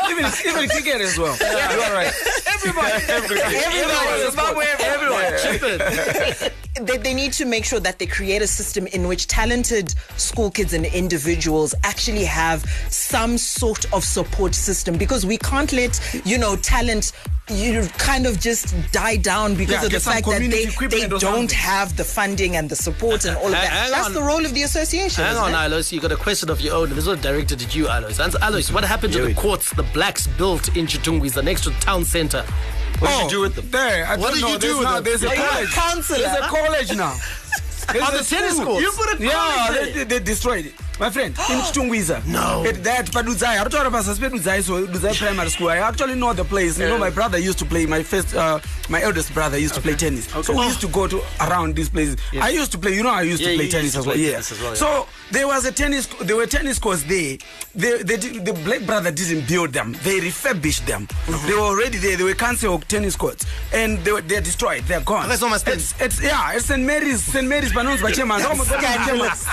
even 0.10 0.25
even 0.47 0.69
cricket 0.69 1.01
as 1.01 1.17
well. 1.17 1.36
You 1.39 1.82
are 1.82 1.93
right. 1.93 2.13
Everybody, 2.56 2.91
Everyone, 3.10 5.04
Zimbabwe, 5.09 5.25
everyone. 5.25 6.33
Chip 6.33 6.53
they, 6.81 6.97
they 6.97 7.13
need 7.13 7.31
to 7.33 7.45
make 7.45 7.63
sure 7.63 7.79
that 7.79 7.99
they 7.99 8.05
create 8.05 8.41
a 8.41 8.47
system 8.47 8.85
in 8.87 9.07
which 9.07 9.27
talented 9.27 9.93
school 10.17 10.51
kids 10.51 10.73
and 10.73 10.85
individuals 10.85 11.73
actually 11.83 12.25
have 12.25 12.65
some 12.89 13.37
sort 13.37 13.91
of 13.93 14.03
support 14.03 14.53
system 14.53 14.97
because 14.97 15.25
we 15.25 15.37
can't 15.37 15.71
let 15.71 15.97
you 16.25 16.37
know 16.37 16.55
talent 16.57 17.13
you 17.47 17.87
kind 17.99 18.25
of 18.25 18.39
just 18.39 18.73
die 18.91 19.15
down 19.17 19.53
because 19.53 19.75
Yeah, 19.75 19.85
of 19.85 19.91
the 19.91 19.99
fact 19.99 20.25
that 20.25 20.39
they, 20.41 20.65
they 20.87 21.07
don't 21.07 21.19
something. 21.21 21.49
have 21.49 21.95
the 21.95 22.03
funding 22.03 22.55
and 22.55 22.67
the 22.67 22.75
support 22.75 23.23
and 23.25 23.37
all 23.37 23.45
of 23.45 23.51
that. 23.51 23.69
Hang 23.69 23.91
That's 23.91 24.07
on. 24.07 24.13
the 24.13 24.23
role 24.23 24.43
of 24.43 24.53
the 24.55 24.63
association. 24.63 25.23
Hang 25.23 25.37
on, 25.37 25.51
it? 25.51 25.67
Alois. 25.67 25.91
You 25.91 26.01
got 26.01 26.11
a 26.11 26.15
question 26.15 26.49
of 26.49 26.59
your 26.59 26.73
own. 26.73 26.89
This 26.89 27.05
was 27.05 27.21
directed 27.21 27.61
at 27.61 27.75
you, 27.75 27.85
Alois. 27.87 28.19
And 28.19 28.33
Alois, 28.41 28.71
what 28.71 28.83
happened 28.83 29.13
to 29.13 29.21
the 29.21 29.33
courts 29.35 29.69
the 29.75 29.83
blacks 29.93 30.25
built 30.25 30.75
in 30.75 30.87
Chitungwiza 30.87 31.43
next 31.43 31.65
to 31.65 31.69
town 31.81 32.03
centre? 32.03 32.43
What 32.99 33.10
did 33.10 33.19
you 33.19 33.25
oh. 33.25 33.29
do 33.29 33.41
with 33.41 33.55
them? 33.55 33.69
There, 33.71 34.05
I 34.08 34.15
What 34.15 34.34
did 34.34 34.41
know. 34.41 34.47
you 34.49 34.60
do 34.60 34.67
there's 34.67 34.77
with 34.77 34.84
now, 34.88 34.95
them? 34.95 35.03
There's 35.03 35.23
a 35.23 35.29
Are 35.29 35.36
you 35.36 35.41
a 35.43 35.47
college. 35.47 35.69
counselor? 35.71 36.19
There's 36.19 36.38
a 36.38 36.47
college 36.47 36.95
now. 36.95 37.15
There's 37.93 38.10
a 38.10 38.17
the 38.17 38.23
tennis 38.23 38.53
school. 38.55 38.65
courts? 38.65 38.81
You 38.81 38.91
put 38.91 39.19
a 39.19 39.23
Yeah, 39.23 39.31
college 39.34 39.79
they, 39.79 39.91
they, 39.91 40.03
they 40.05 40.19
destroyed 40.19 40.65
it. 40.65 40.73
My 40.99 41.10
friend, 41.10 41.36
in 41.51 41.60
Chitungwiza. 41.60 42.25
No. 42.25 42.63
At 42.65 42.84
that, 42.86 43.12
but 43.12 43.25
Udzai, 43.25 43.60
I'm 43.60 43.69
talking 43.69 43.88
about 43.88 44.05
Suspect 44.05 44.34
Udzai, 44.34 44.62
so 44.63 44.86
Udzai 44.88 45.13
Primary 45.17 45.49
School. 45.49 45.69
I 45.69 45.77
actually 45.77 46.15
know 46.15 46.31
the 46.34 46.45
place. 46.45 46.79
You 46.79 46.88
know, 46.88 46.97
my 46.97 47.10
brother 47.10 47.38
used 47.38 47.60
to 47.60 47.65
play, 47.65 47.86
my 47.86 48.01
first, 48.01 48.34
uh, 48.34 48.60
my 48.89 49.01
eldest 49.01 49.34
brother 49.34 49.58
used 49.58 49.73
to 49.75 49.81
play 49.81 49.95
tennis. 49.95 50.27
So 50.45 50.55
we 50.58 50.65
used 50.65 50.79
to 50.81 50.88
go 50.88 51.08
to 51.08 51.21
around 51.41 51.75
these 51.75 51.89
places. 51.89 52.15
I 52.39 52.49
used 52.49 52.71
to 52.71 52.77
play, 52.77 52.93
you 52.95 53.03
know, 53.03 53.10
I 53.10 53.23
used 53.23 53.41
Yeah, 53.41 53.49
to 53.51 53.55
play 53.58 53.69
tennis 53.69 53.93
to 53.93 53.99
as 53.99 54.05
well. 54.08 54.15
play 54.15 54.31
Yeah. 54.31 54.38
as 54.38 54.51
well, 54.62 54.69
yeah. 54.69 54.75
So 54.75 55.08
there 55.31 55.47
was 55.47 55.65
a 55.65 55.71
tennis, 55.71 56.08
there 56.21 56.36
were 56.38 56.45
tennis 56.45 56.79
courts 56.79 57.03
there. 57.03 57.38
They, 57.75 58.01
they, 58.03 58.15
the 58.15 58.53
black 58.63 58.86
brother 58.86 59.12
didn't 59.12 59.47
build 59.49 59.73
them. 59.73 59.97
They 60.03 60.19
refurbished 60.21 60.86
them. 60.88 61.08
Mm-hmm. 61.08 61.47
They 61.47 61.53
were 61.55 61.60
already 61.62 61.97
there. 61.97 62.15
They 62.15 62.23
were 62.23 62.34
cancer 62.36 62.77
tennis 62.88 63.15
courts. 63.17 63.45
And 63.73 63.97
they 64.05 64.12
were, 64.13 64.21
they're 64.21 64.39
destroyed. 64.41 64.84
They're 64.84 65.01
gone. 65.01 65.29
Okay, 65.29 65.49
my 65.49 65.58
stand- 65.58 65.77
It's, 65.77 65.99
it's, 66.01 66.21
yeah, 66.21 66.53
it's 66.53 66.65
St. 66.65 66.81
Mary's, 66.81 67.21
St. 67.21 67.45
Mary's, 67.47 67.73
Banons 67.73 68.01
by 68.01 68.12
Chemanza. 68.12 68.55
Scandalous. 68.65 69.45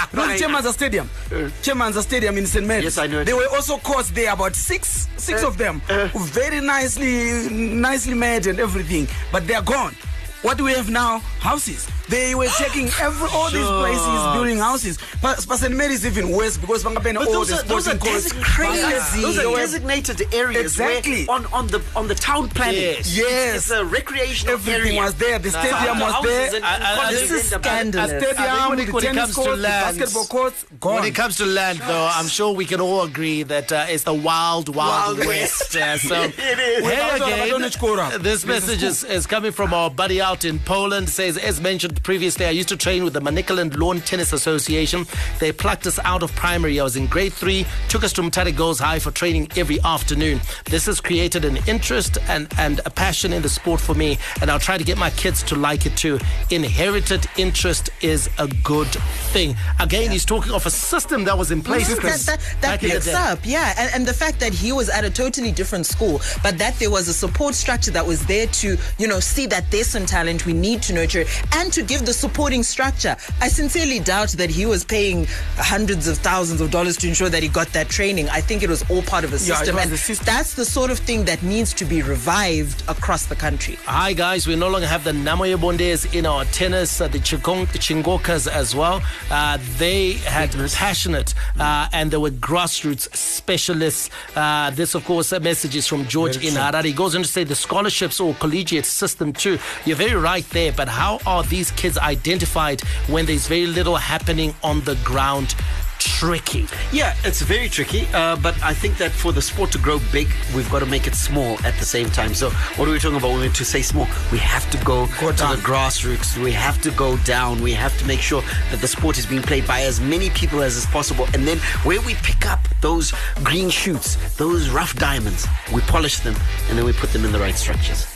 Chemanza 1.32 1.50
Stadium. 1.50 1.62
Chemanza 1.62 2.02
Stadium 2.02 2.38
in 2.38 2.46
St. 2.46 2.66
Mary's. 2.66 2.84
Yes, 2.84 2.98
I 2.98 3.06
know 3.06 3.20
it. 3.20 3.24
There 3.24 3.36
were 3.36 3.48
also 3.54 3.78
courts 3.78 4.10
there, 4.10 4.32
about 4.32 4.54
six, 4.54 5.08
six 5.16 5.42
Uh, 5.42 5.48
of 5.48 5.58
them, 5.58 5.80
very 6.14 6.60
nicely, 6.60 7.48
nicely 7.50 8.14
made 8.14 8.46
and 8.46 8.60
everything. 8.60 9.08
But 9.30 9.46
they're 9.46 9.62
gone. 9.62 9.94
What 10.42 10.58
do 10.58 10.64
we 10.64 10.72
have 10.74 10.90
now? 10.90 11.20
Houses. 11.38 11.88
They 12.08 12.34
were 12.34 12.48
taking 12.58 12.88
every 13.00 13.28
all 13.32 13.48
these 13.50 13.64
places, 13.66 14.34
building 14.34 14.58
houses. 14.58 14.98
But, 15.22 15.40
St. 15.40 15.74
Mary's 15.74 16.04
even 16.04 16.30
worse 16.30 16.56
because 16.58 16.82
Bangapena 16.84 17.20
all 17.24 17.32
those 17.32 17.48
the 17.48 17.60
are, 17.60 17.62
those 17.62 17.86
are 17.88 17.96
crazy. 17.96 19.22
those 19.22 19.38
are 19.38 19.54
designated 19.56 20.22
areas 20.34 20.62
Exactly. 20.62 21.26
on, 21.28 21.46
on 21.52 21.68
the 21.68 21.80
on 21.94 22.08
the 22.08 22.14
town 22.14 22.48
planning. 22.50 22.80
Yes. 22.80 23.16
Yes. 23.16 23.56
It's 23.56 23.70
a 23.70 23.84
recreational 23.84 24.54
Everything 24.54 24.88
area. 24.88 25.00
was 25.00 25.14
there. 25.14 25.38
The 25.38 25.50
stadium 25.50 25.98
the 25.98 26.04
was 26.04 26.24
there. 26.24 26.60
and- 26.62 27.14
This 27.14 27.30
is 27.30 27.52
A 27.52 27.58
scandalous. 27.58 28.12
I 28.12 28.18
stadium 28.20 28.68
when 28.70 28.78
it- 28.80 28.92
when 28.92 29.02
tennis 29.04 29.20
comes 29.22 29.34
to 29.36 29.40
courts, 29.42 29.60
land- 29.60 29.98
basketball 29.98 30.24
courts, 30.26 30.64
gone. 30.80 30.94
When 30.96 31.04
it 31.04 31.14
comes 31.14 31.36
to 31.36 31.46
land, 31.46 31.78
though, 31.86 32.10
I'm 32.12 32.26
sure 32.28 32.52
we 32.52 32.66
can 32.66 32.80
all 32.80 33.02
agree 33.02 33.42
that 33.44 33.70
uh, 33.72 33.86
it's 33.88 34.02
the 34.04 34.12
wild, 34.14 34.74
wild, 34.74 35.18
Wild 35.18 35.26
west. 35.28 35.76
Uh, 35.76 35.96
so, 35.98 36.22
It 36.22 36.38
is. 36.58 36.84
hey 36.84 37.10
again, 37.16 38.22
this 38.22 38.44
message 38.44 38.82
is, 38.82 39.04
is 39.04 39.26
coming 39.26 39.52
from 39.52 39.72
our 39.72 39.88
buddy 39.88 40.20
out 40.20 40.31
in 40.40 40.58
Poland. 40.58 41.08
Says, 41.08 41.36
as 41.36 41.60
mentioned 41.60 42.02
previously, 42.02 42.46
I 42.46 42.50
used 42.50 42.68
to 42.70 42.76
train 42.76 43.04
with 43.04 43.12
the 43.12 43.20
Manicaland 43.20 43.76
Lawn 43.76 44.00
Tennis 44.00 44.32
Association. 44.32 45.04
They 45.38 45.52
plucked 45.52 45.86
us 45.86 45.98
out 46.00 46.22
of 46.22 46.34
primary. 46.34 46.80
I 46.80 46.84
was 46.84 46.96
in 46.96 47.06
grade 47.06 47.32
three, 47.32 47.66
took 47.88 48.02
us 48.02 48.12
to 48.14 48.22
Mutare 48.22 48.56
Girls 48.56 48.80
High 48.80 48.98
for 48.98 49.10
training 49.10 49.48
every 49.56 49.78
afternoon. 49.82 50.40
This 50.64 50.86
has 50.86 51.00
created 51.00 51.44
an 51.44 51.58
interest 51.68 52.16
and, 52.28 52.48
and 52.58 52.80
a 52.86 52.90
passion 52.90 53.32
in 53.32 53.42
the 53.42 53.48
sport 53.48 53.80
for 53.80 53.94
me, 53.94 54.18
and 54.40 54.50
I'll 54.50 54.58
try 54.58 54.78
to 54.78 54.84
get 54.84 54.96
my 54.96 55.10
kids 55.10 55.42
to 55.44 55.54
like 55.54 55.84
it 55.84 55.96
too. 55.96 56.18
Inherited 56.50 57.26
interest 57.36 57.90
is 58.00 58.30
a 58.38 58.48
good 58.64 58.88
thing. 59.32 59.54
Again, 59.80 60.10
he's 60.10 60.24
talking 60.24 60.52
of 60.52 60.64
a 60.64 60.70
system 60.70 61.24
that 61.24 61.36
was 61.36 61.50
in 61.50 61.62
place. 61.62 61.88
that, 61.88 61.98
Chris, 61.98 62.26
that, 62.26 62.40
that 62.62 62.80
picks 62.80 63.12
up, 63.12 63.40
yeah. 63.44 63.74
And, 63.76 63.94
and 63.94 64.06
the 64.06 64.14
fact 64.14 64.40
that 64.40 64.54
he 64.54 64.72
was 64.72 64.88
at 64.88 65.04
a 65.04 65.10
totally 65.10 65.52
different 65.52 65.84
school, 65.84 66.20
but 66.42 66.56
that 66.58 66.74
there 66.78 66.90
was 66.90 67.08
a 67.08 67.14
support 67.14 67.54
structure 67.54 67.90
that 67.90 68.06
was 68.06 68.24
there 68.26 68.46
to, 68.46 68.78
you 68.98 69.06
know, 69.06 69.20
see 69.20 69.46
that 69.46 69.70
there's 69.70 69.88
some 69.88 70.06
talent 70.06 70.21
we 70.46 70.52
need 70.52 70.82
to 70.82 70.92
nurture 70.92 71.24
and 71.52 71.72
to 71.72 71.82
give 71.82 72.06
the 72.06 72.12
supporting 72.12 72.62
structure. 72.62 73.16
I 73.40 73.48
sincerely 73.48 73.98
doubt 73.98 74.30
that 74.30 74.50
he 74.50 74.66
was 74.66 74.84
paying 74.84 75.26
hundreds 75.56 76.06
of 76.06 76.18
thousands 76.18 76.60
of 76.60 76.70
dollars 76.70 76.96
to 76.98 77.08
ensure 77.08 77.28
that 77.28 77.42
he 77.42 77.48
got 77.48 77.68
that 77.72 77.88
training. 77.88 78.28
I 78.30 78.40
think 78.40 78.62
it 78.62 78.68
was 78.68 78.88
all 78.90 79.02
part 79.02 79.24
of 79.24 79.32
a 79.32 79.38
system. 79.38 79.74
was 79.74 79.84
and 79.84 79.92
the 79.92 79.96
system. 79.98 80.24
that's 80.24 80.54
the 80.54 80.64
sort 80.64 80.90
of 80.90 80.98
thing 80.98 81.24
that 81.24 81.42
needs 81.42 81.74
to 81.74 81.84
be 81.84 82.02
revived 82.02 82.82
across 82.88 83.26
the 83.26 83.36
country. 83.36 83.78
Hi 83.84 84.12
guys, 84.12 84.46
we 84.46 84.56
no 84.56 84.68
longer 84.68 84.86
have 84.86 85.04
the 85.04 85.12
Namoya 85.12 85.60
Bondes 85.60 86.04
in 86.14 86.26
our 86.26 86.44
tennis, 86.46 87.00
uh, 87.00 87.08
the 87.08 87.18
Chikong, 87.18 87.66
Chingokas 87.66 88.46
as 88.46 88.74
well. 88.74 89.02
Uh, 89.30 89.58
they 89.78 90.12
had 90.12 90.50
passionate 90.72 91.34
uh, 91.58 91.88
and 91.92 92.10
they 92.10 92.16
were 92.16 92.30
grassroots 92.30 93.14
specialists. 93.16 94.10
Uh, 94.34 94.70
this, 94.70 94.94
of 94.94 95.04
course, 95.04 95.32
a 95.32 95.40
message 95.40 95.76
is 95.76 95.86
from 95.86 96.06
George 96.06 96.36
in 96.36 96.54
Harare. 96.54 96.84
He 96.84 96.92
goes 96.92 97.14
on 97.14 97.22
to 97.22 97.28
say 97.28 97.44
the 97.44 97.54
scholarships 97.54 98.20
or 98.20 98.34
collegiate 98.34 98.86
system 98.86 99.32
too. 99.32 99.58
You're 99.84 99.96
very 99.96 100.11
right 100.20 100.48
there, 100.50 100.72
but 100.72 100.88
how 100.88 101.18
are 101.26 101.42
these 101.44 101.70
kids 101.72 101.98
identified 101.98 102.80
when 103.08 103.26
there's 103.26 103.46
very 103.46 103.66
little 103.66 103.96
happening 103.96 104.54
on 104.62 104.80
the 104.82 104.96
ground? 105.04 105.54
Tricky. 105.98 106.66
Yeah, 106.90 107.14
it's 107.22 107.42
very 107.42 107.68
tricky, 107.68 108.06
uh, 108.12 108.34
but 108.36 108.60
I 108.60 108.74
think 108.74 108.98
that 108.98 109.12
for 109.12 109.30
the 109.30 109.40
sport 109.40 109.70
to 109.72 109.78
grow 109.78 110.00
big, 110.10 110.28
we've 110.54 110.68
got 110.68 110.80
to 110.80 110.86
make 110.86 111.06
it 111.06 111.14
small 111.14 111.54
at 111.64 111.78
the 111.78 111.84
same 111.84 112.10
time. 112.10 112.34
So, 112.34 112.50
what 112.76 112.88
are 112.88 112.90
we 112.90 112.98
talking 112.98 113.18
about 113.18 113.30
when 113.30 113.40
we 113.40 113.48
to 113.50 113.64
say 113.64 113.82
small? 113.82 114.08
We 114.32 114.38
have 114.38 114.68
to 114.72 114.84
go, 114.84 115.06
to 115.06 115.32
the 115.32 115.60
grassroots. 115.62 116.42
We 116.42 116.50
have 116.52 116.82
to 116.82 116.90
go 116.90 117.16
down. 117.18 117.62
We 117.62 117.72
have 117.74 117.96
to 117.98 118.04
make 118.04 118.20
sure 118.20 118.42
that 118.72 118.80
the 118.80 118.88
sport 118.88 119.16
is 119.16 119.26
being 119.26 119.42
played 119.42 119.64
by 119.64 119.82
as 119.82 120.00
many 120.00 120.30
people 120.30 120.60
as 120.62 120.76
is 120.76 120.86
possible. 120.86 121.28
And 121.34 121.46
then, 121.46 121.58
where 121.84 122.00
we 122.00 122.14
pick 122.16 122.46
up 122.46 122.60
those 122.80 123.12
green 123.44 123.70
shoots, 123.70 124.16
those 124.36 124.70
rough 124.70 124.96
diamonds, 124.96 125.46
we 125.72 125.82
polish 125.82 126.18
them, 126.18 126.34
and 126.68 126.76
then 126.76 126.84
we 126.84 126.92
put 126.92 127.12
them 127.12 127.24
in 127.24 127.30
the 127.30 127.38
right 127.38 127.54
structures. 127.54 128.06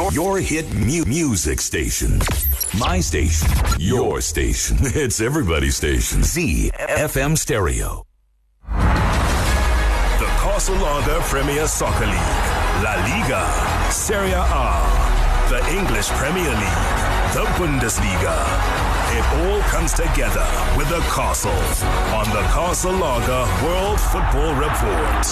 Your, 0.00 0.12
your 0.12 0.38
hit 0.38 0.72
mu- 0.72 1.04
music 1.04 1.60
station. 1.60 2.20
My 2.78 3.00
station. 3.00 3.48
Your 3.78 4.22
station. 4.22 4.78
It's 5.04 5.20
everybody's 5.20 5.76
station. 5.76 6.20
ZFM 6.22 7.36
Stereo. 7.36 8.06
The 8.64 10.28
Castle 10.40 10.76
Lager 10.76 11.20
Premier 11.28 11.66
Soccer 11.66 12.06
League, 12.06 12.40
La 12.82 12.94
Liga, 13.12 13.44
Serie 13.92 14.32
A, 14.32 14.40
the 15.50 15.60
English 15.78 16.08
Premier 16.16 16.48
League, 16.48 16.86
the 17.36 17.44
Bundesliga. 17.60 18.36
It 19.12 19.24
all 19.44 19.60
comes 19.68 19.92
together 19.92 20.46
with 20.78 20.88
the 20.88 21.00
Castle 21.12 21.52
on 22.16 22.24
the 22.30 22.42
Castle 22.56 22.92
Lager 22.92 23.44
World 23.66 24.00
Football 24.00 24.54
Report. 24.54 25.26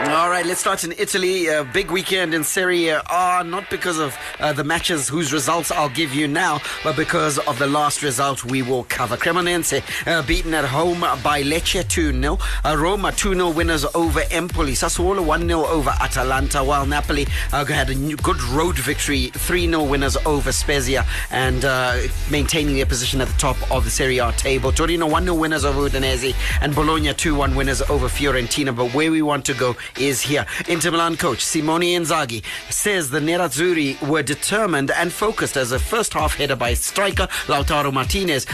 All 0.00 0.30
right, 0.30 0.46
let's 0.46 0.60
start 0.60 0.84
in 0.84 0.92
Italy. 0.96 1.48
A 1.48 1.64
big 1.64 1.90
weekend 1.90 2.32
in 2.32 2.44
Serie 2.44 2.86
A, 2.86 3.42
not 3.44 3.68
because 3.68 3.98
of 3.98 4.16
uh, 4.38 4.52
the 4.52 4.62
matches 4.62 5.08
whose 5.08 5.32
results 5.32 5.72
I'll 5.72 5.88
give 5.88 6.14
you 6.14 6.28
now, 6.28 6.60
but 6.84 6.94
because 6.94 7.38
of 7.38 7.58
the 7.58 7.66
last 7.66 8.04
result 8.04 8.44
we 8.44 8.62
will 8.62 8.84
cover. 8.84 9.16
Cremonense 9.16 9.82
uh, 10.06 10.22
beaten 10.22 10.54
at 10.54 10.64
home 10.64 11.00
by 11.00 11.42
Lecce 11.42 11.88
2 11.88 12.12
0. 12.12 12.38
Uh, 12.64 12.76
Roma 12.78 13.10
2 13.10 13.34
0 13.34 13.50
winners 13.50 13.84
over 13.96 14.22
Empoli. 14.30 14.74
Sassuolo 14.74 15.26
1 15.26 15.48
0 15.48 15.66
over 15.66 15.90
Atalanta, 16.00 16.62
while 16.62 16.86
Napoli 16.86 17.26
uh, 17.52 17.64
had 17.64 17.90
a 17.90 17.94
good 18.18 18.40
road 18.42 18.78
victory 18.78 19.26
3 19.34 19.66
0 19.66 19.82
winners 19.82 20.16
over 20.18 20.52
Spezia 20.52 21.04
and 21.32 21.64
uh, 21.64 22.00
maintaining 22.30 22.76
their 22.76 22.86
position 22.86 23.20
at 23.20 23.26
the 23.26 23.38
top 23.38 23.56
of 23.72 23.82
the 23.82 23.90
Serie 23.90 24.18
A 24.18 24.30
table. 24.30 24.70
Torino 24.70 25.08
1 25.08 25.24
0 25.24 25.34
winners 25.34 25.64
over 25.64 25.90
Udinese 25.90 26.36
and 26.60 26.72
Bologna 26.72 27.12
2 27.12 27.34
1 27.34 27.56
winners 27.56 27.82
over 27.82 28.06
Fiorentina. 28.06 28.74
But 28.74 28.94
where 28.94 29.10
we 29.10 29.22
want 29.22 29.44
to 29.46 29.54
go 29.54 29.74
is 29.98 30.20
here. 30.20 30.46
Inter 30.68 30.90
Milan 30.90 31.16
coach 31.16 31.44
Simone 31.44 31.82
Inzaghi 31.82 32.42
says 32.70 33.10
the 33.10 33.20
Nerazzurri 33.20 34.00
were 34.08 34.22
determined 34.22 34.90
and 34.90 35.12
focused 35.12 35.56
as 35.56 35.72
a 35.72 35.78
first 35.78 36.12
half 36.14 36.34
header 36.36 36.56
by 36.56 36.74
striker 36.74 37.26
Lautaro 37.46 37.92
Martinez 37.92 38.46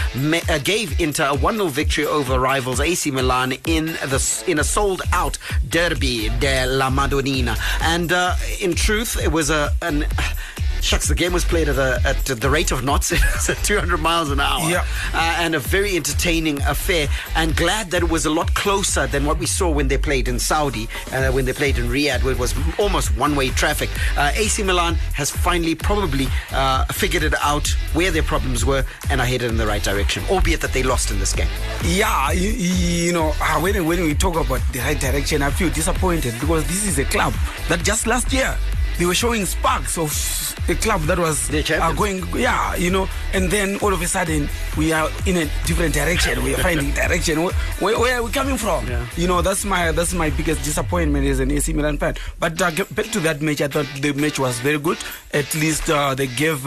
uh, 0.48 0.58
gave 0.58 1.00
Inter 1.00 1.28
a 1.30 1.34
1 1.34 1.56
0 1.56 1.68
victory 1.68 2.06
over 2.06 2.38
rivals 2.38 2.80
AC 2.80 3.10
Milan 3.10 3.52
in 3.66 3.86
the 3.86 4.44
in 4.46 4.58
a 4.58 4.64
sold 4.64 5.02
out 5.12 5.38
Derby 5.68 6.28
della 6.40 6.90
Madonnina. 6.90 7.56
And 7.82 8.12
uh, 8.12 8.36
in 8.60 8.74
truth, 8.74 9.22
it 9.22 9.30
was 9.32 9.50
a 9.50 9.72
an 9.82 10.06
Shucks, 10.84 11.08
the 11.08 11.14
game 11.14 11.32
was 11.32 11.46
played 11.46 11.70
at, 11.70 11.78
a, 11.78 11.98
at 12.04 12.26
the 12.26 12.50
rate 12.50 12.70
of 12.70 12.84
knots, 12.84 13.10
at 13.48 13.56
200 13.64 13.96
miles 13.96 14.30
an 14.30 14.38
hour. 14.38 14.68
Yeah. 14.68 14.84
Uh, 15.14 15.36
and 15.38 15.54
a 15.54 15.58
very 15.58 15.96
entertaining 15.96 16.60
affair. 16.60 17.08
And 17.36 17.56
glad 17.56 17.90
that 17.92 18.02
it 18.02 18.10
was 18.10 18.26
a 18.26 18.30
lot 18.30 18.52
closer 18.52 19.06
than 19.06 19.24
what 19.24 19.38
we 19.38 19.46
saw 19.46 19.70
when 19.70 19.88
they 19.88 19.96
played 19.96 20.28
in 20.28 20.38
Saudi, 20.38 20.86
uh, 21.10 21.32
when 21.32 21.46
they 21.46 21.54
played 21.54 21.78
in 21.78 21.86
Riyadh, 21.86 22.22
where 22.22 22.34
it 22.34 22.38
was 22.38 22.54
almost 22.78 23.16
one 23.16 23.34
way 23.34 23.48
traffic. 23.48 23.88
Uh, 24.18 24.32
AC 24.34 24.62
Milan 24.62 24.96
has 25.14 25.30
finally 25.30 25.74
probably 25.74 26.26
uh, 26.52 26.84
figured 26.92 27.22
it 27.22 27.34
out 27.40 27.66
where 27.94 28.10
their 28.10 28.22
problems 28.22 28.66
were 28.66 28.84
and 29.08 29.22
are 29.22 29.26
headed 29.26 29.50
in 29.50 29.56
the 29.56 29.66
right 29.66 29.82
direction, 29.82 30.22
albeit 30.28 30.60
that 30.60 30.74
they 30.74 30.82
lost 30.82 31.10
in 31.10 31.18
this 31.18 31.32
game. 31.32 31.48
Yeah, 31.82 32.30
you, 32.32 32.50
you 32.50 33.12
know, 33.14 33.32
uh, 33.40 33.58
when, 33.58 33.86
when 33.86 34.02
we 34.02 34.14
talk 34.14 34.36
about 34.36 34.60
the 34.74 34.80
right 34.80 35.00
direction, 35.00 35.40
I 35.40 35.48
feel 35.50 35.70
disappointed 35.70 36.34
because 36.40 36.66
this 36.66 36.86
is 36.86 36.98
a 36.98 37.06
club 37.06 37.32
that 37.68 37.82
just 37.82 38.06
last 38.06 38.30
year 38.34 38.54
they 38.98 39.06
were 39.06 39.14
showing 39.14 39.44
sparks 39.44 39.98
of 39.98 40.10
a 40.68 40.74
club 40.74 41.02
that 41.02 41.18
was 41.18 41.50
uh, 41.50 41.92
going, 41.92 42.24
yeah, 42.36 42.74
you 42.76 42.90
know, 42.90 43.08
and 43.32 43.50
then 43.50 43.76
all 43.80 43.92
of 43.92 44.00
a 44.00 44.06
sudden 44.06 44.48
we 44.76 44.92
are 44.92 45.10
in 45.26 45.36
a 45.36 45.44
different 45.66 45.94
direction. 45.94 46.42
We 46.42 46.54
are 46.54 46.58
finding 46.62 46.92
direction. 46.92 47.42
Where, 47.42 47.52
where, 47.80 47.98
where 47.98 48.18
are 48.18 48.22
we 48.22 48.30
coming 48.30 48.56
from? 48.56 48.86
Yeah. 48.86 49.06
You 49.16 49.28
know, 49.28 49.42
that's 49.42 49.64
my 49.64 49.92
that's 49.92 50.14
my 50.14 50.30
biggest 50.30 50.64
disappointment 50.64 51.26
as 51.26 51.40
an 51.40 51.50
AC 51.50 51.72
Milan 51.72 51.98
fan. 51.98 52.14
But 52.38 52.60
uh, 52.60 52.70
back 52.92 53.06
to 53.06 53.20
that 53.20 53.42
match, 53.42 53.60
I 53.60 53.68
thought 53.68 53.86
the 54.00 54.12
match 54.12 54.38
was 54.38 54.58
very 54.60 54.78
good. 54.78 54.98
At 55.32 55.54
least 55.54 55.90
uh, 55.90 56.14
they 56.14 56.26
gave. 56.26 56.66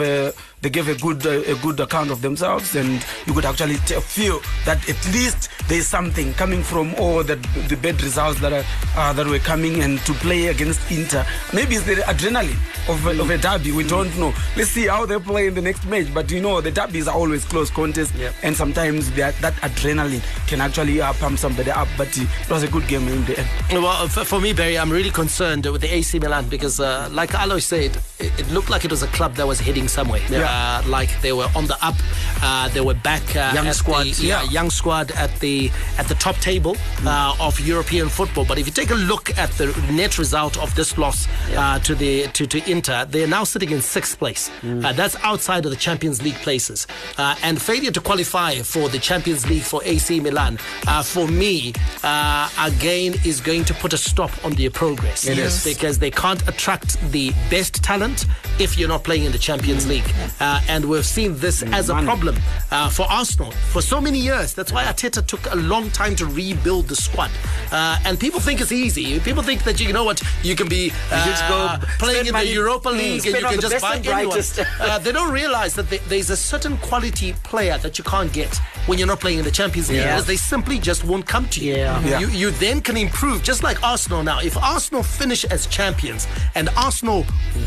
Uh, 0.58 0.62
they 0.62 0.70
gave 0.70 0.88
a 0.90 0.96
good 0.96 1.26
uh, 1.26 1.42
a 1.52 1.56
good 1.62 1.80
account 1.80 2.12
of 2.12 2.22
themselves, 2.22 2.76
and 2.76 3.06
you 3.26 3.34
could 3.34 3.46
actually 3.46 3.76
feel 3.76 4.40
that 4.66 4.78
at 4.90 5.14
least 5.14 5.50
there 5.68 5.78
is 5.78 5.88
something 5.88 6.34
coming 6.34 6.64
from 6.64 6.94
all 6.96 7.24
the 7.24 7.36
the 7.70 7.76
bad 7.78 8.02
results 8.02 8.40
that 8.42 8.54
are 8.54 8.64
uh, 8.98 9.14
that 9.14 9.28
were 9.28 9.40
coming, 9.40 9.82
and 9.84 10.00
to 10.00 10.14
play 10.14 10.48
against 10.48 10.80
Inter. 10.92 11.26
Maybe 11.54 11.76
it's 11.76 11.86
the 11.86 11.96
adrenaline 11.96 12.58
of 12.90 13.06
a, 13.06 13.22
of 13.22 13.30
a 13.30 13.38
derby. 13.38 13.72
We 13.72 13.84
don't 13.84 14.16
know. 14.18 14.34
Let's 14.56 14.72
see 14.72 14.88
how 14.88 15.06
they 15.06 15.20
play 15.20 15.48
in 15.48 15.54
the 15.54 15.62
next 15.62 15.86
match. 15.86 16.14
But 16.14 16.32
you 16.32 16.42
know, 16.42 16.62
the 16.62 16.72
derbies 16.72 17.08
are 17.08 17.16
always 17.16 17.46
close 17.46 17.70
contests, 17.70 18.14
and 18.44 18.56
sometimes 18.56 19.12
that 19.12 19.36
that 19.42 19.54
adrenaline 19.62 20.24
can 20.48 20.62
actually 20.62 21.02
uh, 21.02 21.14
pump 21.14 21.38
somebody 21.40 21.72
up. 21.72 21.88
But 21.98 22.16
it 22.18 22.28
was 22.50 22.64
a 22.64 22.68
good 22.68 22.88
game 22.88 23.08
in 23.08 23.24
the 23.26 23.40
end. 23.40 23.50
Well, 23.84 24.08
for, 24.08 24.26
for 24.26 24.42
me, 24.42 24.54
Barry, 24.54 24.78
I'm 24.78 24.92
really 24.92 25.12
concerned 25.12 25.66
with 25.66 25.82
the 25.82 25.94
AC 25.94 26.20
Milan 26.20 26.50
because, 26.50 26.80
uh, 26.80 27.10
like 27.12 27.32
Aloy 27.32 27.62
said, 27.62 27.98
it, 28.20 28.32
it 28.40 28.50
looked 28.52 28.70
like 28.70 28.86
it 28.86 28.92
was 28.92 29.04
a 29.04 29.08
club 29.08 29.36
that 29.36 29.48
was 29.48 29.60
heading 29.60 29.88
somewhere. 29.88 30.22
Yeah. 30.30 30.47
Uh, 30.48 30.82
like 30.88 31.10
they 31.22 31.34
were 31.34 31.50
on 31.56 31.66
the 31.68 31.78
up. 31.86 31.96
Uh, 32.42 32.70
they 32.70 32.82
were 32.82 32.94
back. 32.94 33.24
Uh, 33.36 33.52
Young 33.54 33.68
at 33.68 33.76
squad, 33.76 34.04
The, 34.06 34.26
yeah, 34.28 34.44
yeah. 34.44 34.50
young 34.50 34.70
squad 34.70 35.12
at 35.12 35.32
the 35.40 35.70
at 35.98 36.08
the 36.08 36.16
top 36.16 36.36
table 36.38 36.76
uh, 37.06 37.36
of 37.40 37.60
European 37.60 38.10
football. 38.10 38.46
But 38.46 38.58
if 38.58 38.66
you 38.68 38.74
take 38.74 38.92
a 38.92 38.96
look 39.12 39.38
at 39.38 39.52
the 39.58 39.68
net 39.92 40.18
result 40.18 40.58
of 40.58 40.74
this 40.76 40.98
loss 40.98 41.28
uh, 41.56 41.80
to 41.80 41.96
the 41.96 42.28
to, 42.28 42.48
to 42.48 42.72
Inter, 42.72 43.06
they 43.06 43.24
are 43.24 43.28
now 43.40 43.44
sitting 43.44 43.72
in 43.72 43.82
sixth 43.82 44.18
place. 44.20 44.50
Uh, 44.64 44.94
that's 44.94 45.16
outside 45.24 45.66
of 45.66 45.72
the 45.72 45.78
Champions 45.78 46.22
League 46.22 46.36
places. 46.48 46.88
Uh, 47.18 47.36
and 47.44 47.62
failure 47.62 47.92
to 47.92 48.02
qualify 48.02 48.56
for 48.60 48.90
the 48.90 49.00
Champions 49.00 49.48
League 49.50 49.64
for 49.64 49.82
AC 49.84 50.20
Milan, 50.20 50.58
uh, 50.88 51.04
for 51.04 51.28
me, 51.28 51.74
uh, 52.04 52.50
again, 52.60 53.16
is 53.26 53.42
going 53.42 53.66
to 53.66 53.74
put 53.74 53.94
a 53.94 53.98
stop 53.98 54.32
on 54.46 54.54
their 54.56 54.70
progress. 54.72 55.26
It 55.28 55.38
is. 55.38 55.64
Because 55.64 56.00
they 56.00 56.12
can't 56.12 56.42
attract 56.48 57.00
the 57.12 57.32
best 57.50 57.84
talent 57.84 58.26
if 58.60 58.78
you're 58.78 58.90
not 58.90 59.04
playing 59.04 59.24
in 59.26 59.32
the 59.32 59.38
Champions 59.38 59.88
League. 59.88 60.08
Uh, 60.40 60.62
and 60.68 60.86
we've 60.86 61.06
seen 61.06 61.36
this 61.38 61.64
as 61.64 61.90
a 61.90 61.96
problem 62.04 62.36
uh, 62.72 62.90
for 62.90 63.04
Arsenal 63.10 63.52
for 63.72 63.82
so 63.82 64.00
many 64.00 64.20
years. 64.20 64.54
That's 64.54 64.72
why 64.72 64.84
Arteta 64.86 65.26
took 65.26 65.52
a 65.52 65.56
long 65.56 65.90
time 65.92 66.16
to 66.18 66.26
rebuild 66.26 66.88
the 66.88 66.96
squad. 66.96 67.32
Uh, 67.72 67.98
and 68.06 68.20
people 68.20 68.40
think 68.40 68.62
it's 68.62 68.72
easy. 68.72 69.20
People 69.20 69.42
think 69.44 69.64
that, 69.64 69.80
you 69.80 69.92
know 69.94 70.04
what, 70.04 70.22
you 70.44 70.56
can 70.56 70.68
be 70.70 70.92
uh, 71.12 71.26
just 71.26 71.48
go 71.48 71.76
playing 71.98 72.28
in 72.28 72.34
money- 72.34 72.48
the 72.48 72.54
Europa 72.54 72.90
Mm, 72.90 72.98
League 72.98 73.26
and 73.26 73.36
you 73.36 73.48
can 73.48 73.60
just 73.62 73.74
best 73.74 73.82
buy 73.82 73.96
and 73.96 74.08
anyone. 74.08 74.40
Uh, 74.80 75.00
they 75.00 75.12
don't 75.12 75.32
realize 75.32 75.74
that 75.74 75.90
there- 75.90 76.00
there's 76.08 76.30
a 76.30 76.38
certain 76.38 76.78
quality 76.78 77.34
player 77.44 77.78
that 77.80 77.98
you 77.98 78.04
can't 78.04 78.32
get 78.32 78.60
when 78.88 78.98
you're 78.98 79.08
not 79.08 79.20
playing 79.20 79.40
in 79.40 79.46
the 79.46 79.52
Champions 79.52 79.90
League 79.90 80.00
Yeah. 80.00 80.16
because 80.16 80.26
they 80.28 80.38
simply 80.38 80.80
just 80.80 81.04
won't 81.04 81.26
come 81.26 81.48
to 81.50 81.60
you. 81.64 81.76
Yeah. 81.76 82.00
Yeah. 82.06 82.20
You, 82.20 82.28
you 82.30 82.52
then 82.52 82.82
can 82.82 82.98
improve, 82.98 83.44
just 83.44 83.62
like 83.64 83.82
Arsenal 83.84 84.24
now. 84.24 84.40
If 84.40 84.58
Arsenal 84.58 85.04
finish 85.04 85.46
as 85.46 85.68
champions 85.68 86.28
and 86.56 86.70
Arsenal 86.78 87.26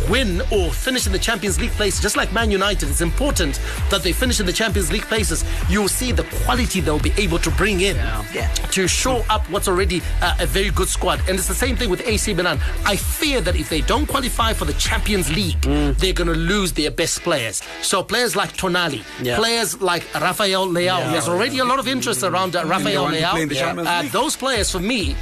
win 0.09 0.41
or 0.51 0.71
finish 0.71 1.07
in 1.07 1.13
the 1.13 1.19
Champions 1.19 1.61
League 1.61 1.71
place, 1.73 2.01
just 2.01 2.17
like 2.17 2.33
Man 2.33 2.51
United, 2.51 2.89
it's 2.89 3.01
important 3.01 3.61
that 3.91 4.03
they 4.03 4.13
finish 4.13 4.41
in 4.41 4.47
the 4.47 4.53
Champions 4.53 4.91
League 4.93 5.03
places. 5.05 5.45
You'll 5.69 5.89
see 5.89 6.13
the 6.13 6.25
quality 6.45 6.81
they'll 6.81 6.99
be 6.99 7.13
able 7.19 7.39
to 7.39 7.51
bring 7.53 7.81
in 7.83 7.97
to 8.73 8.89
show 8.89 9.25
up 9.29 9.43
what's 9.51 9.69
already 9.69 10.03
uh, 10.23 10.37
a 10.41 10.47
very 10.47 10.71
good 10.71 10.89
squad. 10.89 11.21
And 11.29 11.39
it's 11.39 11.49
the 11.49 11.55
same 11.55 11.77
thing 11.77 11.91
with 11.91 12.01
AC 12.07 12.33
Milan. 12.35 12.59
I 12.87 12.97
fear 12.97 13.41
that 13.43 13.57
if 13.57 13.69
they 13.69 13.81
don't 13.83 14.07
qualify 14.07 14.53
for 14.53 14.65
the 14.65 14.73
Champions 14.75 15.31
League, 15.35 15.61
they're 15.61 16.13
going 16.15 16.29
to 16.29 16.35
lose 16.35 16.73
their 16.73 16.91
best 16.91 17.21
players. 17.23 17.63
So 17.83 18.03
players 18.03 18.37
like 18.37 18.53
Tonali, 18.57 19.03
Yeah. 19.23 19.37
players 19.37 19.81
like 19.81 20.05
Rafael 20.15 20.67
Leao, 20.67 21.10
there's 21.13 21.29
already 21.29 21.59
a 21.59 21.65
lot 21.65 21.79
of 21.79 21.89
interest 21.89 22.23
around 22.23 22.57
uh, 22.57 22.65
Rafael 22.65 23.05
want 23.05 23.17
to 23.17 23.29
play 23.29 23.43
in 23.43 23.49
the 23.49 23.55
Leao. 23.55 23.59
Champions 23.59 23.89
Uh, 23.89 24.09
those 24.13 24.37
players, 24.37 24.71
for 24.71 24.81
me, 24.81 25.17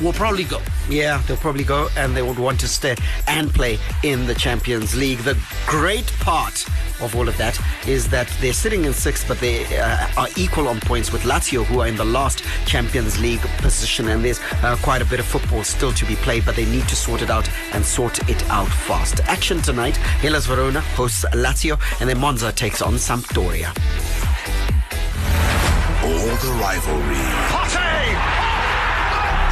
will 0.00 0.12
probably 0.12 0.44
go. 0.44 0.60
Yeah, 0.88 1.22
they'll 1.26 1.36
probably 1.36 1.64
go 1.64 1.88
and 1.96 2.16
they 2.16 2.22
would 2.22 2.38
want 2.38 2.60
to 2.60 2.68
stay 2.68 2.94
and 3.26 3.52
play 3.52 3.78
in 4.04 4.26
the 4.26 4.34
Champions 4.34 4.94
League. 4.94 5.18
The 5.18 5.36
great 5.66 6.06
part 6.20 6.66
of 7.00 7.14
all 7.14 7.28
of 7.28 7.36
that 7.38 7.58
is 7.86 8.08
that 8.08 8.32
they're 8.40 8.52
sitting 8.52 8.84
in 8.84 8.92
sixth, 8.92 9.26
but 9.28 9.38
they 9.40 9.64
uh, 9.78 10.08
are 10.16 10.28
equal 10.36 10.68
on 10.68 10.80
points 10.80 11.12
with 11.12 11.22
Lazio, 11.22 11.64
who 11.64 11.80
are 11.80 11.86
in 11.86 11.96
the 11.96 12.04
last 12.04 12.44
Champions 12.66 13.20
League 13.20 13.40
position. 13.58 14.08
And 14.08 14.24
there's 14.24 14.40
uh, 14.62 14.76
quite 14.82 15.02
a 15.02 15.04
bit 15.04 15.20
of 15.20 15.26
football 15.26 15.64
still 15.64 15.92
to 15.92 16.06
be 16.06 16.16
played, 16.16 16.44
but 16.44 16.56
they 16.56 16.66
need 16.66 16.88
to 16.88 16.96
sort 16.96 17.22
it 17.22 17.30
out 17.30 17.48
and 17.72 17.84
sort 17.84 18.28
it 18.28 18.48
out 18.50 18.68
fast. 18.68 19.20
Action 19.20 19.60
tonight 19.62 19.96
Hellas 19.96 20.46
Verona 20.46 20.80
hosts 20.80 21.24
Lazio, 21.32 21.78
and 22.00 22.08
then 22.08 22.18
Monza 22.18 22.52
takes 22.52 22.82
on 22.82 22.94
Sampdoria. 22.94 23.74
All 26.08 26.32
the 26.44 26.52
rivalry, 26.62 27.24
Partey! 27.52 28.04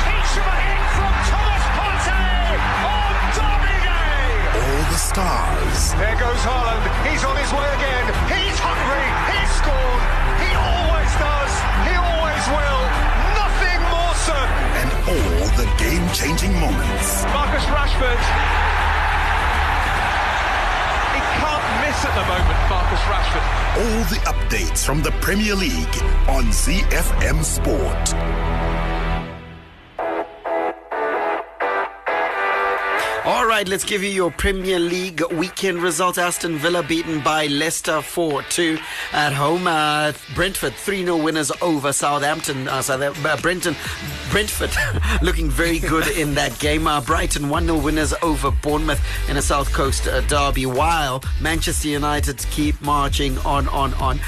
Piece 0.06 0.34
of 0.40 0.46
a 0.46 0.56
hit 0.66 0.82
from 0.96 1.12
Thomas 1.30 1.64
Partey 1.76 2.56
on 2.86 3.14
Derby 3.36 3.76
Day! 3.84 4.26
all 4.56 4.84
the 4.90 5.00
stars, 5.00 5.80
There 6.00 6.16
goes 6.16 6.42
Haaland. 6.48 6.84
He's 7.08 7.24
on 7.24 7.36
his 7.36 7.50
way 7.52 7.68
again. 7.78 8.04
He's 8.32 8.58
hungry. 8.58 9.06
He's 9.32 9.52
scored. 9.60 10.02
He 10.42 10.50
always 10.56 11.12
does. 11.20 11.52
He 11.88 11.94
always 11.98 12.44
will. 12.56 12.82
Nothing 13.42 13.80
more 13.92 14.14
certain. 14.24 14.66
and 14.80 14.90
all 15.12 15.46
the 15.60 15.68
game-changing 15.82 16.54
moments. 16.60 17.24
Marcus 17.34 17.64
Rashford. 17.68 18.65
Can't 21.96 22.08
at 22.08 22.14
the 22.14 22.26
moment, 22.28 22.58
Marcus 22.68 23.00
Rashford. 23.08 23.44
All 23.78 24.04
the 24.10 24.20
updates 24.26 24.84
from 24.84 25.02
the 25.02 25.12
Premier 25.22 25.54
League 25.54 25.96
on 26.28 26.44
ZFM 26.46 27.44
Sport. 27.44 28.75
Right, 33.56 33.68
let's 33.68 33.84
give 33.84 34.02
you 34.02 34.10
your 34.10 34.30
Premier 34.30 34.78
League 34.78 35.22
weekend 35.32 35.78
results. 35.78 36.18
Aston 36.18 36.58
Villa 36.58 36.82
beaten 36.82 37.20
by 37.22 37.46
Leicester 37.46 38.02
4 38.02 38.42
2 38.42 38.78
at 39.12 39.32
home. 39.32 39.66
Uh, 39.66 40.12
Brentford 40.34 40.74
3 40.74 41.04
0 41.04 41.16
winners 41.22 41.50
over 41.62 41.90
Southampton. 41.90 42.68
Uh, 42.68 42.82
South, 42.82 43.00
uh, 43.24 43.36
Brenton, 43.38 43.74
Brentford 44.30 44.70
looking 45.22 45.48
very 45.48 45.78
good 45.78 46.06
in 46.08 46.34
that 46.34 46.58
game. 46.58 46.86
Uh, 46.86 47.00
Brighton 47.00 47.48
1 47.48 47.64
0 47.64 47.78
winners 47.78 48.12
over 48.20 48.50
Bournemouth 48.50 49.00
in 49.30 49.38
a 49.38 49.42
South 49.42 49.72
Coast 49.72 50.06
uh, 50.06 50.20
derby, 50.22 50.66
while 50.66 51.22
Manchester 51.40 51.88
United 51.88 52.38
keep 52.50 52.78
marching 52.82 53.38
on, 53.38 53.68
on, 53.68 53.94
on. 53.94 54.20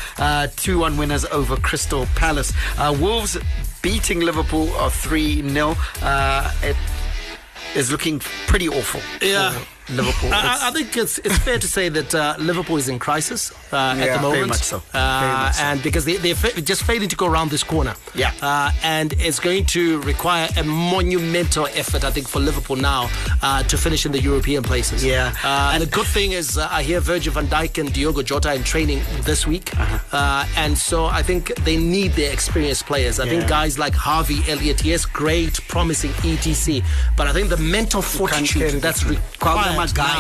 2 0.57 0.79
1 0.79 0.97
winners 0.97 1.27
over 1.27 1.57
Crystal 1.57 2.07
Palace. 2.15 2.55
Uh, 2.79 2.97
Wolves 2.99 3.37
beating 3.83 4.21
Liverpool 4.21 4.69
3 4.89 5.47
0. 5.51 5.75
Is 7.75 7.93
looking 7.93 8.19
pretty 8.47 8.69
awful. 8.69 9.01
Yeah. 9.21 9.53
Liverpool. 9.91 10.31
I, 10.33 10.69
I, 10.69 10.71
think 10.71 10.97
it's 10.97 11.19
it's 11.19 11.39
fair 11.39 11.59
to 11.59 11.67
say 11.67 11.89
that 11.89 12.15
uh, 12.15 12.35
Liverpool 12.39 12.77
is 12.77 12.89
in 12.89 12.99
crisis 12.99 13.53
uh, 13.73 13.95
yeah, 13.99 14.05
at 14.05 14.17
the 14.17 14.23
moment. 14.23 14.35
Very 14.35 14.47
much 14.47 14.63
so. 14.63 14.77
Uh, 14.93 15.45
much 15.47 15.55
so. 15.55 15.63
And 15.65 15.83
because 15.83 16.05
they, 16.05 16.17
they're 16.17 16.35
fa- 16.35 16.61
just 16.61 16.83
failing 16.85 17.09
to 17.09 17.17
go 17.17 17.27
around 17.27 17.51
this 17.51 17.65
corner. 17.65 17.95
Yeah. 18.15 18.33
Uh, 18.43 18.71
and 18.83 19.15
it's 19.15 19.41
going 19.41 19.65
to 19.67 20.01
require 20.03 20.49
a 20.59 20.65
monumental 20.65 21.67
effort, 21.69 22.05
I 22.05 22.11
think, 22.11 22.29
for 22.29 22.41
Liverpool 22.41 22.77
now 22.77 23.09
uh, 23.43 23.63
to 23.65 23.79
finish 23.79 24.05
in 24.05 24.13
the 24.13 24.21
European 24.21 24.63
places. 24.63 25.05
Yeah. 25.05 25.35
Uh, 25.43 25.71
and 25.75 25.83
the 25.83 25.87
good 25.91 26.07
thing 26.07 26.33
is, 26.33 26.59
I 26.59 26.83
hear 26.83 27.01
Virgil 27.01 27.33
van 27.33 27.47
Dijk 27.47 27.79
and 27.79 27.93
Diogo 27.93 28.23
Jota 28.23 28.55
in 28.55 28.65
training 28.65 29.01
this 29.23 29.47
week. 29.47 29.73
Uh-huh. 29.79 30.45
and 30.57 30.77
so 30.77 31.07
I 31.07 31.23
think 31.23 31.55
they 31.65 31.77
need 31.77 32.13
their 32.13 32.33
experienced 32.33 32.87
players. 32.87 33.19
I 33.21 33.25
Yeah. 33.25 33.31
think 33.31 33.49
guys 33.49 33.79
like 33.79 33.95
Harvey 33.95 34.41
Elliott, 34.49 34.85
yes, 34.85 35.07
great, 35.07 35.61
promising 35.69 36.11
ETC. 36.23 36.85
But 37.17 37.27
I 37.27 37.33
think 37.33 37.49
the 37.49 37.57
mental 37.57 38.03
fortitude 38.03 38.83
that's 38.83 39.05
required. 39.05 39.78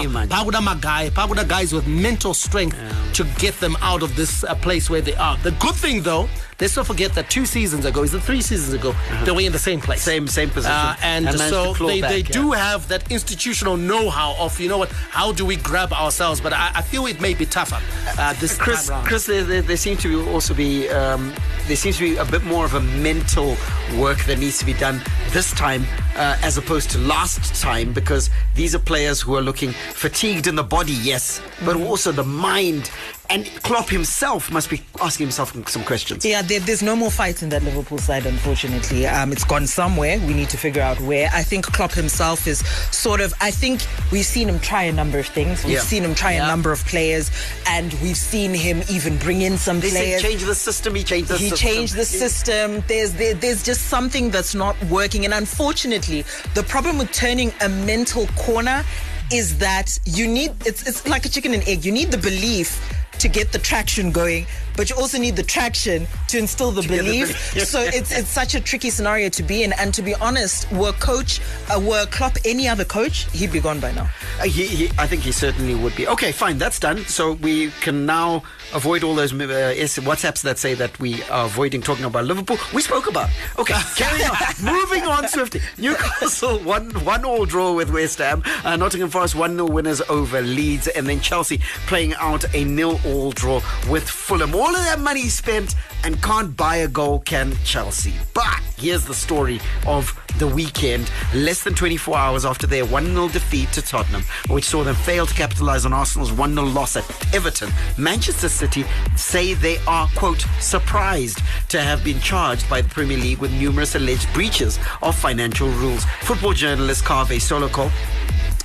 Man. 0.08 0.28
Pagoda 0.28 0.58
Magai, 0.58 1.12
Pagoda 1.12 1.44
guys 1.44 1.72
with 1.72 1.86
mental 1.86 2.32
strength 2.32 2.76
to 3.14 3.24
get 3.38 3.58
them 3.60 3.76
out 3.80 4.02
of 4.02 4.14
this 4.14 4.44
uh, 4.44 4.54
place 4.56 4.88
where 4.88 5.00
they 5.00 5.14
are. 5.16 5.36
The 5.38 5.50
good 5.52 5.74
thing, 5.74 6.02
though, 6.02 6.28
let's 6.60 6.76
not 6.76 6.86
forget 6.86 7.14
that 7.14 7.30
two 7.30 7.46
seasons 7.46 7.84
ago, 7.84 8.02
is 8.02 8.14
it 8.14 8.20
three 8.20 8.40
seasons 8.40 8.72
ago, 8.72 8.94
they 9.24 9.30
were 9.30 9.40
in 9.40 9.52
the 9.52 9.58
same 9.58 9.80
place. 9.80 10.02
Same 10.02 10.26
same 10.26 10.50
position. 10.50 10.72
Uh, 10.72 10.96
and, 11.02 11.26
to 11.26 11.38
so 11.38 11.72
they, 11.74 12.00
back, 12.00 12.10
they 12.10 12.18
yeah. 12.18 12.32
do 12.32 12.52
have 12.52 12.88
that 12.88 13.10
institutional 13.10 13.76
know-how 13.76 14.34
of, 14.38 14.58
you 14.60 14.68
know 14.68 14.78
what, 14.78 14.90
how 14.90 15.32
do 15.32 15.46
we 15.46 15.56
grab 15.56 15.92
ourselves? 15.92 16.40
But 16.40 16.52
I, 16.52 16.72
I 16.74 16.82
feel 16.82 17.06
it 17.06 17.20
may 17.20 17.34
be 17.34 17.46
tougher 17.46 17.80
uh, 18.18 18.32
this 18.34 18.56
Chris, 18.56 18.88
time. 18.88 19.04
Chris, 19.04 19.26
there, 19.26 19.44
there, 19.44 19.62
there 19.62 19.76
seems 19.76 20.02
to 20.02 20.08
be 20.24 20.30
also 20.30 20.54
be 20.54 20.88
um, 20.88 21.32
there 21.66 21.76
seems 21.76 21.98
to 21.98 22.10
be 22.10 22.16
a 22.16 22.24
bit 22.24 22.44
more 22.44 22.64
of 22.64 22.74
a 22.74 22.80
mental 22.80 23.56
work 23.96 24.18
that 24.24 24.38
needs 24.38 24.58
to 24.58 24.64
be 24.66 24.74
done 24.74 25.00
this 25.30 25.52
time 25.52 25.84
uh, 26.16 26.36
as 26.42 26.56
opposed 26.58 26.90
to 26.90 26.98
last 26.98 27.60
time 27.60 27.92
because 27.92 28.30
these 28.54 28.74
are 28.74 28.78
players 28.80 29.20
who 29.20 29.36
are 29.36 29.42
looking 29.42 29.70
fatigued 29.92 30.46
in 30.46 30.56
the 30.56 30.64
body, 30.64 30.92
yes, 30.92 31.40
but 31.64 31.76
Mm. 31.76 31.86
also 31.86 32.10
the 32.12 32.24
mind. 32.24 32.90
And 33.30 33.44
Klopp 33.62 33.90
himself 33.90 34.50
must 34.50 34.70
be 34.70 34.80
asking 35.02 35.26
himself 35.26 35.52
some 35.68 35.84
questions. 35.84 36.24
Yeah, 36.24 36.40
there, 36.40 36.60
there's 36.60 36.82
no 36.82 36.96
more 36.96 37.10
fight 37.10 37.42
in 37.42 37.50
that 37.50 37.62
Liverpool 37.62 37.98
side, 37.98 38.24
unfortunately. 38.24 39.06
Um, 39.06 39.32
it's 39.32 39.44
gone 39.44 39.66
somewhere. 39.66 40.18
We 40.20 40.32
need 40.32 40.48
to 40.48 40.56
figure 40.56 40.80
out 40.80 40.98
where. 41.02 41.28
I 41.34 41.42
think 41.42 41.66
Klopp 41.66 41.92
himself 41.92 42.46
is 42.46 42.60
sort 42.90 43.20
of. 43.20 43.34
I 43.40 43.50
think 43.50 43.82
we've 44.10 44.24
seen 44.24 44.48
him 44.48 44.58
try 44.60 44.84
a 44.84 44.92
number 44.92 45.18
of 45.18 45.26
things. 45.26 45.62
We've 45.62 45.74
Yeah. 45.74 45.80
seen 45.80 46.04
him 46.04 46.14
try 46.14 46.32
a 46.32 46.46
number 46.46 46.72
of 46.72 46.82
players, 46.86 47.30
and 47.66 47.92
we've 48.02 48.16
seen 48.16 48.54
him 48.54 48.82
even 48.88 49.18
bring 49.18 49.42
in 49.42 49.58
some 49.58 49.80
They 49.80 49.90
players. 49.90 50.22
said 50.22 50.30
change 50.30 50.42
the 50.44 50.54
system. 50.54 50.94
He 50.94 51.04
changed 51.04 51.28
the 51.28 51.36
he 51.36 51.50
system. 51.50 51.68
changed 51.68 51.94
the 51.96 52.04
system. 52.06 52.82
There's 52.88 53.12
there, 53.12 53.34
there's 53.34 53.62
just 53.62 53.88
something 53.88 54.30
that's 54.30 54.54
not 54.54 54.74
working, 54.84 55.26
and 55.26 55.34
unfortunately, 55.34 56.24
the 56.54 56.62
problem 56.62 56.96
with 56.96 57.12
turning 57.12 57.52
a 57.60 57.68
mental 57.68 58.26
corner 58.38 58.84
is 59.30 59.58
that 59.58 59.98
you 60.06 60.26
need 60.26 60.52
it's 60.64 60.86
it's 60.88 61.06
like 61.06 61.26
a 61.26 61.28
chicken 61.28 61.52
and 61.52 61.62
egg. 61.68 61.84
You 61.84 61.92
need 61.92 62.10
the 62.10 62.16
belief 62.16 62.80
to 63.18 63.28
get 63.28 63.52
the 63.52 63.58
traction 63.58 64.10
going, 64.10 64.46
but 64.78 64.88
you 64.88 64.96
also 64.96 65.18
need 65.18 65.34
the 65.34 65.42
traction 65.42 66.06
to 66.28 66.38
instill 66.38 66.70
the 66.70 66.82
the 66.82 66.88
belief. 66.88 67.52
belief. 67.52 67.68
so 67.74 67.80
it's 67.80 68.16
it's 68.16 68.28
such 68.28 68.54
a 68.54 68.60
tricky 68.60 68.90
scenario 68.90 69.28
to 69.28 69.42
be 69.42 69.64
in. 69.64 69.72
And 69.72 69.92
to 69.92 70.02
be 70.02 70.14
honest, 70.14 70.70
were 70.72 70.92
coach 70.92 71.40
uh, 71.68 71.80
were 71.80 72.06
Klopp 72.06 72.36
any 72.44 72.68
other 72.68 72.84
coach, 72.84 73.26
he'd 73.32 73.52
be 73.52 73.60
gone 73.60 73.80
by 73.80 73.92
now. 73.92 74.08
Uh, 74.38 74.44
he, 74.44 74.66
he, 74.66 74.90
I 74.96 75.06
think 75.06 75.22
he 75.22 75.32
certainly 75.32 75.74
would 75.74 75.96
be. 75.96 76.06
Okay, 76.06 76.30
fine, 76.30 76.58
that's 76.58 76.78
done. 76.78 76.98
So 77.06 77.32
we 77.32 77.70
can 77.80 78.06
now 78.06 78.44
avoid 78.72 79.02
all 79.02 79.14
those 79.14 79.32
uh, 79.32 79.36
WhatsApps 79.36 80.42
that 80.42 80.58
say 80.58 80.74
that 80.74 80.98
we 81.00 81.22
are 81.24 81.46
avoiding 81.46 81.82
talking 81.82 82.04
about 82.04 82.24
Liverpool. 82.24 82.58
We 82.72 82.82
spoke 82.82 83.08
about. 83.08 83.30
it. 83.30 83.58
Okay, 83.58 83.74
carry 83.96 84.22
on. 84.22 84.36
Moving 84.62 85.02
on 85.04 85.26
swiftly. 85.28 85.60
Newcastle 85.76 86.58
one 86.74 86.90
one 87.04 87.24
all 87.24 87.44
draw 87.46 87.72
with 87.72 87.92
West 87.92 88.18
Ham. 88.18 88.42
Uh, 88.64 88.76
Nottingham 88.76 89.10
Forest 89.10 89.34
one 89.34 89.54
0 89.56 89.66
winners 89.66 90.00
over 90.02 90.40
Leeds, 90.40 90.86
and 90.88 91.06
then 91.06 91.20
Chelsea 91.20 91.58
playing 91.86 92.14
out 92.14 92.44
a 92.54 92.64
nil 92.64 93.00
all 93.04 93.32
draw 93.32 93.60
with 93.90 94.08
Fulham. 94.08 94.54
All 94.54 94.67
of 94.74 94.82
that 94.84 95.00
money 95.00 95.28
spent 95.28 95.74
and 96.04 96.20
can't 96.22 96.56
buy 96.56 96.76
a 96.76 96.88
goal, 96.88 97.20
can 97.20 97.54
Chelsea? 97.64 98.12
But 98.34 98.60
here's 98.76 99.04
the 99.04 99.14
story 99.14 99.60
of 99.86 100.18
the 100.38 100.46
weekend. 100.46 101.10
Less 101.34 101.62
than 101.62 101.74
24 101.74 102.16
hours 102.16 102.44
after 102.44 102.66
their 102.66 102.84
1 102.84 103.04
0 103.06 103.28
defeat 103.28 103.72
to 103.72 103.82
Tottenham, 103.82 104.22
which 104.48 104.64
saw 104.64 104.84
them 104.84 104.94
fail 104.94 105.26
to 105.26 105.34
capitalise 105.34 105.86
on 105.86 105.92
Arsenal's 105.92 106.32
1 106.32 106.54
0 106.54 106.66
loss 106.66 106.96
at 106.96 107.34
Everton, 107.34 107.70
Manchester 107.96 108.48
City 108.48 108.84
say 109.16 109.54
they 109.54 109.78
are, 109.86 110.08
quote, 110.14 110.44
surprised 110.60 111.40
to 111.68 111.80
have 111.80 112.02
been 112.04 112.20
charged 112.20 112.68
by 112.68 112.80
the 112.80 112.88
Premier 112.88 113.18
League 113.18 113.38
with 113.38 113.52
numerous 113.52 113.94
alleged 113.94 114.32
breaches 114.34 114.78
of 115.02 115.16
financial 115.16 115.68
rules. 115.68 116.04
Football 116.22 116.52
journalist 116.52 117.04
Carve 117.04 117.28
Soloko 117.28 117.90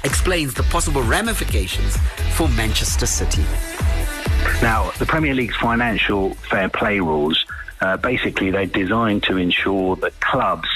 explains 0.04 0.54
the 0.54 0.64
possible 0.64 1.02
ramifications 1.04 1.98
for 2.36 2.48
Manchester 2.50 3.06
City. 3.06 3.44
Now, 4.62 4.92
the 5.00 5.06
Premier 5.06 5.34
League's 5.34 5.56
financial 5.58 6.34
fair 6.36 6.70
play 6.70 7.00
rules, 7.00 7.46
uh, 7.82 7.98
basically, 7.98 8.52
they're 8.52 8.66
designed 8.66 9.24
to 9.24 9.38
ensure 9.38 9.96
that 9.98 10.20
clubs 10.20 10.70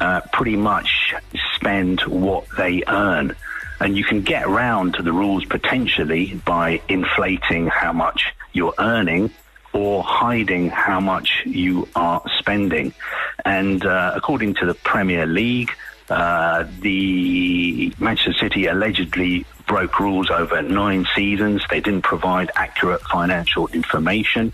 uh, 0.00 0.20
pretty 0.32 0.56
much 0.56 1.14
spend 1.54 2.00
what 2.02 2.46
they 2.56 2.82
earn. 2.86 3.36
And 3.80 3.96
you 3.96 4.04
can 4.04 4.22
get 4.22 4.48
round 4.48 4.94
to 4.94 5.02
the 5.02 5.12
rules 5.12 5.44
potentially 5.44 6.40
by 6.44 6.80
inflating 6.88 7.68
how 7.68 7.92
much 7.92 8.34
you're 8.52 8.74
earning 8.78 9.30
or 9.72 10.02
hiding 10.02 10.70
how 10.70 10.98
much 10.98 11.42
you 11.44 11.88
are 11.94 12.22
spending. 12.38 12.92
And 13.44 13.84
uh, 13.84 14.12
according 14.16 14.54
to 14.54 14.66
the 14.66 14.74
Premier 14.74 15.26
League, 15.26 15.70
uh, 16.10 16.64
the 16.80 17.92
Manchester 17.98 18.32
City 18.32 18.66
allegedly 18.66 19.44
broke 19.68 20.00
rules 20.00 20.30
over 20.30 20.60
nine 20.62 21.06
seasons. 21.14 21.62
They 21.70 21.80
didn't 21.80 22.02
provide 22.02 22.50
accurate 22.56 23.02
financial 23.02 23.68
information. 23.68 24.52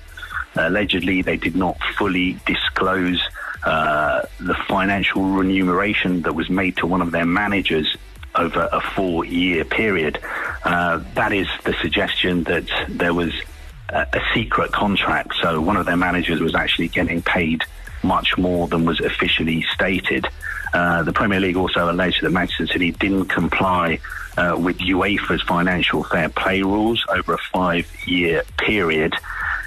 Allegedly, 0.56 1.22
they 1.22 1.36
did 1.36 1.56
not 1.56 1.78
fully 1.96 2.38
disclose 2.44 3.22
uh, 3.62 4.22
the 4.40 4.54
financial 4.68 5.22
remuneration 5.22 6.22
that 6.22 6.34
was 6.34 6.50
made 6.50 6.76
to 6.78 6.86
one 6.86 7.00
of 7.00 7.12
their 7.12 7.24
managers 7.24 7.96
over 8.34 8.68
a 8.70 8.80
four 8.80 9.24
year 9.24 9.64
period. 9.64 10.18
Uh, 10.64 11.00
that 11.14 11.32
is 11.32 11.46
the 11.64 11.72
suggestion 11.80 12.44
that 12.44 12.68
there 12.88 13.14
was 13.14 13.32
a, 13.88 14.06
a 14.12 14.20
secret 14.34 14.72
contract. 14.72 15.32
So 15.40 15.60
one 15.60 15.76
of 15.76 15.86
their 15.86 15.96
managers 15.96 16.40
was 16.40 16.54
actually 16.54 16.88
getting 16.88 17.22
paid 17.22 17.62
much 18.02 18.36
more 18.36 18.68
than 18.68 18.84
was 18.84 19.00
officially 19.00 19.64
stated. 19.72 20.26
Uh, 20.74 21.02
the 21.04 21.12
Premier 21.12 21.40
League 21.40 21.56
also 21.56 21.90
alleged 21.90 22.22
that 22.22 22.30
Manchester 22.30 22.66
City 22.66 22.90
didn't 22.90 23.26
comply 23.26 24.00
uh, 24.36 24.56
with 24.58 24.78
UEFA's 24.78 25.42
financial 25.42 26.04
fair 26.04 26.28
play 26.28 26.62
rules 26.62 27.04
over 27.08 27.34
a 27.34 27.38
five 27.52 27.90
year 28.06 28.42
period. 28.58 29.14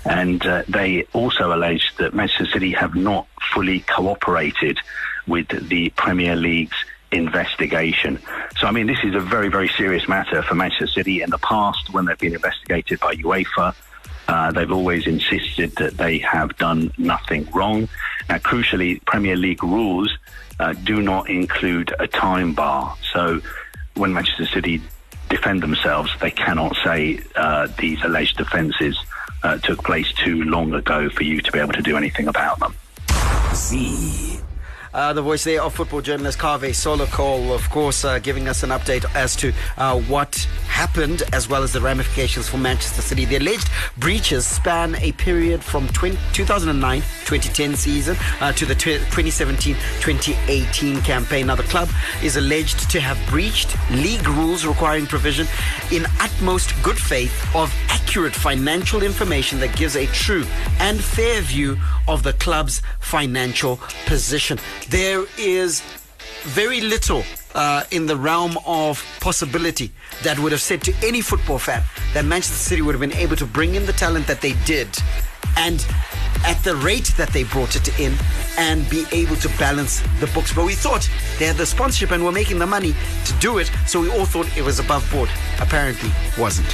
And 0.05 0.45
uh, 0.45 0.63
they 0.68 1.03
also 1.13 1.53
alleged 1.53 1.97
that 1.97 2.13
Manchester 2.13 2.47
City 2.47 2.72
have 2.72 2.95
not 2.95 3.28
fully 3.53 3.82
cooperated 3.82 4.80
with 5.28 5.47
the 5.70 5.89
Premier 5.91 6.36
League's 6.36 6.78
investigation. 7.11 8.20
So, 8.57 8.68
I 8.68 8.72
mean, 8.72 8.88
this 8.88 8.99
is 9.03 9.15
a 9.15 9.20
very, 9.20 9.49
very 9.49 9.68
serious 9.70 10.07
matter 10.07 10.41
for 10.41 10.55
Manchester 10.55 10.88
City. 10.88 11.22
In 11.22 11.30
the 11.30 11.38
past, 11.39 11.93
when 11.93 12.05
they've 12.05 12.18
been 12.18 12.36
investigated 12.36 12.99
by 12.99 13.15
UEFA, 13.15 13.76
uh, 14.28 14.51
they've 14.51 14.72
always 14.72 15.07
insisted 15.07 15.76
that 15.78 15.97
they 15.97 16.20
have 16.20 16.55
done 16.57 16.91
nothing 16.97 17.47
wrong. 17.53 17.88
Now, 18.30 18.38
crucially, 18.38 19.03
Premier 19.05 19.38
League 19.38 19.63
rules 19.63 20.18
uh, 20.59 20.74
do 20.74 21.01
not 21.01 21.30
include 21.30 21.93
a 21.99 22.07
time 22.07 22.53
bar. 22.53 22.95
So, 23.13 23.41
when 23.98 24.14
Manchester 24.14 24.45
City 24.45 24.82
defend 25.30 25.62
themselves, 25.62 26.12
they 26.22 26.32
cannot 26.32 26.76
say 26.84 27.20
uh, 27.36 27.68
these 27.80 28.02
alleged 28.04 28.39
offences 28.39 28.98
uh, 29.43 29.58
took 29.58 29.84
place 29.84 30.12
too 30.14 30.43
long 30.43 30.74
ago 30.74 31.10
for 31.10 31.24
you 31.24 31.41
to 31.41 31.52
be 31.52 31.60
able 31.60 31.74
to 31.74 31.82
do 31.82 31.98
anything 31.98 32.28
about 32.28 32.60
them. 32.60 32.74
Z. 33.54 34.39
Uh, 34.93 35.14
the 35.14 35.22
voice 35.22 35.43
there 35.43 35.62
of 35.62 35.76
football 35.76 36.02
journalist 36.02 36.39
Carve 36.39 36.62
Solokol, 36.62 37.54
of 37.54 37.70
course, 37.70 38.04
uh, 38.04 38.20
giving 38.20 38.48
us 38.48 38.64
an 38.64 38.72
update 38.72 39.06
as 39.14 39.36
to 39.36 39.54
uh, 39.78 40.00
what 40.02 40.48
happened, 40.78 41.24
as 41.34 41.50
well 41.50 41.64
as 41.64 41.74
the 41.74 41.82
ramifications 41.82 42.48
for 42.48 42.60
Manchester 42.60 43.02
City. 43.02 43.26
The 43.26 43.38
alleged 43.38 43.68
breaches 43.98 44.46
span 44.46 44.94
a 44.98 45.12
period 45.14 45.64
from 45.64 45.88
20, 45.88 46.16
2009 46.34 47.02
2010 47.26 47.76
season 47.76 48.16
uh, 48.42 48.54
to 48.54 48.64
the 48.64 48.76
2017 48.76 49.74
2018 49.74 51.02
campaign. 51.02 51.48
Now, 51.48 51.56
the 51.56 51.64
club 51.64 51.90
is 52.22 52.38
alleged 52.38 52.92
to 52.92 53.00
have 53.00 53.18
breached 53.28 53.76
league 53.90 54.28
rules 54.28 54.68
requiring 54.68 55.08
provision 55.08 55.48
in 55.92 56.06
utmost 56.20 56.72
good 56.84 57.00
faith 57.00 57.34
of 57.56 57.74
accurate 57.90 58.36
financial 58.36 59.02
information 59.02 59.60
that 59.62 59.76
gives 59.76 59.96
a 59.96 60.06
true 60.08 60.46
and 60.80 61.04
fair 61.04 61.42
view 61.42 61.76
of 62.08 62.22
the 62.22 62.34
club's 62.34 62.84
financial 63.00 63.80
position. 64.06 64.60
There 64.90 65.26
is 65.40 65.82
very 66.44 66.82
little 66.82 67.24
uh, 67.58 67.84
in 67.91 68.05
the 68.05 68.16
realm 68.16 68.58
of 68.66 69.03
possibility 69.20 69.91
that 70.24 70.39
would 70.39 70.51
have 70.51 70.62
said 70.62 70.82
to 70.84 70.93
any 71.03 71.22
football 71.22 71.60
fan 71.60 71.84
that 72.14 72.24
Manchester 72.24 72.55
City 72.55 72.82
would 72.82 72.93
have 72.93 73.01
been 73.01 73.14
able 73.14 73.36
to 73.36 73.45
bring 73.45 73.76
in 73.76 73.86
the 73.86 73.93
talent 73.93 74.28
that 74.28 74.41
they 74.41 74.53
did 74.64 74.88
and 75.58 75.86
at 76.45 76.64
the 76.64 76.76
rate 76.76 77.12
that 77.18 77.30
they 77.30 77.43
brought 77.43 77.76
it 77.76 77.99
in 77.99 78.14
and 78.58 78.88
be 78.89 79.05
able 79.12 79.36
to 79.38 79.49
balance 79.58 80.01
the 80.20 80.28
books. 80.28 80.53
But 80.53 80.66
we 80.66 80.76
thought 80.76 81.10
they 81.39 81.45
had 81.45 81.58
the 81.58 81.66
sponsorship 81.66 82.12
and 82.12 82.24
were 82.24 82.32
making 82.32 82.60
the 82.60 82.68
money 82.68 82.93
to 83.26 83.34
do 83.39 83.58
it, 83.58 83.72
so 83.88 83.99
we 83.99 84.10
all 84.12 84.26
thought 84.26 84.55
it 84.55 84.64
was 84.64 84.80
above 84.80 85.10
board. 85.12 85.30
Apparently, 85.60 86.12
wasn't. 86.38 86.68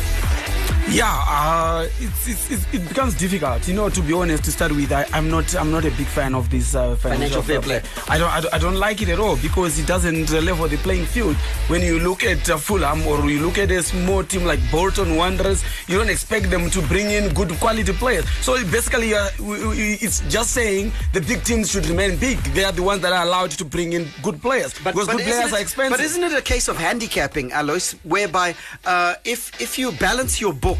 Yeah, 0.89 1.23
uh, 1.27 1.87
it's, 1.99 2.27
it's, 2.27 2.51
it's, 2.51 2.73
it 2.73 2.87
becomes 2.87 3.15
difficult. 3.15 3.67
You 3.67 3.73
know, 3.73 3.89
to 3.89 4.01
be 4.01 4.13
honest, 4.13 4.43
to 4.43 4.51
start 4.51 4.71
with, 4.73 4.91
I, 4.91 5.05
am 5.13 5.29
not 5.29 5.55
I'm 5.55 5.71
not 5.71 5.85
a 5.85 5.91
big 5.91 6.05
fan 6.05 6.35
of 6.35 6.49
this 6.49 6.75
uh, 6.75 6.95
financial, 6.95 7.41
financial 7.41 7.41
fair 7.41 7.61
play. 7.61 7.81
I 8.07 8.17
don't, 8.17 8.29
I 8.29 8.41
don't 8.41 8.53
I 8.53 8.57
don't 8.59 8.75
like 8.75 9.01
it 9.01 9.09
at 9.09 9.19
all 9.19 9.37
because 9.37 9.79
it 9.79 9.87
doesn't 9.87 10.31
level 10.31 10.67
the 10.67 10.77
playing 10.77 11.05
field. 11.05 11.35
When 11.67 11.81
you 11.81 11.99
look 11.99 12.23
at 12.23 12.49
uh, 12.49 12.57
Fulham 12.57 13.07
or 13.07 13.27
you 13.29 13.39
look 13.39 13.57
at 13.57 13.71
a 13.71 13.81
small 13.81 14.23
team 14.23 14.43
like 14.43 14.59
Bolton 14.71 15.15
Wanderers, 15.15 15.63
you 15.87 15.97
don't 15.97 16.09
expect 16.09 16.49
them 16.51 16.69
to 16.69 16.81
bring 16.83 17.09
in 17.09 17.33
good 17.33 17.49
quality 17.59 17.93
players. 17.93 18.29
So 18.41 18.53
basically, 18.65 19.15
uh, 19.15 19.29
it's 19.39 20.19
just 20.29 20.51
saying 20.51 20.91
the 21.13 21.21
big 21.21 21.43
teams 21.43 21.71
should 21.71 21.87
remain 21.87 22.17
big. 22.17 22.37
They 22.53 22.65
are 22.65 22.73
the 22.73 22.83
ones 22.83 23.01
that 23.01 23.13
are 23.13 23.25
allowed 23.25 23.51
to 23.51 23.65
bring 23.65 23.93
in 23.93 24.07
good 24.21 24.41
players 24.41 24.73
but, 24.83 24.93
because 24.93 25.07
but 25.07 25.17
good 25.17 25.25
players 25.25 25.51
it, 25.51 25.53
are 25.53 25.61
expensive. 25.61 25.97
But 25.97 26.03
isn't 26.03 26.23
it 26.23 26.33
a 26.33 26.41
case 26.41 26.67
of 26.67 26.77
handicapping, 26.77 27.51
Alois, 27.53 27.95
whereby 28.03 28.53
uh, 28.85 29.15
if 29.23 29.59
if 29.61 29.79
you 29.79 29.91
balance 29.93 30.39
your 30.39 30.53
book 30.53 30.72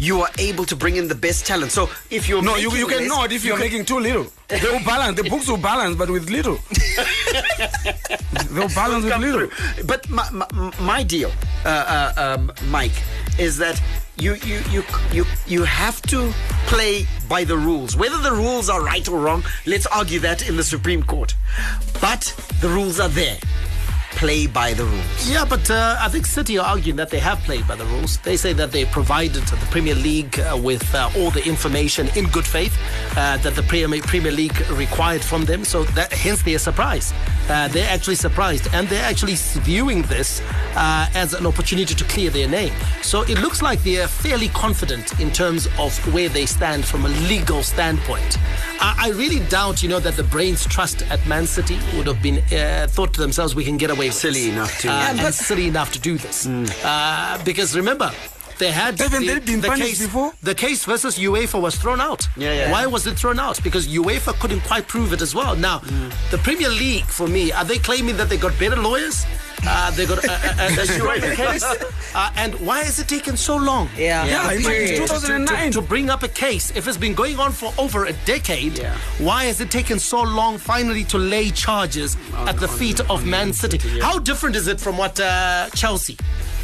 you 0.00 0.22
are 0.22 0.30
able 0.38 0.64
to 0.64 0.74
bring 0.74 0.96
in 0.96 1.08
the 1.08 1.14
best 1.14 1.46
talent. 1.46 1.70
So 1.70 1.90
if 2.10 2.28
you're 2.28 2.42
no, 2.42 2.56
you, 2.56 2.72
you 2.72 2.86
cannot 2.86 3.32
if 3.32 3.44
you're 3.44 3.56
you 3.56 3.62
making 3.62 3.84
too 3.84 4.00
little. 4.00 4.26
They 4.48 4.58
will 4.60 4.84
balance. 4.84 5.20
The 5.20 5.28
books 5.28 5.46
will 5.46 5.58
balance, 5.58 5.96
but 5.96 6.10
with 6.10 6.30
little. 6.30 6.58
They'll 8.50 8.68
balance 8.74 9.04
with 9.04 9.16
little. 9.18 9.48
Through. 9.48 9.84
But 9.84 10.08
my, 10.08 10.28
my, 10.30 10.72
my 10.80 11.02
deal, 11.02 11.30
uh, 11.64 12.12
uh, 12.16 12.36
um, 12.38 12.52
Mike, 12.68 13.02
is 13.38 13.58
that 13.58 13.80
you, 14.16 14.34
you 14.34 14.60
you 14.70 14.82
you 15.12 15.24
you 15.46 15.62
have 15.64 16.00
to 16.02 16.32
play 16.66 17.06
by 17.28 17.44
the 17.44 17.56
rules. 17.56 17.96
Whether 17.96 18.18
the 18.18 18.32
rules 18.32 18.68
are 18.68 18.82
right 18.82 19.06
or 19.08 19.20
wrong, 19.20 19.44
let's 19.66 19.86
argue 19.86 20.18
that 20.20 20.48
in 20.48 20.56
the 20.56 20.64
Supreme 20.64 21.02
Court. 21.02 21.34
But 22.00 22.34
the 22.60 22.68
rules 22.68 22.98
are 22.98 23.08
there 23.08 23.38
play 24.10 24.46
by 24.46 24.74
the 24.74 24.84
rules. 24.84 25.30
Yeah, 25.30 25.44
but 25.44 25.70
uh, 25.70 25.96
I 26.00 26.08
think 26.08 26.26
City 26.26 26.58
are 26.58 26.66
arguing 26.66 26.96
that 26.96 27.10
they 27.10 27.18
have 27.18 27.38
played 27.40 27.66
by 27.66 27.76
the 27.76 27.86
rules. 27.86 28.18
They 28.18 28.36
say 28.36 28.52
that 28.54 28.72
they 28.72 28.84
provided 28.84 29.42
the 29.42 29.56
Premier 29.70 29.94
League 29.94 30.38
uh, 30.40 30.58
with 30.62 30.94
uh, 30.94 31.10
all 31.16 31.30
the 31.30 31.46
information 31.46 32.08
in 32.16 32.26
good 32.28 32.46
faith 32.46 32.76
uh, 33.16 33.36
that 33.38 33.54
the 33.54 33.62
Premier, 33.62 34.00
Premier 34.02 34.32
League 34.32 34.58
required 34.70 35.22
from 35.22 35.44
them. 35.44 35.64
So 35.64 35.84
that 35.84 36.12
hence 36.12 36.42
they 36.42 36.54
are 36.54 36.58
surprised. 36.58 37.14
Uh, 37.48 37.68
they're 37.68 37.90
actually 37.90 38.14
surprised, 38.16 38.68
and 38.72 38.88
they're 38.88 39.04
actually 39.04 39.34
viewing 39.62 40.02
this 40.02 40.40
uh, 40.76 41.08
as 41.14 41.34
an 41.34 41.46
opportunity 41.46 41.94
to 41.94 42.04
clear 42.04 42.30
their 42.30 42.48
name. 42.48 42.72
So 43.02 43.22
it 43.22 43.40
looks 43.40 43.62
like 43.62 43.82
they're 43.82 44.08
fairly 44.08 44.48
confident 44.48 45.18
in 45.20 45.30
terms 45.30 45.66
of 45.78 45.96
where 46.14 46.28
they 46.28 46.46
stand 46.46 46.84
from 46.84 47.04
a 47.04 47.08
legal 47.28 47.62
standpoint. 47.62 48.38
I, 48.80 49.06
I 49.06 49.10
really 49.10 49.40
doubt, 49.48 49.82
you 49.82 49.88
know, 49.88 50.00
that 50.00 50.16
the 50.16 50.22
brains 50.22 50.66
trust 50.66 51.02
at 51.10 51.24
Man 51.26 51.46
City 51.46 51.78
would 51.96 52.06
have 52.06 52.22
been 52.22 52.42
thought 52.88 53.12
to 53.14 53.20
themselves, 53.20 53.54
we 53.54 53.64
can 53.64 53.76
get 53.76 53.90
away 53.90 53.99
silly 54.08 54.48
enough 54.48 54.78
to 54.80 54.88
uh, 54.88 54.92
and 54.92 55.34
silly 55.34 55.66
enough 55.68 55.92
to 55.92 55.98
do 55.98 56.16
this 56.16 56.46
mm. 56.46 56.70
uh, 56.84 57.42
because 57.44 57.76
remember 57.76 58.10
they 58.60 58.70
had 58.70 58.98
Haven't 59.00 59.26
the, 59.26 59.34
they 59.34 59.40
been 59.40 59.60
the 59.60 59.68
punished 59.68 59.88
case, 59.88 60.02
before? 60.02 60.32
The 60.42 60.54
case 60.54 60.84
versus 60.84 61.18
UEFA 61.18 61.60
was 61.60 61.74
thrown 61.76 62.00
out. 62.00 62.28
Yeah, 62.36 62.52
yeah. 62.52 62.70
Why 62.70 62.86
was 62.86 63.06
it 63.06 63.18
thrown 63.18 63.40
out? 63.40 63.60
Because 63.64 63.88
UEFA 63.88 64.38
couldn't 64.38 64.60
quite 64.60 64.86
prove 64.86 65.12
it 65.12 65.22
as 65.22 65.34
well. 65.34 65.56
Now, 65.56 65.78
mm. 65.80 66.30
the 66.30 66.38
Premier 66.38 66.68
League, 66.68 67.06
for 67.06 67.26
me, 67.26 67.50
are 67.50 67.64
they 67.64 67.78
claiming 67.78 68.16
that 68.18 68.28
they 68.28 68.36
got 68.36 68.56
better 68.58 68.76
lawyers? 68.76 69.26
Uh, 69.66 69.90
they 69.92 70.06
got 70.06 70.24
a, 70.24 70.30
a, 70.30 70.82
a 70.82 70.86
stronger 70.86 71.34
case. 71.34 71.64
Uh, 72.14 72.30
and 72.36 72.54
why 72.66 72.82
has 72.82 72.98
it 72.98 73.08
taken 73.08 73.36
so 73.36 73.56
long? 73.56 73.88
Yeah, 73.96 74.24
yeah, 74.24 74.50
to, 74.50 74.96
2009 74.96 75.72
to, 75.72 75.80
to, 75.80 75.86
bring 75.86 76.10
up 76.10 76.22
a 76.22 76.28
case. 76.28 76.74
If 76.76 76.86
it's 76.86 76.96
been 76.96 77.14
going 77.14 77.38
on 77.38 77.52
for 77.52 77.72
over 77.78 78.06
a 78.06 78.12
decade, 78.24 78.78
yeah. 78.78 78.96
why 79.18 79.44
has 79.44 79.60
it 79.60 79.70
taken 79.70 79.98
so 79.98 80.22
long 80.22 80.58
finally 80.58 81.04
to 81.04 81.18
lay 81.18 81.50
charges 81.50 82.16
on, 82.34 82.48
at 82.48 82.58
the 82.58 82.68
on, 82.68 82.78
feet 82.78 83.00
on, 83.00 83.10
of 83.10 83.26
Man 83.26 83.52
City? 83.52 83.78
City 83.78 83.98
yeah. 83.98 84.04
How 84.04 84.18
different 84.18 84.56
is 84.56 84.66
it 84.66 84.80
from 84.80 84.96
what 84.96 85.18
uh, 85.20 85.68
Chelsea? 85.74 86.16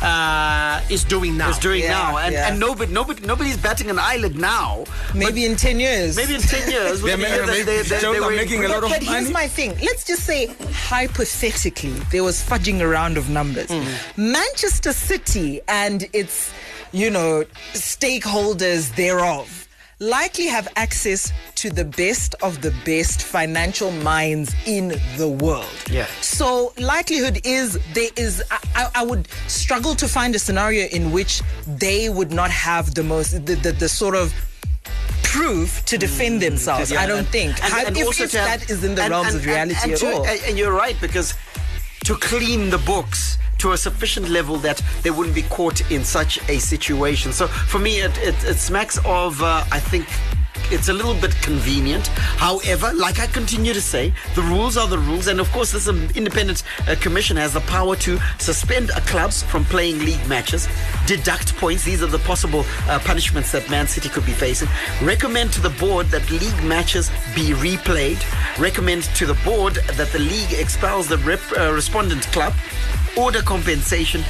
Uh, 0.03 0.81
is 0.91 1.05
doing 1.05 1.37
now. 1.37 1.51
Is 1.51 1.59
doing 1.59 1.83
yeah, 1.83 1.91
now, 1.91 2.19
and, 2.19 2.33
yeah. 2.33 2.49
and 2.49 2.61
nobody, 2.61 2.93
nobody, 2.93 3.27
nobody's 3.27 3.57
batting 3.57 3.91
an 3.91 3.99
eyelid 3.99 4.37
now. 4.37 4.85
Maybe 5.15 5.45
in 5.45 5.57
ten 5.57 5.81
years. 5.81 6.17
Maybe 6.17 6.35
in 6.35 6.41
ten 6.41 6.71
years. 6.71 7.03
they're, 7.03 7.17
they, 7.17 7.63
they, 7.63 7.83
they, 7.83 7.99
they 7.99 8.21
were 8.21 8.31
making 8.31 8.65
a 8.65 8.69
lot 8.69 8.85
of 8.85 8.91
but 8.91 9.03
money. 9.05 9.07
here's 9.07 9.33
my 9.33 9.47
thing. 9.49 9.71
Let's 9.83 10.05
just 10.05 10.25
say 10.25 10.47
hypothetically 10.73 11.95
there 12.11 12.25
was 12.25 12.43
fudging 12.43 12.81
around 12.81 13.17
of 13.17 13.31
numbers. 13.31 13.69
Mm. 13.69 14.33
Manchester 14.33 14.93
City 14.93 15.61
and 15.69 16.09
its, 16.13 16.53
you 16.93 17.11
know, 17.11 17.45
stakeholders 17.73 18.95
thereof 18.97 19.66
likely 19.99 20.47
have 20.47 20.69
access 20.77 21.33
to 21.55 21.71
the 21.71 21.85
best 21.85 22.35
of 22.43 22.61
the 22.61 22.71
best 22.85 23.23
financial 23.23 23.91
minds 23.91 24.55
in 24.67 24.89
the 25.17 25.29
world. 25.29 25.67
Yeah. 25.91 26.07
So 26.21 26.75
likelihood 26.79 27.41
is 27.45 27.79
there 27.95 28.11
is 28.17 28.43
I, 28.51 28.91
I 28.95 29.05
would 29.05 29.29
struggle 29.47 29.95
to 29.95 30.07
find 30.07 30.35
a 30.35 30.39
scenario 30.39 30.87
in 30.89 31.13
which 31.13 31.43
they 31.67 32.09
would 32.09 32.31
not 32.31 32.51
have 32.51 32.95
the 32.95 33.03
most 33.03 33.47
the, 33.47 33.55
the, 33.55 33.73
the 33.73 33.89
sort 33.89 34.15
of 34.15 34.35
proof 35.23 35.85
to 35.87 35.99
defend 35.99 36.39
mm, 36.41 36.49
themselves. 36.49 36.91
Yeah, 36.91 37.01
I 37.01 37.07
don't 37.07 37.19
and, 37.19 37.29
think. 37.29 37.65
And, 37.65 37.89
and 37.89 37.97
if, 37.97 38.21
if 38.21 38.33
have, 38.33 38.61
that 38.61 38.71
is 38.71 38.85
in 38.85 38.95
the 38.95 39.09
realms 39.09 39.35
of 39.35 39.45
reality 39.45 39.93
at 39.93 39.99
to, 39.99 40.13
all. 40.13 40.27
And 40.27 40.59
you're 40.59 40.73
right 40.73 40.97
because 41.01 41.35
to 42.05 42.15
clean 42.17 42.71
the 42.71 42.79
books 42.79 43.39
to 43.59 43.73
a 43.73 43.77
sufficient 43.77 44.29
level 44.29 44.57
that 44.59 44.83
they 45.03 45.11
wouldn't 45.11 45.35
be 45.35 45.43
caught 45.43 45.91
in 45.91 46.05
such 46.05 46.39
a 46.49 46.59
situation. 46.59 47.33
So 47.33 47.47
for 47.47 47.79
me, 47.79 48.01
it, 48.01 48.17
it, 48.19 48.35
it 48.45 48.57
smacks 48.57 48.99
of, 49.05 49.43
uh, 49.43 49.65
I 49.71 49.81
think, 49.81 50.07
it's 50.71 50.89
a 50.89 50.93
little 50.93 51.15
bit 51.15 51.35
convenient. 51.43 52.09
However, 52.09 52.93
like 52.95 53.21
I 53.21 53.27
continue 53.27 53.73
to 53.73 53.81
say, 53.81 54.13
the 54.35 54.43
rules 54.43 54.77
are 54.77 54.89
the 54.89 54.99
rules, 54.99 55.29
and 55.29 55.39
of 55.39 55.51
course, 55.53 55.73
this 55.73 55.87
independent 55.87 56.65
uh, 56.89 56.97
commission 57.01 57.37
has 57.37 57.53
the 57.53 57.61
power 57.61 57.95
to 57.97 58.19
suspend 58.39 58.91
clubs 59.07 59.43
from 59.45 59.65
playing 59.67 59.99
league 60.01 60.27
matches, 60.29 60.69
deduct 61.07 61.57
points. 61.57 61.85
These 61.85 62.03
are 62.03 62.09
the 62.09 62.19
possible 62.21 62.65
uh, 62.89 62.99
punishments 63.01 63.53
that 63.53 63.69
Man 63.71 63.87
City 63.87 64.09
could 64.09 64.27
be 64.27 64.33
facing. 64.33 64.69
Recommend 65.03 65.53
to 65.53 65.61
the 65.61 65.71
board 65.71 66.07
that 66.07 66.29
league 66.31 66.65
matches 66.65 67.11
be 67.35 67.51
replayed. 67.53 68.21
Recommend 68.59 69.05
to 69.17 69.27
the 69.27 69.39
board 69.45 69.75
that 69.75 70.09
the 70.09 70.19
league 70.19 70.53
expels 70.53 71.07
the 71.07 71.19
rep, 71.19 71.41
uh, 71.57 71.73
respondent 71.73 72.23
club. 72.33 72.53
Order 73.17 73.43
compensation 73.43 74.23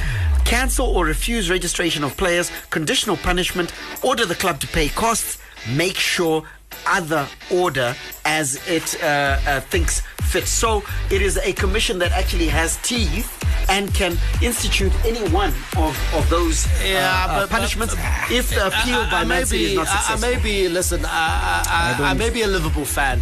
cancel 0.47 0.87
or 0.87 1.03
refuse 1.03 1.49
registration 1.49 2.05
of 2.05 2.15
players, 2.15 2.49
conditional 2.69 3.17
punishment, 3.17 3.73
order 4.01 4.25
the 4.25 4.35
club 4.35 4.61
to 4.61 4.67
pay 4.67 4.87
costs, 4.87 5.39
make 5.75 5.97
sure 5.97 6.41
other 6.85 7.27
order 7.51 7.93
as 8.23 8.65
it 8.67 8.95
uh, 9.03 9.39
uh, 9.45 9.59
thinks 9.59 10.01
fit. 10.21 10.47
So 10.47 10.83
it 11.11 11.21
is 11.21 11.37
a 11.37 11.51
commission 11.51 11.99
that 11.99 12.13
actually 12.13 12.47
has 12.47 12.77
teeth 12.77 13.33
and 13.69 13.93
can 13.93 14.17
institute 14.41 14.93
any 15.05 15.27
one 15.29 15.49
of, 15.75 16.13
of 16.13 16.29
those 16.29 16.65
yeah, 16.81 17.25
uh, 17.27 17.41
but, 17.41 17.49
punishments 17.49 17.95
but, 17.95 18.03
if 18.31 18.49
the 18.49 18.67
appeal 18.67 19.05
by 19.11 19.25
Man 19.25 19.45
City 19.45 19.65
is 19.65 19.75
not 19.75 19.87
successful. 19.87 20.29
I 20.29 20.35
may 20.35 20.41
be, 20.41 20.69
listen, 20.69 21.03
I, 21.03 21.09
I, 21.09 22.03
I, 22.05 22.11
I 22.11 22.13
may 22.13 22.29
be 22.29 22.43
a 22.43 22.47
Liverpool 22.47 22.85
fan. 22.85 23.21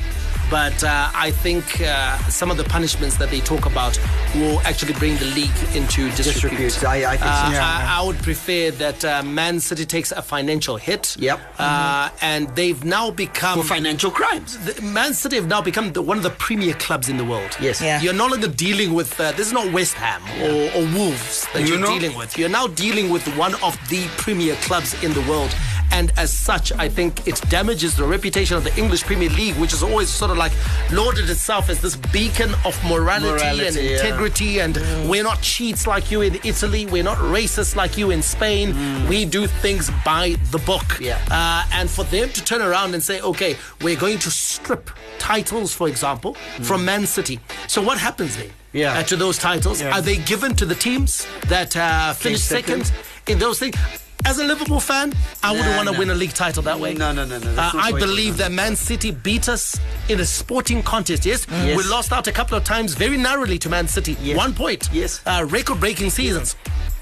But 0.49 0.83
uh, 0.83 1.09
I 1.13 1.31
think 1.31 1.81
uh, 1.81 2.17
some 2.29 2.51
of 2.51 2.57
the 2.57 2.63
punishments 2.63 3.17
that 3.17 3.29
they 3.29 3.39
talk 3.39 3.65
about 3.65 3.99
will 4.35 4.59
actually 4.61 4.93
bring 4.93 5.17
the 5.17 5.25
league 5.25 5.49
into 5.73 6.09
disrepute. 6.11 6.83
I, 6.83 7.13
I, 7.13 7.17
think 7.17 7.31
uh, 7.31 7.45
so. 7.45 7.51
yeah. 7.51 7.65
I, 7.65 7.99
I, 8.01 8.05
would 8.05 8.17
prefer 8.17 8.71
that 8.71 9.03
uh, 9.03 9.23
Man 9.23 9.59
City 9.59 9.85
takes 9.85 10.11
a 10.11 10.21
financial 10.21 10.77
hit. 10.77 11.15
Yep. 11.19 11.39
Mm-hmm. 11.39 12.17
And 12.21 12.55
they've 12.55 12.83
now 12.83 13.11
become. 13.11 13.59
For 13.59 13.65
financial 13.65 14.11
crimes. 14.11 14.57
The, 14.65 14.81
Man 14.81 15.13
City 15.13 15.37
have 15.37 15.47
now 15.47 15.61
become 15.61 15.93
the, 15.93 16.01
one 16.01 16.17
of 16.17 16.23
the 16.23 16.29
premier 16.31 16.73
clubs 16.75 17.09
in 17.09 17.17
the 17.17 17.25
world. 17.25 17.57
Yes. 17.59 17.81
Yeah. 17.81 18.01
You're 18.01 18.13
no 18.13 18.27
longer 18.27 18.47
dealing 18.47 18.93
with. 18.93 19.19
Uh, 19.19 19.31
this 19.31 19.47
is 19.47 19.53
not 19.53 19.71
West 19.73 19.95
Ham 19.95 20.21
or, 20.41 20.71
or 20.77 20.85
Wolves 20.93 21.47
that 21.53 21.61
you 21.61 21.69
you're 21.69 21.79
know? 21.79 21.97
dealing 21.99 22.17
with. 22.17 22.37
You're 22.37 22.49
now 22.49 22.67
dealing 22.67 23.09
with 23.09 23.25
one 23.37 23.55
of 23.63 23.77
the 23.89 24.05
premier 24.17 24.55
clubs 24.61 25.01
in 25.03 25.13
the 25.13 25.21
world 25.21 25.55
And 25.95 26.11
as 26.17 26.31
such, 26.49 26.73
I 26.73 26.89
think 26.89 27.25
it 27.25 27.39
damages 27.49 27.95
the 27.95 28.03
reputation 28.03 28.57
of 28.57 28.65
the 28.65 28.75
English 28.77 29.03
Premier 29.05 29.29
League, 29.29 29.55
which 29.55 29.71
is 29.71 29.81
always 29.81 30.09
sort 30.09 30.29
of 30.29 30.37
like 30.37 30.51
lauded 30.91 31.29
itself 31.29 31.69
as 31.69 31.79
this 31.79 31.95
beacon 31.95 32.53
of 32.65 32.75
morality, 32.83 33.31
Morality, 33.31 33.67
and 33.67 33.75
yeah. 33.77 33.91
integrity. 33.95 34.59
And 34.59 34.75
we're 35.09 35.23
not 35.23 35.41
cheats 35.41 35.87
like 35.87 36.11
you 36.11 36.19
in 36.21 36.35
Italy. 36.43 36.85
We're 36.85 37.09
not 37.11 37.17
racist 37.19 37.77
like 37.77 37.97
you 37.97 38.11
in 38.11 38.21
Spain. 38.21 38.75
We 39.07 39.23
do 39.23 39.47
things 39.47 39.89
by 40.03 40.35
the 40.51 40.59
book. 40.59 40.83
Yeah. 40.99 41.17
Uh, 41.31 41.63
and 41.71 41.89
for 41.89 42.03
them 42.03 42.27
to 42.29 42.43
turn 42.43 42.61
around 42.61 42.93
and 42.93 43.01
say, 43.01 43.21
okay, 43.21 43.55
we're 43.81 43.95
going 44.05 44.19
to 44.19 44.29
strip 44.31 44.89
titles, 45.17 45.73
for 45.73 45.87
example, 45.87 46.33
from 46.61 46.83
Man 46.83 47.05
City. 47.05 47.39
So 47.67 47.81
what 47.81 47.97
happens 47.97 48.35
then? 48.35 48.49
Yeah. 48.73 48.99
Uh, 48.99 49.03
to 49.03 49.15
those 49.15 49.37
titles, 49.37 49.81
Yeah. 49.81 49.95
are 49.95 50.01
they 50.01 50.17
given 50.17 50.55
to 50.55 50.65
the 50.65 50.75
teams 50.75 51.25
that 51.47 51.77
uh, 51.77 52.13
finish 52.13 52.41
second. 52.41 52.85
second 52.87 53.31
in 53.31 53.39
those 53.39 53.59
things? 53.59 53.77
As 54.25 54.39
a 54.39 54.43
Liverpool 54.43 54.79
fan, 54.79 55.13
I 55.43 55.51
wouldn't 55.51 55.75
want 55.75 55.87
to 55.87 55.93
nah. 55.93 55.99
win 55.99 56.09
a 56.09 56.15
league 56.15 56.33
title 56.33 56.63
that 56.63 56.79
way. 56.79 56.95
No, 56.95 57.11
no, 57.11 57.25
no, 57.25 57.37
no. 57.37 57.51
Uh, 57.51 57.71
I 57.75 57.89
the 57.91 57.93
way 57.95 57.99
to 58.01 58.05
believe 58.07 58.37
that 58.37 58.51
Man 58.51 58.75
City 58.75 59.11
beat 59.11 59.47
us 59.47 59.79
in 60.09 60.19
a 60.19 60.25
sporting 60.25 60.81
contest. 60.81 61.25
Yes, 61.25 61.45
Yes. 61.49 61.77
we 61.77 61.83
lost 61.83 62.11
out 62.11 62.27
a 62.27 62.31
couple 62.31 62.57
of 62.57 62.63
times 62.63 62.95
very 62.95 63.17
narrowly 63.17 63.59
to 63.59 63.69
Man 63.69 63.87
City. 63.87 64.15
One 64.35 64.53
point. 64.53 64.89
Yes. 64.91 65.21
uh, 65.27 65.45
record-breaking 65.47 66.09
seasons. 66.09 66.55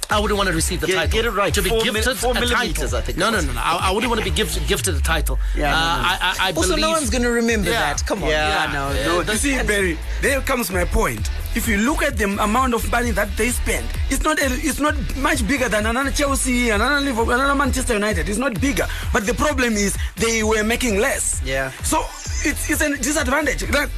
I 0.09 0.19
wouldn't 0.19 0.37
want 0.37 0.49
to 0.49 0.53
receive 0.55 0.81
the 0.81 0.87
Get- 0.87 0.95
title. 0.95 1.11
get 1.11 1.25
it 1.25 1.31
right. 1.31 1.53
To 1.53 1.61
be 1.61 1.69
Four 1.69 1.83
mil- 1.83 1.93
gifted 1.93 2.17
four 2.17 2.31
a 2.31 2.33
millimeters, 2.35 2.75
title. 2.91 2.97
I 2.97 3.01
think 3.01 3.17
No, 3.17 3.29
no, 3.31 3.41
no, 3.41 3.53
no. 3.53 3.61
I, 3.61 3.89
I 3.89 3.91
wouldn't 3.91 4.09
want 4.09 4.19
to 4.23 4.29
be 4.29 4.35
gift, 4.35 4.67
gifted 4.67 4.95
a 4.95 5.01
title. 5.01 5.39
Yeah, 5.55 5.71
no, 5.71 5.77
uh, 5.77 5.79
no. 5.79 5.81
I, 5.81 6.17
I, 6.21 6.35
I 6.49 6.51
Also, 6.53 6.69
believe. 6.69 6.81
no 6.81 6.91
one's 6.91 7.09
going 7.09 7.23
to 7.23 7.29
remember 7.31 7.69
Yeah. 7.69 7.79
that. 7.93 8.05
Come 8.05 8.23
on. 8.23 8.29
Yeah, 8.29 8.69
no, 8.73 8.93
no. 9.23 9.31
You 9.31 9.37
see, 9.37 9.61
Barry, 9.63 9.97
there 10.21 10.41
comes 10.41 10.71
my 10.71 10.85
point. 10.85 11.29
If 11.55 11.67
you 11.67 11.77
look 11.77 12.01
at 12.03 12.17
the 12.17 12.25
amount 12.25 12.73
of 12.73 12.89
money 12.91 13.11
that 13.11 13.35
they 13.37 13.49
spend, 13.49 13.87
it's 14.09 14.23
not 14.23 14.39
a, 14.39 14.45
it's 14.45 14.79
not 14.79 14.95
much 15.17 15.47
bigger 15.47 15.69
than 15.69 15.85
another 15.85 16.11
Chelsea, 16.11 16.69
another 16.71 16.99
Liverpool, 16.99 17.31
another 17.31 17.55
Manchester 17.55 17.93
United. 17.93 18.27
It's 18.27 18.39
not 18.39 18.59
bigger. 18.59 18.87
But 19.13 19.25
the 19.27 19.33
problem 19.35 19.73
is 19.73 19.95
they 20.17 20.43
were 20.43 20.63
making 20.63 20.99
less. 20.99 21.41
Yeah. 21.45 21.71
So 21.83 21.99
it's, 22.43 22.69
it's 22.69 22.81
a 22.81 22.97
disadvantage. 22.97 23.61
That 23.71 23.89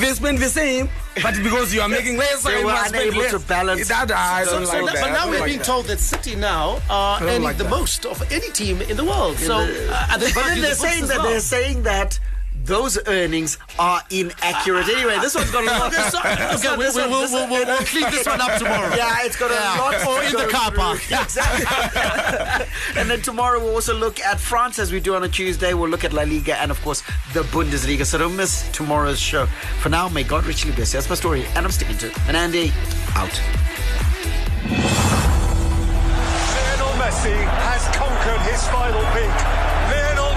they 0.00 0.12
spend 0.14 0.38
the 0.38 0.48
same, 0.48 0.88
but 1.22 1.34
because 1.42 1.74
you 1.74 1.80
are 1.80 1.88
making 1.88 2.16
less, 2.16 2.42
They 2.42 2.58
you 2.60 2.66
were 2.66 2.72
must 2.72 2.88
spend 2.88 3.02
unable 3.08 3.22
less. 3.22 3.30
to 3.32 3.38
balance. 3.40 3.88
That 3.88 4.10
I 4.12 4.44
So, 4.44 4.50
don't 4.52 4.66
so 4.66 4.72
like 4.72 4.86
that- 4.86 4.94
that. 4.94 5.02
but 5.04 5.12
now 5.12 5.28
we're 5.28 5.40
like 5.40 5.46
being 5.46 5.58
that. 5.58 5.66
told 5.66 5.86
that 5.86 6.00
City 6.00 6.34
now 6.36 6.80
are 6.88 7.22
earning 7.22 7.42
like 7.42 7.58
the 7.58 7.64
that. 7.64 7.70
most 7.70 8.06
of 8.06 8.22
any 8.32 8.50
team 8.50 8.80
in 8.82 8.96
the 8.96 9.04
world. 9.04 9.38
So, 9.38 9.56
uh, 9.58 10.06
but 10.18 10.34
then 10.34 10.60
they're 10.62 10.74
saying 10.74 11.06
that 11.08 11.18
well. 11.18 11.28
they're 11.30 11.40
saying 11.40 11.82
that 11.82 12.18
those 12.72 12.96
earnings 13.06 13.58
are 13.78 14.00
inaccurate. 14.10 14.88
Anyway, 14.88 15.18
this 15.20 15.34
one's 15.34 15.50
got 15.50 15.62
a 15.62 15.66
lot. 15.66 15.92
This 16.02 16.14
one- 16.14 16.22
this 16.24 16.64
okay, 16.64 16.68
one- 16.70 16.78
we'll, 16.78 16.86
this 16.86 16.96
one- 16.96 17.10
we'll, 17.10 17.20
this 17.20 17.32
we'll, 17.32 17.48
we'll, 17.50 17.66
we'll 17.66 17.84
clean 17.84 18.10
this 18.10 18.24
one 18.26 18.40
up 18.40 18.58
tomorrow. 18.58 18.94
Yeah, 18.96 19.18
it's 19.26 19.36
got 19.36 19.50
a 19.50 19.54
lot. 19.78 20.06
Or 20.06 20.22
in 20.22 20.32
the 20.32 20.48
car 20.50 20.70
park. 20.72 21.02
Yeah, 21.10 21.22
exactly. 21.28 21.66
and 22.98 23.10
then 23.10 23.20
tomorrow 23.20 23.60
we'll 23.60 23.74
also 23.74 23.92
look 23.94 24.20
at 24.20 24.40
France 24.40 24.78
as 24.78 24.90
we 24.90 25.00
do 25.00 25.14
on 25.14 25.22
a 25.22 25.28
Tuesday. 25.28 25.74
We'll 25.74 25.90
look 25.90 26.02
at 26.04 26.14
La 26.14 26.22
Liga 26.22 26.56
and 26.62 26.70
of 26.70 26.80
course 26.80 27.02
the 27.34 27.42
Bundesliga. 27.52 28.06
So 28.06 28.16
don't 28.16 28.36
miss 28.36 28.66
tomorrow's 28.72 29.20
show. 29.20 29.44
For 29.82 29.90
now, 29.90 30.08
may 30.08 30.22
God 30.22 30.46
richly 30.46 30.72
bless 30.72 30.94
you. 30.94 30.98
That's 31.00 31.10
my 31.10 31.16
story, 31.16 31.44
and 31.54 31.66
I'm 31.66 31.72
sticking 31.72 31.98
to 31.98 32.06
it. 32.08 32.18
And 32.26 32.36
Andy, 32.38 32.72
out. 33.14 33.38
Lionel 36.56 36.94
Messi 37.02 37.36
has 37.68 37.84
conquered 37.96 38.40
his 38.50 38.66
final 38.68 39.02
peak. 39.12 39.71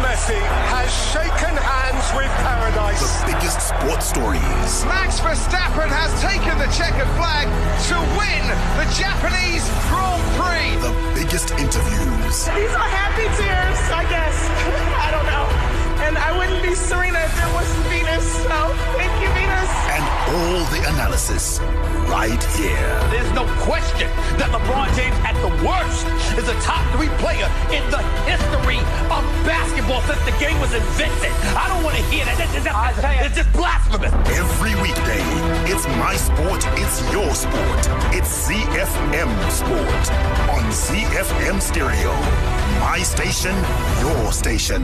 Lionel 0.06 0.18
Messi 0.18 0.42
has 0.70 0.90
shaken 1.12 1.56
hands 1.58 2.06
with 2.16 2.30
paradise. 2.46 3.22
The 3.22 3.34
biggest 3.34 3.62
sports 3.62 4.06
stories. 4.06 4.86
Max 4.86 5.20
Verstappen 5.20 5.90
has 5.90 6.14
taken 6.22 6.58
the 6.58 6.70
checkered 6.70 7.10
flag 7.18 7.48
to 7.90 7.98
win 8.14 8.46
the 8.78 8.86
Japanese 8.94 9.66
Grand 9.90 10.22
Prix. 10.38 10.78
The 10.86 10.94
biggest 11.18 11.52
interviews. 11.52 12.46
These 12.54 12.74
are 12.78 12.90
happy 13.02 13.28
tears, 13.38 13.80
I 13.92 14.06
guess. 14.10 14.36
I 15.06 15.12
don't 15.12 15.26
know. 15.26 15.85
And 16.06 16.18
I 16.18 16.38
wouldn't 16.38 16.62
be 16.62 16.76
Serena 16.76 17.18
if 17.18 17.34
there 17.36 17.52
wasn't 17.54 17.84
Venus. 17.90 18.26
So 18.46 18.58
thank 18.94 19.10
you, 19.22 19.30
Venus. 19.34 19.72
And 19.90 20.04
all 20.38 20.62
the 20.70 20.82
analysis 20.94 21.60
right 22.06 22.44
here. 22.54 22.92
There's 23.10 23.32
no 23.34 23.46
question 23.66 24.06
that 24.38 24.54
LeBron 24.54 24.94
James, 24.94 25.18
at 25.26 25.34
the 25.42 25.50
worst, 25.66 26.06
is 26.38 26.46
a 26.48 26.54
top 26.62 26.86
three 26.94 27.10
player 27.18 27.50
in 27.74 27.82
the 27.90 28.02
history 28.30 28.78
of 29.10 29.26
basketball 29.50 30.02
since 30.06 30.22
the 30.30 30.36
game 30.38 30.60
was 30.62 30.74
invented. 30.78 31.34
I 31.58 31.66
don't 31.74 31.84
want 31.84 31.98
to 31.98 32.04
hear 32.14 32.26
that. 32.26 32.38
That- 32.38 32.54
that- 32.64 33.02
that- 33.02 33.26
It's 33.26 33.36
just 33.42 33.52
blasphemous. 33.54 34.14
Every 34.38 34.76
weekday, 34.86 35.26
it's 35.66 35.88
my 35.98 36.16
sport, 36.16 36.62
it's 36.78 37.02
your 37.12 37.34
sport. 37.34 37.82
It's 38.14 38.30
ZFM 38.46 39.32
Sport 39.50 40.04
on 40.54 40.64
ZFM 40.72 41.60
Stereo. 41.60 42.14
My 42.80 43.02
station, 43.02 43.56
your 44.02 44.32
station. 44.32 44.84